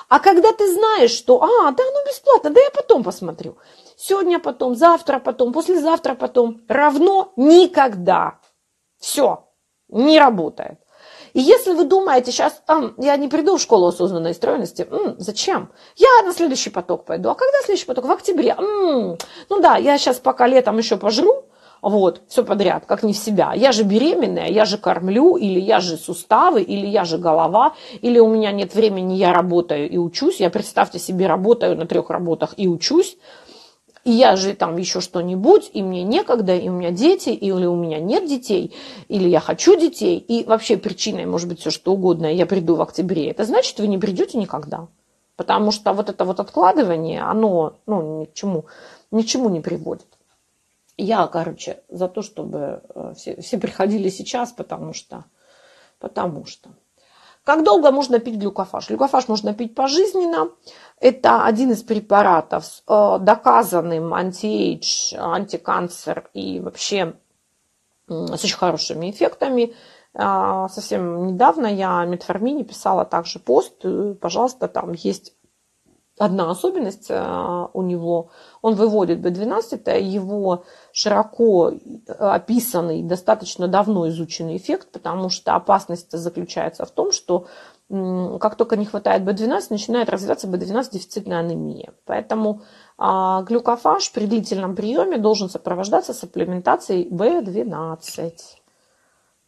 А 0.09 0.19
когда 0.19 0.51
ты 0.51 0.71
знаешь, 0.73 1.11
что, 1.11 1.41
а, 1.41 1.71
да, 1.71 1.83
ну 1.83 2.05
бесплатно, 2.05 2.49
да 2.49 2.59
я 2.59 2.69
потом 2.71 3.03
посмотрю. 3.03 3.57
Сегодня 3.95 4.39
потом, 4.39 4.75
завтра 4.75 5.19
потом, 5.19 5.53
послезавтра 5.53 6.15
потом, 6.15 6.61
равно 6.67 7.31
никогда. 7.37 8.39
Все, 8.97 9.47
не 9.87 10.19
работает. 10.19 10.79
И 11.33 11.41
если 11.41 11.73
вы 11.73 11.85
думаете, 11.85 12.31
сейчас 12.31 12.61
я 12.97 13.17
не 13.17 13.27
приду 13.27 13.57
в 13.57 13.61
школу 13.61 13.87
осознанной 13.87 14.33
стройности, 14.33 14.87
м, 14.89 15.15
зачем? 15.17 15.69
Я 15.95 16.23
на 16.25 16.33
следующий 16.33 16.69
поток 16.69 17.05
пойду. 17.05 17.29
А 17.29 17.35
когда 17.35 17.57
следующий 17.65 17.87
поток? 17.87 18.05
В 18.05 18.11
октябре. 18.11 18.55
М, 18.57 19.17
ну 19.49 19.59
да, 19.59 19.77
я 19.77 19.97
сейчас 19.97 20.19
пока 20.19 20.47
летом 20.47 20.77
еще 20.77 20.97
пожру, 20.97 21.45
вот, 21.81 22.21
все 22.29 22.45
подряд, 22.45 22.85
как 22.85 23.03
не 23.03 23.11
в 23.11 23.17
себя. 23.17 23.51
Я 23.53 23.73
же 23.73 23.83
беременная, 23.83 24.47
я 24.47 24.63
же 24.63 24.77
кормлю, 24.77 25.35
или 25.35 25.59
я 25.59 25.81
же 25.81 25.97
суставы, 25.97 26.61
или 26.61 26.87
я 26.87 27.03
же 27.03 27.17
голова, 27.17 27.73
или 28.01 28.19
у 28.19 28.29
меня 28.29 28.53
нет 28.53 28.73
времени, 28.73 29.15
я 29.15 29.33
работаю 29.33 29.89
и 29.89 29.97
учусь. 29.97 30.39
Я, 30.39 30.49
представьте 30.49 30.97
себе, 30.97 31.27
работаю 31.27 31.75
на 31.75 31.85
трех 31.85 32.09
работах 32.09 32.53
и 32.55 32.69
учусь 32.69 33.17
и 34.03 34.11
я 34.11 34.35
же 34.35 34.53
там 34.53 34.77
еще 34.77 34.99
что-нибудь, 35.01 35.71
и 35.73 35.81
мне 35.81 36.03
некогда, 36.03 36.55
и 36.55 36.67
у 36.69 36.73
меня 36.73 36.91
дети, 36.91 37.29
или 37.29 37.65
у 37.65 37.75
меня 37.75 37.99
нет 37.99 38.27
детей, 38.27 38.75
или 39.07 39.29
я 39.29 39.39
хочу 39.39 39.79
детей, 39.79 40.17
и 40.17 40.43
вообще 40.43 40.77
причиной 40.77 41.25
может 41.25 41.47
быть 41.47 41.59
все 41.59 41.71
что 41.71 41.93
угодно, 41.93 42.25
я 42.25 42.45
приду 42.45 42.75
в 42.75 42.81
октябре, 42.81 43.29
это 43.29 43.45
значит, 43.45 43.79
вы 43.79 43.87
не 43.87 43.97
придете 43.97 44.37
никогда. 44.37 44.87
Потому 45.35 45.71
что 45.71 45.93
вот 45.93 46.09
это 46.09 46.25
вот 46.25 46.39
откладывание, 46.39 47.21
оно 47.21 47.77
ну, 47.87 48.19
ни, 48.19 48.25
к 48.25 48.33
чему, 48.33 48.65
ни 49.09 49.23
к 49.23 49.25
чему 49.25 49.49
не 49.49 49.61
приводит. 49.61 50.05
Я, 50.95 51.25
короче, 51.25 51.81
за 51.89 52.07
то, 52.07 52.21
чтобы 52.21 52.83
э, 52.93 53.13
все, 53.17 53.41
все 53.41 53.57
приходили 53.57 54.09
сейчас, 54.09 54.51
потому 54.51 54.93
что, 54.93 55.25
потому 55.99 56.45
что. 56.45 56.69
Как 57.43 57.63
долго 57.63 57.91
можно 57.91 58.19
пить 58.19 58.35
глюкофаж? 58.35 58.87
Глюкофаж 58.87 59.27
можно 59.27 59.53
пить 59.53 59.75
пожизненно. 59.75 60.51
Это 61.03 61.43
один 61.43 61.71
из 61.71 61.83
препаратов 61.83 62.63
с 62.63 62.81
э, 62.87 63.17
доказанным 63.19 64.13
антиэйдж, 64.13 65.13
антиканцер 65.17 66.29
и 66.33 66.61
вообще 66.61 67.15
с 68.07 68.41
очень 68.41 68.55
хорошими 68.55 69.11
эффектами. 69.11 69.75
А, 70.13 70.69
совсем 70.69 71.27
недавно 71.27 71.67
я 71.67 71.99
о 71.99 72.05
метформине 72.05 72.63
писала 72.63 73.03
также 73.03 73.39
пост. 73.39 73.73
Э, 73.83 74.15
пожалуйста, 74.17 74.69
там 74.69 74.93
есть 74.93 75.33
одна 76.17 76.49
особенность 76.49 77.07
э, 77.09 77.67
у 77.73 77.81
него. 77.81 78.29
Он 78.61 78.75
выводит 78.75 79.19
B12, 79.19 79.61
это 79.71 79.97
его 79.97 80.63
широко 80.93 81.73
описанный, 82.17 83.03
достаточно 83.03 83.67
давно 83.67 84.07
изученный 84.07 84.55
эффект, 84.55 84.93
потому 84.93 85.27
что 85.27 85.53
опасность 85.53 86.17
заключается 86.17 86.85
в 86.85 86.91
том, 86.91 87.11
что 87.11 87.47
как 87.89 88.55
только 88.55 88.75
не 88.75 88.85
хватает 88.85 89.23
B12, 89.23 89.67
начинает 89.69 90.09
развиваться 90.09 90.47
B12 90.47 90.91
дефицитная 90.91 91.39
анемия. 91.39 91.93
Поэтому 92.05 92.61
а, 92.97 93.43
глюкофаж 93.43 94.11
при 94.11 94.25
длительном 94.25 94.75
приеме 94.75 95.17
должен 95.17 95.49
сопровождаться 95.49 96.13
сапплементацией 96.13 97.07
B12. 97.09 98.33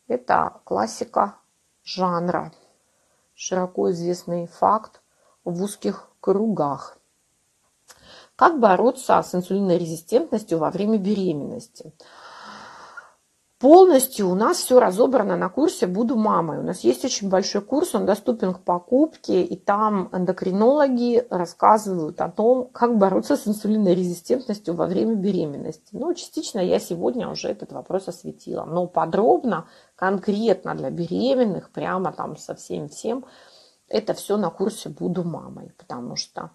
Это 0.08 0.62
классика 0.64 1.36
жанра. 1.84 2.52
Широко 3.34 3.92
известный 3.92 4.48
факт 4.48 5.02
в 5.44 5.64
узких 5.64 6.10
кругах. 6.20 6.98
Как 8.36 8.60
бороться 8.60 9.22
с 9.22 9.34
инсулинорезистентностью 9.34 10.60
во 10.60 10.70
время 10.70 10.98
беременности? 10.98 11.94
Полностью 13.66 14.30
у 14.30 14.36
нас 14.36 14.58
все 14.58 14.80
разобрано 14.80 15.38
на 15.38 15.50
курсе 15.50 15.88
«Буду 15.88 16.16
мамой». 16.16 16.60
У 16.60 16.62
нас 16.62 16.82
есть 16.82 17.04
очень 17.04 17.30
большой 17.30 17.64
курс, 17.64 17.96
он 17.96 18.06
доступен 18.06 18.54
к 18.54 18.60
покупке, 18.60 19.42
и 19.42 19.58
там 19.58 20.08
эндокринологи 20.12 21.26
рассказывают 21.32 22.22
о 22.22 22.30
том, 22.30 22.68
как 22.68 23.00
бороться 23.00 23.36
с 23.36 23.48
инсулинорезистентностью 23.48 24.76
во 24.76 24.86
время 24.86 25.16
беременности. 25.16 25.88
Ну, 25.94 26.14
частично 26.14 26.60
я 26.60 26.78
сегодня 26.78 27.28
уже 27.28 27.48
этот 27.48 27.72
вопрос 27.72 28.08
осветила, 28.08 28.66
но 28.66 28.86
подробно, 28.86 29.66
конкретно 29.96 30.76
для 30.76 30.92
беременных, 30.92 31.72
прямо 31.72 32.12
там 32.14 32.38
со 32.38 32.54
всем-всем, 32.54 33.26
это 33.88 34.14
все 34.14 34.38
на 34.38 34.52
курсе 34.52 34.90
«Буду 34.90 35.24
мамой», 35.24 35.74
потому 35.80 36.16
что, 36.16 36.52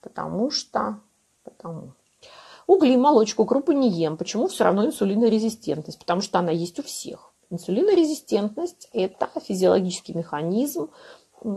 потому 0.00 0.50
что, 0.50 0.98
потому 1.42 1.92
Угли, 2.66 2.96
молочку, 2.96 3.44
крупы 3.44 3.74
не 3.74 3.90
ем. 3.90 4.16
Почему 4.16 4.48
все 4.48 4.64
равно 4.64 4.86
инсулинорезистентность? 4.86 5.98
Потому 5.98 6.20
что 6.20 6.38
она 6.38 6.50
есть 6.50 6.78
у 6.78 6.82
всех. 6.82 7.32
Инсулинорезистентность– 7.50 8.88
это 8.92 9.28
физиологический 9.40 10.14
механизм, 10.14 10.90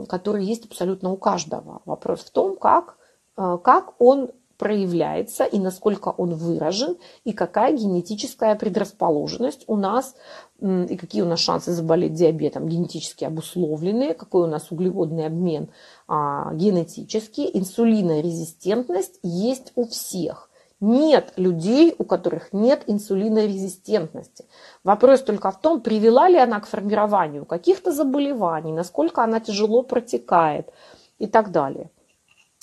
который 0.09 0.45
есть 0.45 0.65
абсолютно 0.65 1.11
у 1.11 1.17
каждого. 1.17 1.81
Вопрос 1.85 2.21
в 2.21 2.31
том, 2.31 2.57
как, 2.57 2.97
э, 3.37 3.57
как 3.63 3.93
он 3.99 4.31
проявляется 4.57 5.43
и 5.43 5.59
насколько 5.59 6.09
он 6.09 6.33
выражен, 6.33 6.97
и 7.23 7.33
какая 7.33 7.73
генетическая 7.73 8.55
предрасположенность 8.55 9.63
у 9.67 9.75
нас, 9.75 10.15
и 10.59 10.97
какие 10.97 11.21
у 11.21 11.27
нас 11.27 11.39
шансы 11.39 11.71
заболеть 11.71 12.13
диабетом 12.13 12.67
генетически 12.67 13.23
обусловленные, 13.23 14.15
какой 14.15 14.43
у 14.43 14.47
нас 14.47 14.71
углеводный 14.71 15.27
обмен 15.27 15.69
а, 16.07 16.53
генетический. 16.55 17.49
Инсулинорезистентность 17.53 19.19
есть 19.21 19.71
у 19.75 19.85
всех. 19.85 20.46
Нет 20.79 21.33
людей, 21.37 21.95
у 21.97 22.03
которых 22.03 22.53
нет 22.53 22.83
инсулинорезистентности. 22.85 24.45
Вопрос 24.83 25.23
только 25.23 25.49
в 25.49 25.59
том, 25.59 25.81
привела 25.81 26.29
ли 26.29 26.37
она 26.37 26.59
к 26.59 26.67
формированию 26.67 27.45
каких-то 27.45 27.91
заболеваний, 27.91 28.71
насколько 28.71 29.23
она 29.23 29.39
тяжело 29.39 29.81
протекает 29.81 30.71
и 31.17 31.25
так 31.25 31.51
далее. 31.51 31.89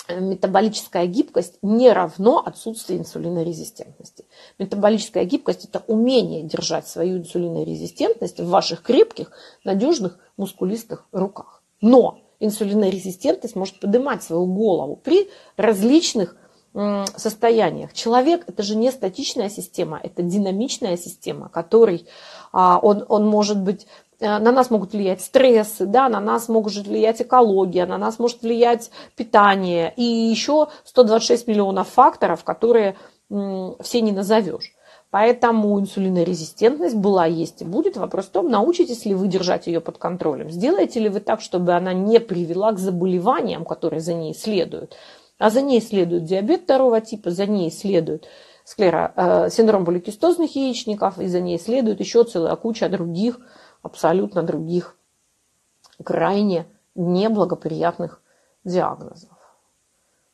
Метаболическая 0.09 1.07
гибкость 1.07 1.59
не 1.63 1.91
равно 1.91 2.43
отсутствию 2.45 3.01
инсулинорезистентности. 3.01 4.27
Метаболическая 4.59 5.25
гибкость– 5.25 5.65
это 5.67 5.83
умение 5.87 6.43
держать 6.43 6.87
свою 6.87 7.19
инсулинорезистентность 7.19 8.39
в 8.39 8.49
ваших 8.49 8.83
крепких, 8.83 9.33
надежных, 9.65 10.19
мускулистых 10.37 11.07
руках. 11.11 11.63
Но 11.81 12.19
инсулинорезистентность 12.39 13.57
может 13.57 13.81
поднимать 13.81 14.23
свою 14.23 14.47
голову 14.47 14.97
при 14.97 15.31
различных 15.57 16.37
состояниях. 17.17 17.93
Человек 17.93 18.45
это 18.49 18.63
же 18.63 18.77
не 18.77 18.91
статичная 18.91 19.49
система, 19.49 20.01
это 20.03 20.23
динамичная 20.23 20.97
система, 20.97 21.49
который 21.49 22.07
а, 22.53 22.81
он, 22.83 23.05
он 23.09 23.27
может 23.29 23.61
быть 23.61 23.87
э, 24.19 24.39
на 24.39 24.51
нас 24.51 24.71
могут 24.71 24.93
влиять 24.93 25.21
стрессы, 25.21 25.87
да, 25.87 26.09
на 26.09 26.21
нас 26.21 26.49
может 26.49 26.89
влиять 26.89 27.23
экология, 27.23 27.87
на 27.87 27.97
нас 27.97 28.19
может 28.19 28.43
влиять 28.43 28.91
питание 29.15 29.93
и 29.97 30.03
еще 30.03 30.69
126 30.85 31.47
миллионов 31.47 31.89
факторов, 31.89 32.43
которые 32.43 32.97
все 33.29 34.01
не 34.01 34.13
назовешь. 34.13 34.73
Поэтому 35.11 35.79
инсулинорезистентность 35.79 36.97
была, 36.97 37.27
есть 37.27 37.63
и 37.63 37.65
будет. 37.65 37.97
Вопрос 37.97 38.27
в 38.27 38.31
том, 38.31 38.51
научитесь 38.51 39.05
ли 39.05 39.15
вы 39.15 39.29
держать 39.29 39.69
ее 39.69 39.81
под 39.81 39.97
контролем. 39.97 40.51
Сделаете 40.51 40.99
ли 40.99 41.09
вы 41.09 41.21
так, 41.21 41.41
чтобы 41.41 41.73
она 41.73 41.93
не 41.93 42.19
привела 42.19 42.73
к 42.73 42.81
заболеваниям, 42.81 43.65
которые 43.65 44.01
за 44.01 44.13
ней 44.13 44.35
следуют. 44.35 44.97
А 45.45 45.51
за 45.51 45.61
ней 45.61 45.83
следует 45.83 46.25
диабет 46.25 46.63
второго 46.63 47.03
типа, 47.03 47.29
за 47.31 47.45
ней 47.45 47.71
следует 47.71 48.27
склера, 48.65 49.13
э, 49.15 49.51
синдром 49.51 49.85
поликистозных 49.85 50.57
яичников, 50.57 51.19
и 51.19 51.27
за 51.27 51.41
ней 51.43 51.59
следует 51.59 52.01
еще 52.01 52.25
целая 52.25 52.57
куча 52.57 52.89
других, 52.89 53.41
абсолютно 53.83 54.43
других, 54.43 54.97
крайне 56.03 56.65
неблагоприятных 56.95 58.23
диагнозов. 58.65 59.29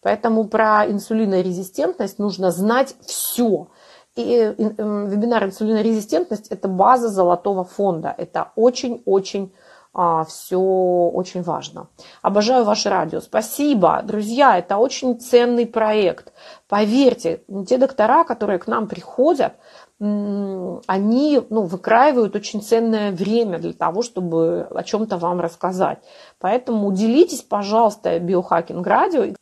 Поэтому 0.00 0.44
про 0.44 0.86
инсулинорезистентность 0.88 2.20
нужно 2.20 2.52
знать 2.52 2.94
все. 3.04 3.66
И 4.14 4.54
вебинар 4.56 5.44
«Инсулинорезистентность»– 5.44 6.46
это 6.50 6.68
база 6.68 7.08
золотого 7.08 7.64
фонда. 7.64 8.14
Это 8.16 8.52
очень-очень 8.54 9.52
а, 9.92 10.24
все 10.24 10.58
очень 10.58 11.42
важно. 11.42 11.88
Обожаю 12.22 12.64
ваше 12.64 12.90
радио. 12.90 13.20
Спасибо, 13.20 14.02
друзья, 14.04 14.56
это 14.58 14.76
очень 14.76 15.18
ценный 15.18 15.66
проект. 15.66 16.32
Поверьте, 16.68 17.42
те 17.66 17.76
доктора, 17.76 18.22
которые 18.24 18.60
к 18.60 18.68
нам 18.68 18.86
приходят, 18.86 19.54
они 19.98 21.42
ну, 21.50 21.62
выкраивают 21.62 22.36
очень 22.36 22.62
ценное 22.62 23.10
время 23.10 23.58
для 23.58 23.72
того, 23.72 24.02
чтобы 24.02 24.68
о 24.70 24.82
чем-то 24.82 25.18
вам 25.18 25.40
рассказать. 25.40 25.98
Поэтому 26.38 26.86
уделитесь, 26.86 27.42
пожалуйста, 27.42 28.18
биохакинг 28.18 28.86
радио. 28.86 29.34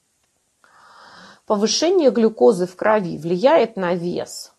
Повышение 1.47 2.11
глюкозы 2.11 2.67
в 2.67 2.75
крови 2.75 3.19
влияет 3.19 3.77
на 3.77 3.95
вес 3.95 4.53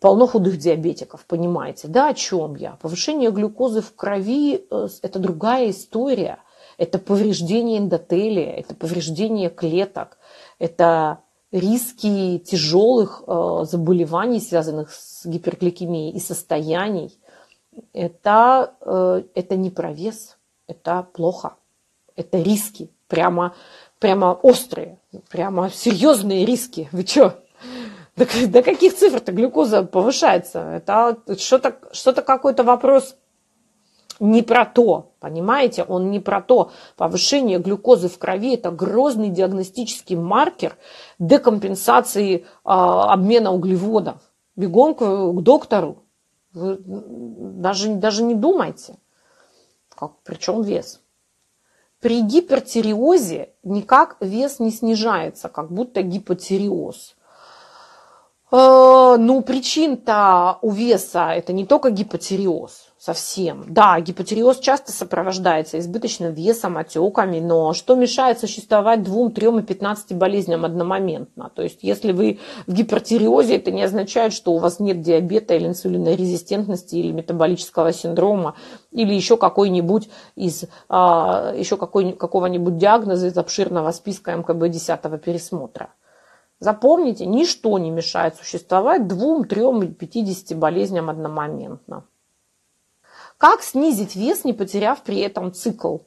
полно 0.00 0.26
худых 0.26 0.58
диабетиков, 0.58 1.24
понимаете, 1.26 1.88
да, 1.88 2.08
о 2.08 2.14
чем 2.14 2.54
я? 2.56 2.72
Повышение 2.80 3.30
глюкозы 3.30 3.80
в 3.80 3.94
крови 3.94 4.66
э,– 4.70 4.88
это 5.02 5.18
другая 5.18 5.70
история. 5.70 6.38
Это 6.76 7.00
повреждение 7.00 7.78
эндотелия, 7.78 8.52
это 8.52 8.72
повреждение 8.74 9.50
клеток, 9.50 10.16
это 10.60 11.18
риски 11.50 12.38
тяжелых 12.38 13.24
э, 13.26 13.64
заболеваний, 13.64 14.40
связанных 14.40 14.92
с 14.92 15.26
гипергликемией 15.26 16.12
и 16.12 16.20
состояний. 16.20 17.18
Это, 17.92 18.74
э, 18.80 19.22
это 19.34 19.56
не 19.56 19.70
про 19.70 19.92
вес, 19.92 20.36
это 20.68 21.06
плохо. 21.12 21.54
Это 22.14 22.40
риски, 22.40 22.90
прямо, 23.08 23.54
прямо 23.98 24.32
острые, 24.32 24.98
прямо 25.30 25.70
серьезные 25.70 26.44
риски. 26.44 26.88
Вы 26.92 27.04
что? 27.06 27.42
До, 28.18 28.26
до 28.48 28.62
каких 28.62 28.96
цифр-то 28.96 29.32
глюкоза 29.32 29.82
повышается? 29.84 30.60
Это 30.60 31.18
что-то 31.38 31.76
что 31.92 32.12
какой-то 32.12 32.64
вопрос 32.64 33.16
не 34.20 34.42
про 34.42 34.66
то, 34.66 35.12
понимаете? 35.20 35.84
Он 35.84 36.10
не 36.10 36.18
про 36.18 36.40
то. 36.42 36.72
Повышение 36.96 37.58
глюкозы 37.58 38.08
в 38.08 38.18
крови– 38.18 38.54
это 38.56 38.70
грозный 38.70 39.28
диагностический 39.28 40.16
маркер 40.16 40.76
декомпенсации 41.20 42.44
а, 42.64 43.12
обмена 43.12 43.52
углеводов. 43.52 44.20
Бегом 44.56 44.94
к, 44.94 44.98
к 44.98 45.42
доктору. 45.42 46.02
Вы 46.52 46.78
даже, 46.80 47.94
даже 47.94 48.24
не 48.24 48.34
думайте. 48.34 48.96
Как, 49.94 50.12
причем 50.24 50.62
вес. 50.62 51.00
При 52.00 52.22
гипертиреозе 52.22 53.50
никак 53.62 54.16
вес 54.20 54.58
не 54.58 54.70
снижается, 54.70 55.48
как 55.48 55.70
будто 55.70 56.02
гипотиреоз. 56.02 57.16
Э, 58.50 59.16
ну, 59.18 59.42
причин-то 59.42 60.58
у 60.62 60.70
веса 60.70 61.32
это 61.34 61.52
не 61.52 61.66
только 61.66 61.90
гипотиреоз 61.90 62.88
совсем. 62.98 63.64
Да, 63.68 64.00
гипотиреоз 64.00 64.58
часто 64.58 64.90
сопровождается 64.90 65.78
избыточным 65.78 66.32
весом, 66.32 66.78
отеками, 66.78 67.40
но 67.40 67.74
что 67.74 67.94
мешает 67.94 68.40
существовать 68.40 69.02
двум, 69.02 69.32
трем 69.32 69.58
и 69.58 69.62
пятнадцати 69.62 70.14
болезням 70.14 70.64
одномоментно? 70.64 71.50
То 71.54 71.62
есть, 71.62 71.80
если 71.82 72.12
вы 72.12 72.40
в 72.66 72.72
гипотиреозе, 72.72 73.56
это 73.56 73.70
не 73.70 73.82
означает, 73.82 74.32
что 74.32 74.52
у 74.52 74.58
вас 74.58 74.80
нет 74.80 75.02
диабета 75.02 75.54
или 75.54 75.66
инсулинорезистентности 75.66 76.96
или 76.96 77.12
метаболического 77.12 77.92
синдрома 77.92 78.54
или 78.92 79.12
еще 79.12 79.36
какой-нибудь 79.36 80.08
из 80.36 80.64
а, 80.88 81.52
еще 81.54 81.76
какой, 81.76 82.12
какого-нибудь 82.12 82.78
диагноза 82.78 83.26
из 83.26 83.36
обширного 83.36 83.92
списка 83.92 84.34
МКБ 84.34 84.70
10 84.70 85.22
пересмотра. 85.22 85.90
Запомните, 86.60 87.24
ничто 87.24 87.78
не 87.78 87.90
мешает 87.90 88.36
существовать 88.36 89.06
двум, 89.06 89.46
трем 89.46 89.82
и 89.82 89.86
пятидесяти 89.86 90.54
болезням 90.54 91.08
одномоментно. 91.08 92.04
Как 93.36 93.62
снизить 93.62 94.16
вес, 94.16 94.44
не 94.44 94.52
потеряв 94.52 95.02
при 95.02 95.20
этом 95.20 95.52
цикл? 95.52 95.98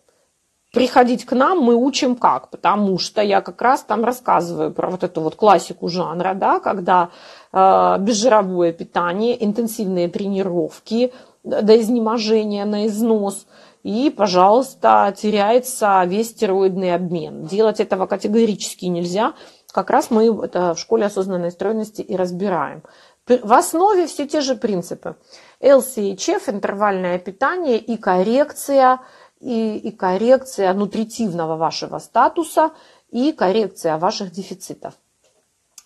Приходить 0.73 1.25
к 1.25 1.33
нам 1.33 1.59
мы 1.59 1.75
учим 1.75 2.15
как, 2.15 2.49
потому 2.49 2.97
что 2.97 3.21
я 3.21 3.41
как 3.41 3.61
раз 3.61 3.83
там 3.83 4.05
рассказываю 4.05 4.71
про 4.71 4.89
вот 4.89 5.03
эту 5.03 5.21
вот 5.21 5.35
классику 5.35 5.89
жанра, 5.89 6.33
да, 6.33 6.59
когда 6.59 7.09
э, 7.51 7.97
безжировое 7.99 8.71
питание, 8.71 9.43
интенсивные 9.43 10.07
тренировки 10.07 11.13
до 11.43 11.79
изнеможения 11.79 12.63
на 12.65 12.87
износ, 12.87 13.47
и, 13.83 14.13
пожалуйста, 14.15 15.13
теряется 15.17 16.03
весь 16.05 16.29
стероидный 16.29 16.93
обмен. 16.93 17.45
Делать 17.45 17.79
этого 17.79 18.05
категорически 18.05 18.85
нельзя, 18.85 19.33
как 19.71 19.89
раз 19.89 20.11
мы 20.11 20.25
это 20.43 20.73
в 20.73 20.79
школе 20.79 21.05
осознанной 21.05 21.51
стройности 21.51 22.01
и 22.01 22.15
разбираем. 22.15 22.83
В 23.27 23.53
основе 23.53 24.07
все 24.07 24.27
те 24.27 24.41
же 24.41 24.55
принципы. 24.55 25.15
LCHF, 25.61 26.49
интервальное 26.49 27.19
питание 27.19 27.77
и 27.77 27.97
коррекция, 27.97 28.99
и, 29.39 29.77
и 29.77 29.91
коррекция 29.91 30.73
нутритивного 30.73 31.55
вашего 31.55 31.99
статуса 31.99 32.71
и 33.09 33.31
коррекция 33.31 33.97
ваших 33.97 34.31
дефицитов. 34.31 34.93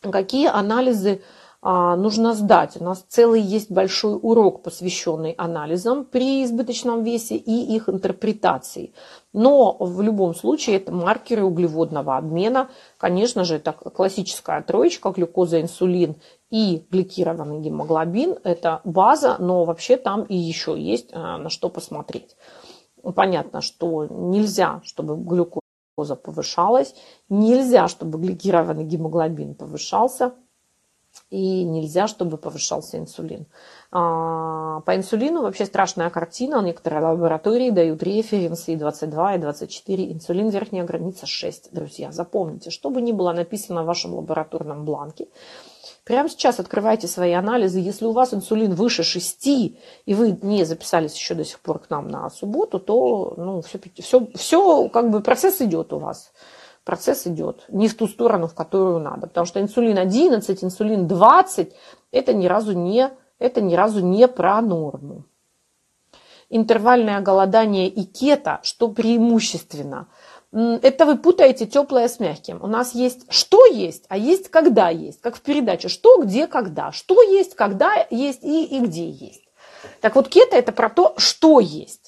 Какие 0.01 0.47
анализы 0.47 1.21
а, 1.67 1.95
нужно 1.95 2.35
сдать. 2.35 2.77
У 2.79 2.83
нас 2.83 3.03
целый 3.09 3.41
есть 3.41 3.71
большой 3.71 4.19
урок, 4.21 4.61
посвященный 4.61 5.31
анализам 5.31 6.05
при 6.05 6.43
избыточном 6.43 7.01
весе 7.01 7.37
и 7.37 7.75
их 7.75 7.89
интерпретации. 7.89 8.93
Но 9.35 9.75
в 9.81 10.01
любом 10.01 10.33
случае 10.33 10.77
это 10.77 10.93
маркеры 10.93 11.43
углеводного 11.43 12.15
обмена. 12.15 12.69
Конечно 12.97 13.43
же, 13.43 13.55
это 13.55 13.73
классическая 13.73 14.61
троечка, 14.61 15.09
глюкоза, 15.09 15.59
инсулин 15.59 16.15
и 16.49 16.85
гликированный 16.89 17.59
гемоглобин. 17.59 18.37
Это 18.45 18.79
база, 18.85 19.35
но 19.37 19.65
вообще 19.65 19.97
там 19.97 20.23
и 20.23 20.37
еще 20.37 20.79
есть 20.79 21.09
а, 21.11 21.37
на 21.37 21.49
что 21.49 21.67
посмотреть. 21.67 22.37
Понятно, 23.13 23.59
что 23.59 24.05
нельзя, 24.05 24.79
чтобы 24.85 25.17
глюкоза 25.17 26.15
повышалась, 26.15 26.95
нельзя, 27.27 27.89
чтобы 27.89 28.19
гликированный 28.19 28.85
гемоглобин 28.85 29.55
повышался– 29.55 30.33
и 31.29 31.63
нельзя, 31.63 32.07
чтобы 32.07 32.37
повышался 32.37 32.97
инсулин. 32.97 33.45
А, 33.91 34.81
по 34.81 34.95
инсулину 34.95 35.41
вообще 35.41 35.65
страшная 35.65 36.09
картина. 36.09 36.61
Некоторые 36.61 37.01
лаборатории 37.01 37.71
дают 37.71 38.03
референсы 38.03 38.73
и 38.73 38.75
22, 38.75 39.35
и 39.35 39.37
24. 39.39 40.11
Инсулин 40.13 40.49
верхняя 40.49 40.85
граница 40.85 41.25
6, 41.25 41.73
друзья. 41.73 42.11
Запомните, 42.11 42.69
что 42.69 42.89
бы 42.89 43.01
ни 43.01 43.11
было 43.11 43.33
написано 43.33 43.83
в 43.83 43.87
вашем 43.87 44.13
лабораторном 44.15 44.85
бланке, 44.85 45.27
Прямо 46.05 46.29
сейчас 46.29 46.59
открывайте 46.59 47.07
свои 47.07 47.31
анализы. 47.31 47.79
Если 47.79 48.05
у 48.05 48.11
вас 48.11 48.31
инсулин 48.31 48.75
выше 48.75 49.03
6, 49.03 49.47
и 49.47 49.75
вы 50.05 50.37
не 50.43 50.63
записались 50.63 51.15
еще 51.15 51.33
до 51.33 51.43
сих 51.43 51.59
пор 51.59 51.79
к 51.79 51.89
нам 51.89 52.07
на 52.07 52.29
субботу, 52.29 52.79
то 52.79 53.33
ну, 53.37 53.61
все, 53.63 53.79
все, 53.99 54.27
все 54.35 54.89
как 54.89 55.09
бы 55.09 55.21
процесс 55.21 55.61
идет 55.61 55.93
у 55.93 55.97
вас 55.97 56.31
процесс 56.85 57.27
идет 57.27 57.65
не 57.67 57.89
в 57.89 57.97
ту 57.97 58.07
сторону, 58.07 58.47
в 58.47 58.53
которую 58.53 58.99
надо. 58.99 59.27
Потому 59.27 59.45
что 59.45 59.59
инсулин 59.59 59.97
11, 59.97 60.63
инсулин 60.63 61.07
20 61.07 61.73
это 62.11 62.33
ни 62.33 62.45
разу 62.45 62.71
не, 62.71 63.11
это 63.39 63.59
ни 63.59 63.75
разу 63.75 63.99
не 63.99 64.27
про 64.27 64.61
норму. 64.61 65.25
Интервальное 66.49 67.19
голодание 67.21 67.89
и 67.89 68.05
кето, 68.05 68.59
что 68.61 68.87
преимущественно. 68.87 70.07
Это 70.53 71.05
вы 71.05 71.17
путаете 71.17 71.65
теплое 71.65 72.07
с 72.07 72.19
мягким. 72.19 72.59
У 72.61 72.67
нас 72.67 72.93
есть 72.95 73.25
что 73.29 73.65
есть, 73.65 74.05
а 74.07 74.17
есть 74.17 74.49
когда 74.49 74.89
есть. 74.89 75.19
Как 75.19 75.35
в 75.35 75.41
передаче 75.41 75.89
что, 75.89 76.21
где, 76.21 76.47
когда. 76.47 76.91
Что 76.91 77.21
есть, 77.21 77.55
когда 77.55 78.05
есть 78.09 78.43
и, 78.43 78.63
и 78.63 78.79
где 78.79 79.09
есть. 79.09 79.43
Так 80.01 80.15
вот, 80.15 80.29
кето 80.29 80.55
это 80.55 80.71
про 80.71 80.89
то, 80.89 81.15
что 81.17 81.59
есть. 81.59 82.04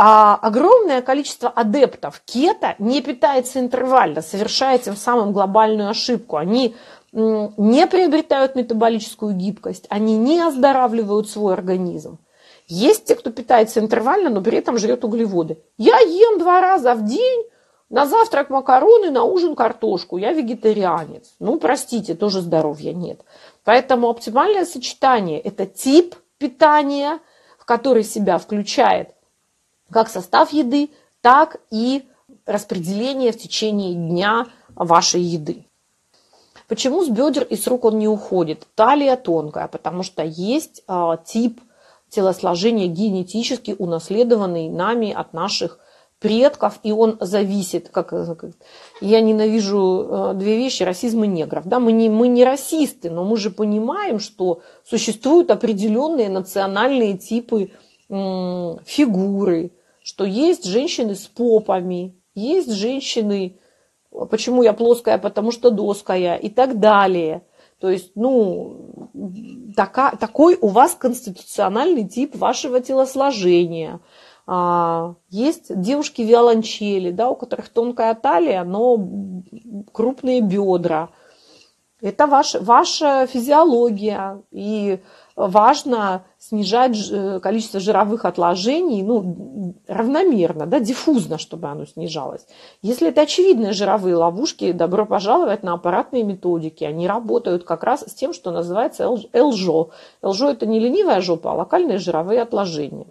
А 0.00 0.36
огромное 0.36 1.02
количество 1.02 1.48
адептов 1.48 2.22
кето 2.24 2.76
не 2.78 3.02
питается 3.02 3.58
интервально, 3.58 4.22
совершая 4.22 4.78
тем 4.78 4.94
самым 4.94 5.32
глобальную 5.32 5.88
ошибку. 5.88 6.36
Они 6.36 6.76
не 7.12 7.84
приобретают 7.88 8.54
метаболическую 8.54 9.34
гибкость, 9.34 9.86
они 9.88 10.16
не 10.16 10.38
оздоравливают 10.40 11.28
свой 11.28 11.52
организм. 11.52 12.20
Есть 12.68 13.06
те, 13.06 13.16
кто 13.16 13.32
питается 13.32 13.80
интервально, 13.80 14.30
но 14.30 14.40
при 14.40 14.58
этом 14.58 14.78
жрет 14.78 15.04
углеводы. 15.04 15.58
Я 15.78 15.98
ем 15.98 16.38
два 16.38 16.60
раза 16.60 16.94
в 16.94 17.04
день, 17.04 17.46
на 17.90 18.06
завтрак 18.06 18.50
макароны, 18.50 19.10
на 19.10 19.24
ужин 19.24 19.56
картошку. 19.56 20.16
Я 20.16 20.32
вегетарианец. 20.32 21.34
Ну, 21.40 21.58
простите, 21.58 22.14
тоже 22.14 22.40
здоровья 22.40 22.92
нет. 22.92 23.22
Поэтому 23.64 24.08
оптимальное 24.08 24.64
сочетание– 24.64 25.40
это 25.44 25.66
тип 25.66 26.14
питания, 26.38 27.18
в 27.58 27.64
который 27.64 28.04
себя 28.04 28.38
включает 28.38 29.17
как 29.90 30.08
состав 30.08 30.52
еды, 30.52 30.90
так 31.20 31.60
и 31.70 32.04
распределение 32.46 33.32
в 33.32 33.38
течение 33.38 33.94
дня 33.94 34.46
вашей 34.74 35.20
еды. 35.20 35.66
Почему 36.68 37.02
с 37.02 37.08
бедер 37.08 37.44
и 37.44 37.56
с 37.56 37.66
рук 37.66 37.86
он 37.86 37.98
не 37.98 38.08
уходит? 38.08 38.66
Талия 38.74 39.16
тонкая, 39.16 39.68
потому 39.68 40.02
что 40.02 40.22
есть 40.22 40.82
а, 40.86 41.16
тип 41.16 41.60
телосложения 42.10 42.86
генетически 42.86 43.74
унаследованный 43.78 44.68
нами 44.68 45.12
от 45.12 45.32
наших 45.32 45.78
предков, 46.18 46.80
и 46.82 46.90
он 46.90 47.16
зависит, 47.20 47.90
как, 47.90 48.12
я 49.00 49.20
ненавижу 49.20 50.06
э, 50.08 50.34
две 50.34 50.56
вещи, 50.56 50.82
расизм 50.82 51.24
и 51.24 51.28
негров. 51.28 51.66
Да, 51.66 51.78
мы, 51.78 51.92
не, 51.92 52.08
мы 52.08 52.26
не 52.28 52.44
расисты, 52.44 53.08
но 53.08 53.24
мы 53.24 53.36
же 53.36 53.50
понимаем, 53.50 54.18
что 54.18 54.60
существуют 54.84 55.50
определенные 55.50 56.28
национальные 56.28 57.16
типы 57.18 57.70
фигуры, 58.08 59.70
что 60.08 60.24
есть 60.24 60.64
женщины 60.64 61.14
с 61.14 61.26
попами, 61.26 62.16
есть 62.34 62.72
женщины, 62.72 63.58
почему 64.30 64.62
я 64.62 64.72
плоская, 64.72 65.18
потому 65.18 65.52
что 65.52 65.70
доская 65.70 66.36
и 66.36 66.48
так 66.48 66.80
далее. 66.80 67.42
То 67.78 67.90
есть, 67.90 68.12
ну, 68.14 69.12
така, 69.76 70.12
такой 70.12 70.56
у 70.58 70.68
вас 70.68 70.94
конституциональный 70.94 72.08
тип 72.08 72.36
вашего 72.36 72.80
телосложения. 72.80 74.00
А, 74.46 75.16
есть 75.28 75.78
девушки-виолончели, 75.78 77.10
да, 77.10 77.28
у 77.28 77.36
которых 77.36 77.68
тонкая 77.68 78.14
талия, 78.14 78.64
но 78.64 78.98
крупные 79.92 80.40
бедра. 80.40 81.10
Это 82.00 82.26
ваш, 82.26 82.54
ваша 82.54 83.26
физиология. 83.26 84.42
И 84.52 85.00
важно 85.38 86.24
снижать 86.38 86.98
э, 87.10 87.38
количество 87.40 87.78
жировых 87.78 88.24
отложений 88.24 89.04
ну, 89.04 89.74
равномерно, 89.86 90.66
да, 90.66 90.80
диффузно, 90.80 91.38
чтобы 91.38 91.68
оно 91.68 91.86
снижалось. 91.86 92.44
Если 92.82 93.08
это 93.08 93.22
очевидные 93.22 93.72
жировые 93.72 94.16
ловушки, 94.16 94.72
добро 94.72 95.06
пожаловать 95.06 95.62
на 95.62 95.74
аппаратные 95.74 96.24
методики. 96.24 96.82
Они 96.82 97.06
работают 97.06 97.62
как 97.62 97.84
раз 97.84 98.00
с 98.00 98.14
тем, 98.14 98.32
что 98.32 98.50
называется 98.50 99.08
ЛЖО. 99.08 99.90
ЛЖО– 100.22 100.50
это 100.50 100.66
не 100.66 100.80
ленивая 100.80 101.20
жопа, 101.20 101.52
а 101.52 101.54
локальные 101.54 101.98
жировые 101.98 102.42
отложения. 102.42 103.06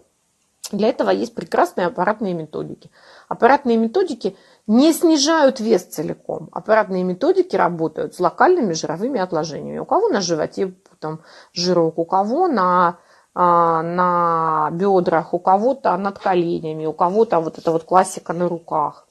Для 0.74 0.90
этого 0.90 1.12
есть 1.12 1.34
прекрасные 1.34 1.88
аппаратные 1.88 2.34
методики. 2.34 2.92
Аппаратные 3.30 3.78
методики 3.78 4.36
не 4.68 4.92
снижают 4.92 5.62
вес 5.62 5.84
целиком. 5.84 6.50
Аппаратные 6.52 7.04
методики 7.04 7.56
работают 7.56 8.16
с 8.16 8.20
локальными 8.20 8.74
жировыми 8.74 9.18
отложениями. 9.18 9.80
У 9.80 9.86
кого 9.86 10.10
на 10.10 10.20
животе 10.20 10.74
там, 11.00 11.22
жирок, 11.54 11.98
у 11.98 12.06
кого 12.06 12.48
на, 12.48 12.98
а, 13.34 13.82
на 13.82 14.70
бедрах, 14.72 15.34
у 15.34 15.40
кого-то 15.40 15.96
над 15.98 16.20
коленями, 16.20 16.86
у 16.86 16.94
кого-то 16.94 17.40
вот 17.40 17.58
эта 17.58 17.72
вот 17.72 17.84
классика 17.84 18.34
на 18.34 18.48
руках. 18.48 19.08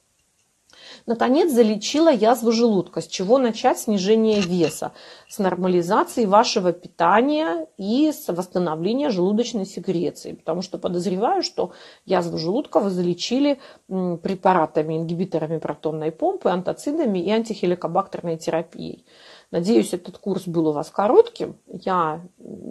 Наконец, 1.07 1.53
залечила 1.53 2.13
язву 2.13 2.53
желудка. 2.53 3.01
С 3.01 3.07
чего 3.07 3.39
начать 3.39 3.79
снижение 3.79 4.41
веса? 4.41 4.93
С 5.29 5.39
нормализации 5.39 6.25
вашего 6.25 6.73
питания 6.73 7.69
и 7.77 8.11
с 8.13 8.27
восстановления 8.33 9.11
желудочной 9.11 9.67
секреции. 9.67 10.33
Потому 10.33 10.63
что 10.63 10.79
подозреваю, 10.79 11.43
что 11.43 11.73
язву 12.07 12.39
желудка 12.39 12.81
вы 12.81 12.91
залечили 12.91 13.61
препаратами, 13.89 14.97
ингибиторами 14.97 15.59
протонной 15.59 16.11
помпы, 16.11 16.49
антоцидами 16.49 17.21
и 17.21 17.31
антихеликобактерной 17.31 18.37
терапией. 18.37 19.05
Надеюсь, 19.51 19.95
этот 19.95 20.19
курс 20.19 20.47
был 20.47 20.69
у 20.69 20.73
вас 20.73 20.91
коротким. 20.91 21.57
Я 21.69 22.21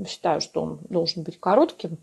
считаю, 0.07 0.41
что 0.41 0.61
он 0.61 0.79
должен 0.89 1.23
быть 1.23 1.39
коротким, 1.39 1.97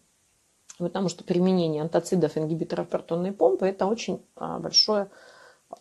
потому 0.79 1.09
что 1.09 1.25
применение 1.25 1.83
антоцидов, 1.83 2.37
ингибиторов 2.37 2.89
протонной 2.89 3.33
помпы– 3.33 3.67
это 3.69 3.87
очень 3.87 4.25
а, 4.37 4.59
большое 4.59 5.11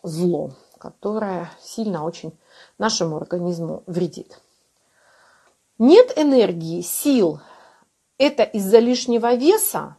зло, 0.02 0.52
которое 0.78 1.50
сильно 1.62 2.04
очень 2.04 2.32
нашему 2.78 3.16
организму 3.16 3.82
вредит. 3.86 4.40
Нет 5.78 6.12
энергии, 6.16 6.82
сил. 6.82 7.40
Это 8.18 8.42
из-за 8.42 8.78
лишнего 8.78 9.34
веса, 9.34 9.96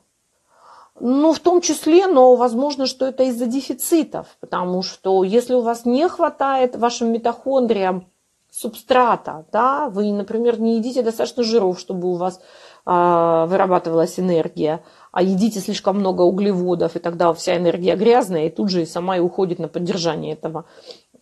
ну, 1.00 1.34
в 1.34 1.40
том 1.40 1.62
числе, 1.62 2.08
но 2.08 2.36
возможно, 2.36 2.86
что 2.86 3.06
это 3.06 3.24
из-за 3.24 3.48
дефицитов, 3.48 4.38
потому 4.40 4.84
что 4.84 5.24
если 5.24 5.56
у 5.56 5.62
вас 5.62 5.86
не 5.86 6.08
хватает 6.08 6.76
вашим 6.76 7.12
митохондриям 7.12 8.08
субстрата, 8.54 9.46
да, 9.52 9.90
вы, 9.90 10.12
например, 10.14 10.60
не 10.60 10.78
едите 10.78 11.02
достаточно 11.02 11.44
жиров, 11.44 11.80
чтобы 11.80 12.08
у 12.08 12.14
вас 12.14 12.40
э, 12.86 13.46
вырабатывалась 13.48 14.20
энергия, 14.20 14.84
а 15.12 15.24
едите 15.24 15.60
слишком 15.60 15.98
много 15.98 16.22
углеводов, 16.22 16.96
и 16.96 17.00
тогда 17.00 17.34
вся 17.34 17.58
энергия 17.58 17.96
грязная, 17.96 18.46
и 18.46 18.50
тут 18.52 18.70
же 18.70 18.84
и 18.84 18.86
сама 18.86 19.18
и 19.18 19.22
уходит 19.22 19.58
на 19.58 19.68
поддержание 19.68 20.34
этого, 20.34 20.66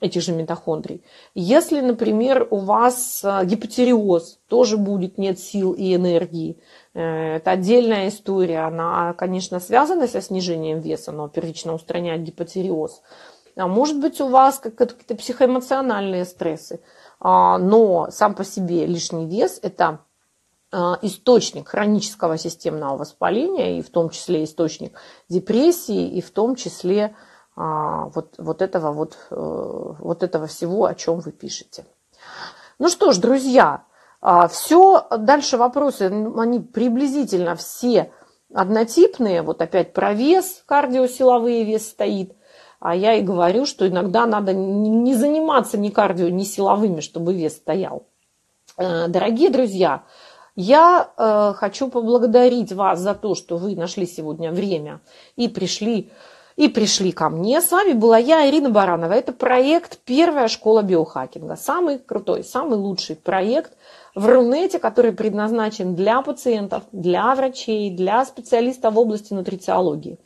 этих 0.02 0.22
же 0.22 0.34
митохондрий. 0.34 1.04
Если, 1.34 1.80
например, 1.80 2.48
у 2.52 2.58
вас 2.58 3.22
э, 3.24 3.46
гипотериоз, 3.46 4.40
тоже 4.50 4.76
будет 4.76 5.18
нет 5.18 5.40
сил 5.40 5.72
и 5.72 5.96
энергии. 5.96 6.58
Э, 6.94 7.38
это 7.38 7.52
отдельная 7.52 8.10
история, 8.10 8.68
она, 8.68 9.14
конечно, 9.14 9.62
связана 9.62 10.08
со 10.08 10.22
снижением 10.22 10.80
веса, 10.80 11.14
но 11.14 11.30
первично 11.30 11.74
устраняет 11.74 12.24
гипотериоз. 12.24 13.02
А 13.56 13.68
может 13.68 14.00
быть, 14.00 14.20
у 14.22 14.28
вас 14.28 14.60
какие-то 14.60 15.16
психоэмоциональные 15.16 16.26
стрессы, 16.26 16.76
а, 16.76 17.01
но 17.24 18.10
сам 18.12 18.34
по 18.34 18.44
себе 18.44 18.86
лишний 18.86 19.28
вес– 19.28 19.60
это 19.62 20.00
а, 20.74 20.98
источник 21.02 21.68
хронического 21.68 22.38
системного 22.38 22.98
воспаления, 22.98 23.78
и 23.78 23.82
в 23.82 23.90
том 23.90 24.10
числе 24.10 24.46
источник 24.46 24.98
депрессии, 25.28 26.10
и 26.10 26.22
в 26.22 26.32
том 26.32 26.56
числе 26.56 27.14
а, 27.58 28.06
вот, 28.06 28.36
вот, 28.38 28.62
этого, 28.62 28.94
вот, 28.94 29.18
э, 29.30 29.36
вот 29.36 30.24
этого 30.24 30.48
всего, 30.48 30.86
о 30.86 30.96
чем 30.96 31.20
вы 31.20 31.34
пишете. 31.34 31.86
Ну 32.80 32.88
что 32.88 33.12
ж, 33.12 33.18
друзья, 33.18 33.84
а, 34.22 34.48
все, 34.48 35.06
дальше 35.18 35.58
вопросы, 35.58 36.04
они 36.04 36.60
приблизительно 36.60 37.58
все 37.58 38.14
однотипные. 38.54 39.42
Вот 39.42 39.62
опять 39.62 39.92
про 39.92 40.14
вес, 40.14 40.64
кардиосиловые 40.66 41.66
вес 41.66 41.90
стоит. 41.90 42.34
А 42.82 42.96
я 42.96 43.14
и 43.14 43.22
говорю, 43.22 43.68
что 43.68 43.88
иногда 43.88 44.26
надо 44.26 44.54
не 44.54 45.14
заниматься 45.14 45.78
ни 45.78 45.90
кардио, 45.90 46.30
ни 46.30 46.44
силовыми, 46.44 47.00
чтобы 47.00 47.36
вес 47.36 47.56
стоял. 47.56 48.08
Э, 48.76 49.08
дорогие 49.08 49.52
друзья, 49.52 50.02
я 50.56 51.12
э, 51.16 51.54
хочу 51.56 51.90
поблагодарить 51.90 52.74
вас 52.74 53.00
за 53.00 53.14
то, 53.14 53.36
что 53.36 53.58
вы 53.58 53.76
нашли 53.76 54.08
сегодня 54.08 54.52
время 54.52 55.00
и 55.36 55.48
пришли, 55.48 56.10
и 56.56 56.70
пришли 56.70 57.12
ко 57.12 57.30
мне. 57.30 57.62
С 57.62 57.72
вами 57.72 57.94
была 57.94 58.18
я, 58.18 58.50
Ирина 58.50 58.72
Баранова. 58.72 59.14
Это 59.14 59.32
проект 59.32 60.00
«Первая 60.00 60.48
школа 60.48 60.82
биохакинга». 60.82 61.58
Самый 61.58 62.00
крутой, 62.00 62.44
самый 62.44 62.80
лучший 62.80 63.16
проект 63.16 63.74
в 64.16 64.26
Рунете, 64.26 64.80
который 64.80 65.12
предназначен 65.12 65.94
для 65.94 66.20
пациентов, 66.24 66.82
для 66.92 67.36
врачей, 67.36 67.92
для 67.92 68.26
специалистов 68.26 68.96
в 68.96 68.98
области 68.98 69.34
нутрициологии. 69.34 70.18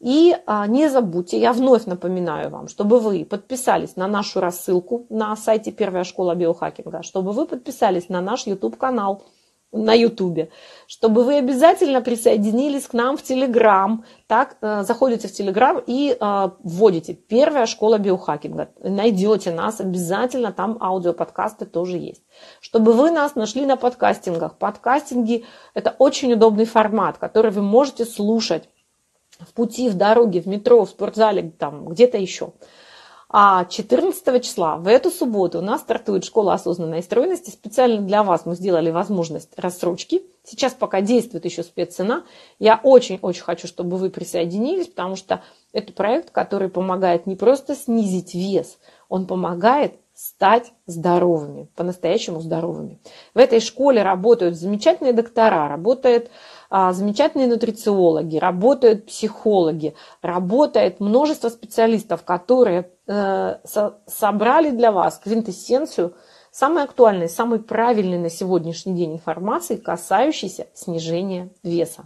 И 0.00 0.34
а, 0.46 0.66
не 0.66 0.88
забудьте, 0.88 1.38
я 1.38 1.52
вновь 1.52 1.84
напоминаю 1.84 2.50
вам, 2.50 2.68
чтобы 2.68 3.00
вы 3.00 3.24
подписались 3.24 3.96
на 3.96 4.08
нашу 4.08 4.40
рассылку 4.40 5.06
на 5.10 5.36
сайте 5.36 5.72
Первая 5.72 6.04
школа 6.04 6.34
биохакинга, 6.34 7.02
чтобы 7.02 7.32
вы 7.32 7.46
подписались 7.46 8.08
на 8.08 8.20
наш 8.20 8.46
YouTube-канал– 8.46 9.22
на 9.72 9.94
Ютубе, 9.94 10.50
чтобы 10.86 11.22
вы 11.22 11.36
обязательно 11.36 12.00
присоединились 12.00 12.86
к 12.86 12.92
нам 12.92 13.16
в 13.16 13.22
Телеграм. 13.22 14.04
Так, 14.26 14.56
э, 14.60 14.82
заходите 14.82 15.28
в 15.28 15.32
Телеграм 15.32 15.80
и 15.86 16.16
э, 16.18 16.50
вводите 16.62 17.14
«Первая 17.14 17.66
школа 17.66 17.98
биохакинга». 17.98 18.70
Найдете 18.82 19.52
нас 19.52 19.80
обязательно, 19.80 20.52
там 20.52 20.76
аудиоподкасты 20.80 21.66
тоже 21.66 21.98
есть. 21.98 22.22
Чтобы 22.60 22.92
вы 22.92 23.10
нас 23.10 23.36
нашли 23.36 23.64
на 23.64 23.76
подкастингах. 23.76 24.58
Подкастинги– 24.58 25.44
это 25.74 25.94
очень 25.98 26.32
удобный 26.32 26.64
формат, 26.64 27.18
который 27.18 27.52
вы 27.52 27.62
можете 27.62 28.04
слушать 28.04 28.68
в 29.46 29.52
пути, 29.52 29.88
в 29.88 29.94
дороге, 29.94 30.40
в 30.40 30.46
метро, 30.46 30.84
в 30.84 30.90
спортзале, 30.90 31.52
там, 31.58 31.88
где-то 31.88 32.18
еще. 32.18 32.52
А 33.32 33.64
14 33.64 34.44
числа, 34.44 34.76
в 34.76 34.88
эту 34.88 35.08
субботу, 35.10 35.60
у 35.60 35.62
нас 35.62 35.82
стартует 35.82 36.24
школа 36.24 36.54
осознанной 36.54 37.00
стройности. 37.00 37.50
Специально 37.50 38.00
для 38.00 38.24
вас 38.24 38.44
мы 38.44 38.56
сделали 38.56 38.90
возможность 38.90 39.56
рассрочки. 39.56 40.22
Сейчас 40.42 40.72
пока 40.72 41.00
действует 41.00 41.44
еще 41.44 41.62
спеццена. 41.62 42.24
Я 42.58 42.80
очень-очень 42.82 43.42
хочу, 43.42 43.68
чтобы 43.68 43.98
вы 43.98 44.10
присоединились, 44.10 44.88
потому 44.88 45.14
что 45.14 45.44
это 45.72 45.92
проект, 45.92 46.30
который 46.30 46.68
помогает 46.68 47.26
не 47.26 47.36
просто 47.36 47.76
снизить 47.76 48.34
вес, 48.34 48.78
он 49.08 49.28
помогает 49.28 49.94
стать 50.12 50.72
здоровыми, 50.86 51.68
по-настоящему 51.76 52.40
здоровыми. 52.40 52.98
В 53.32 53.38
этой 53.38 53.60
школе 53.60 54.02
работают 54.02 54.56
замечательные 54.56 55.12
доктора, 55.12 55.68
работает 55.68 56.30
замечательные 56.70 57.48
нутрициологи, 57.48 58.36
работают 58.36 59.06
психологи, 59.06 59.94
работает 60.22 61.00
множество 61.00 61.48
специалистов, 61.48 62.22
которые 62.22 62.90
э, 63.06 63.56
собрали 64.06 64.70
для 64.70 64.92
вас 64.92 65.18
квинтэссенцию 65.18 66.14
самой 66.52 66.84
актуальной, 66.84 67.28
самой 67.28 67.60
правильной 67.60 68.18
на 68.18 68.30
сегодняшний 68.30 68.94
день 68.94 69.14
информации, 69.14 69.76
касающейся 69.76 70.66
снижения 70.74 71.50
веса. 71.62 72.04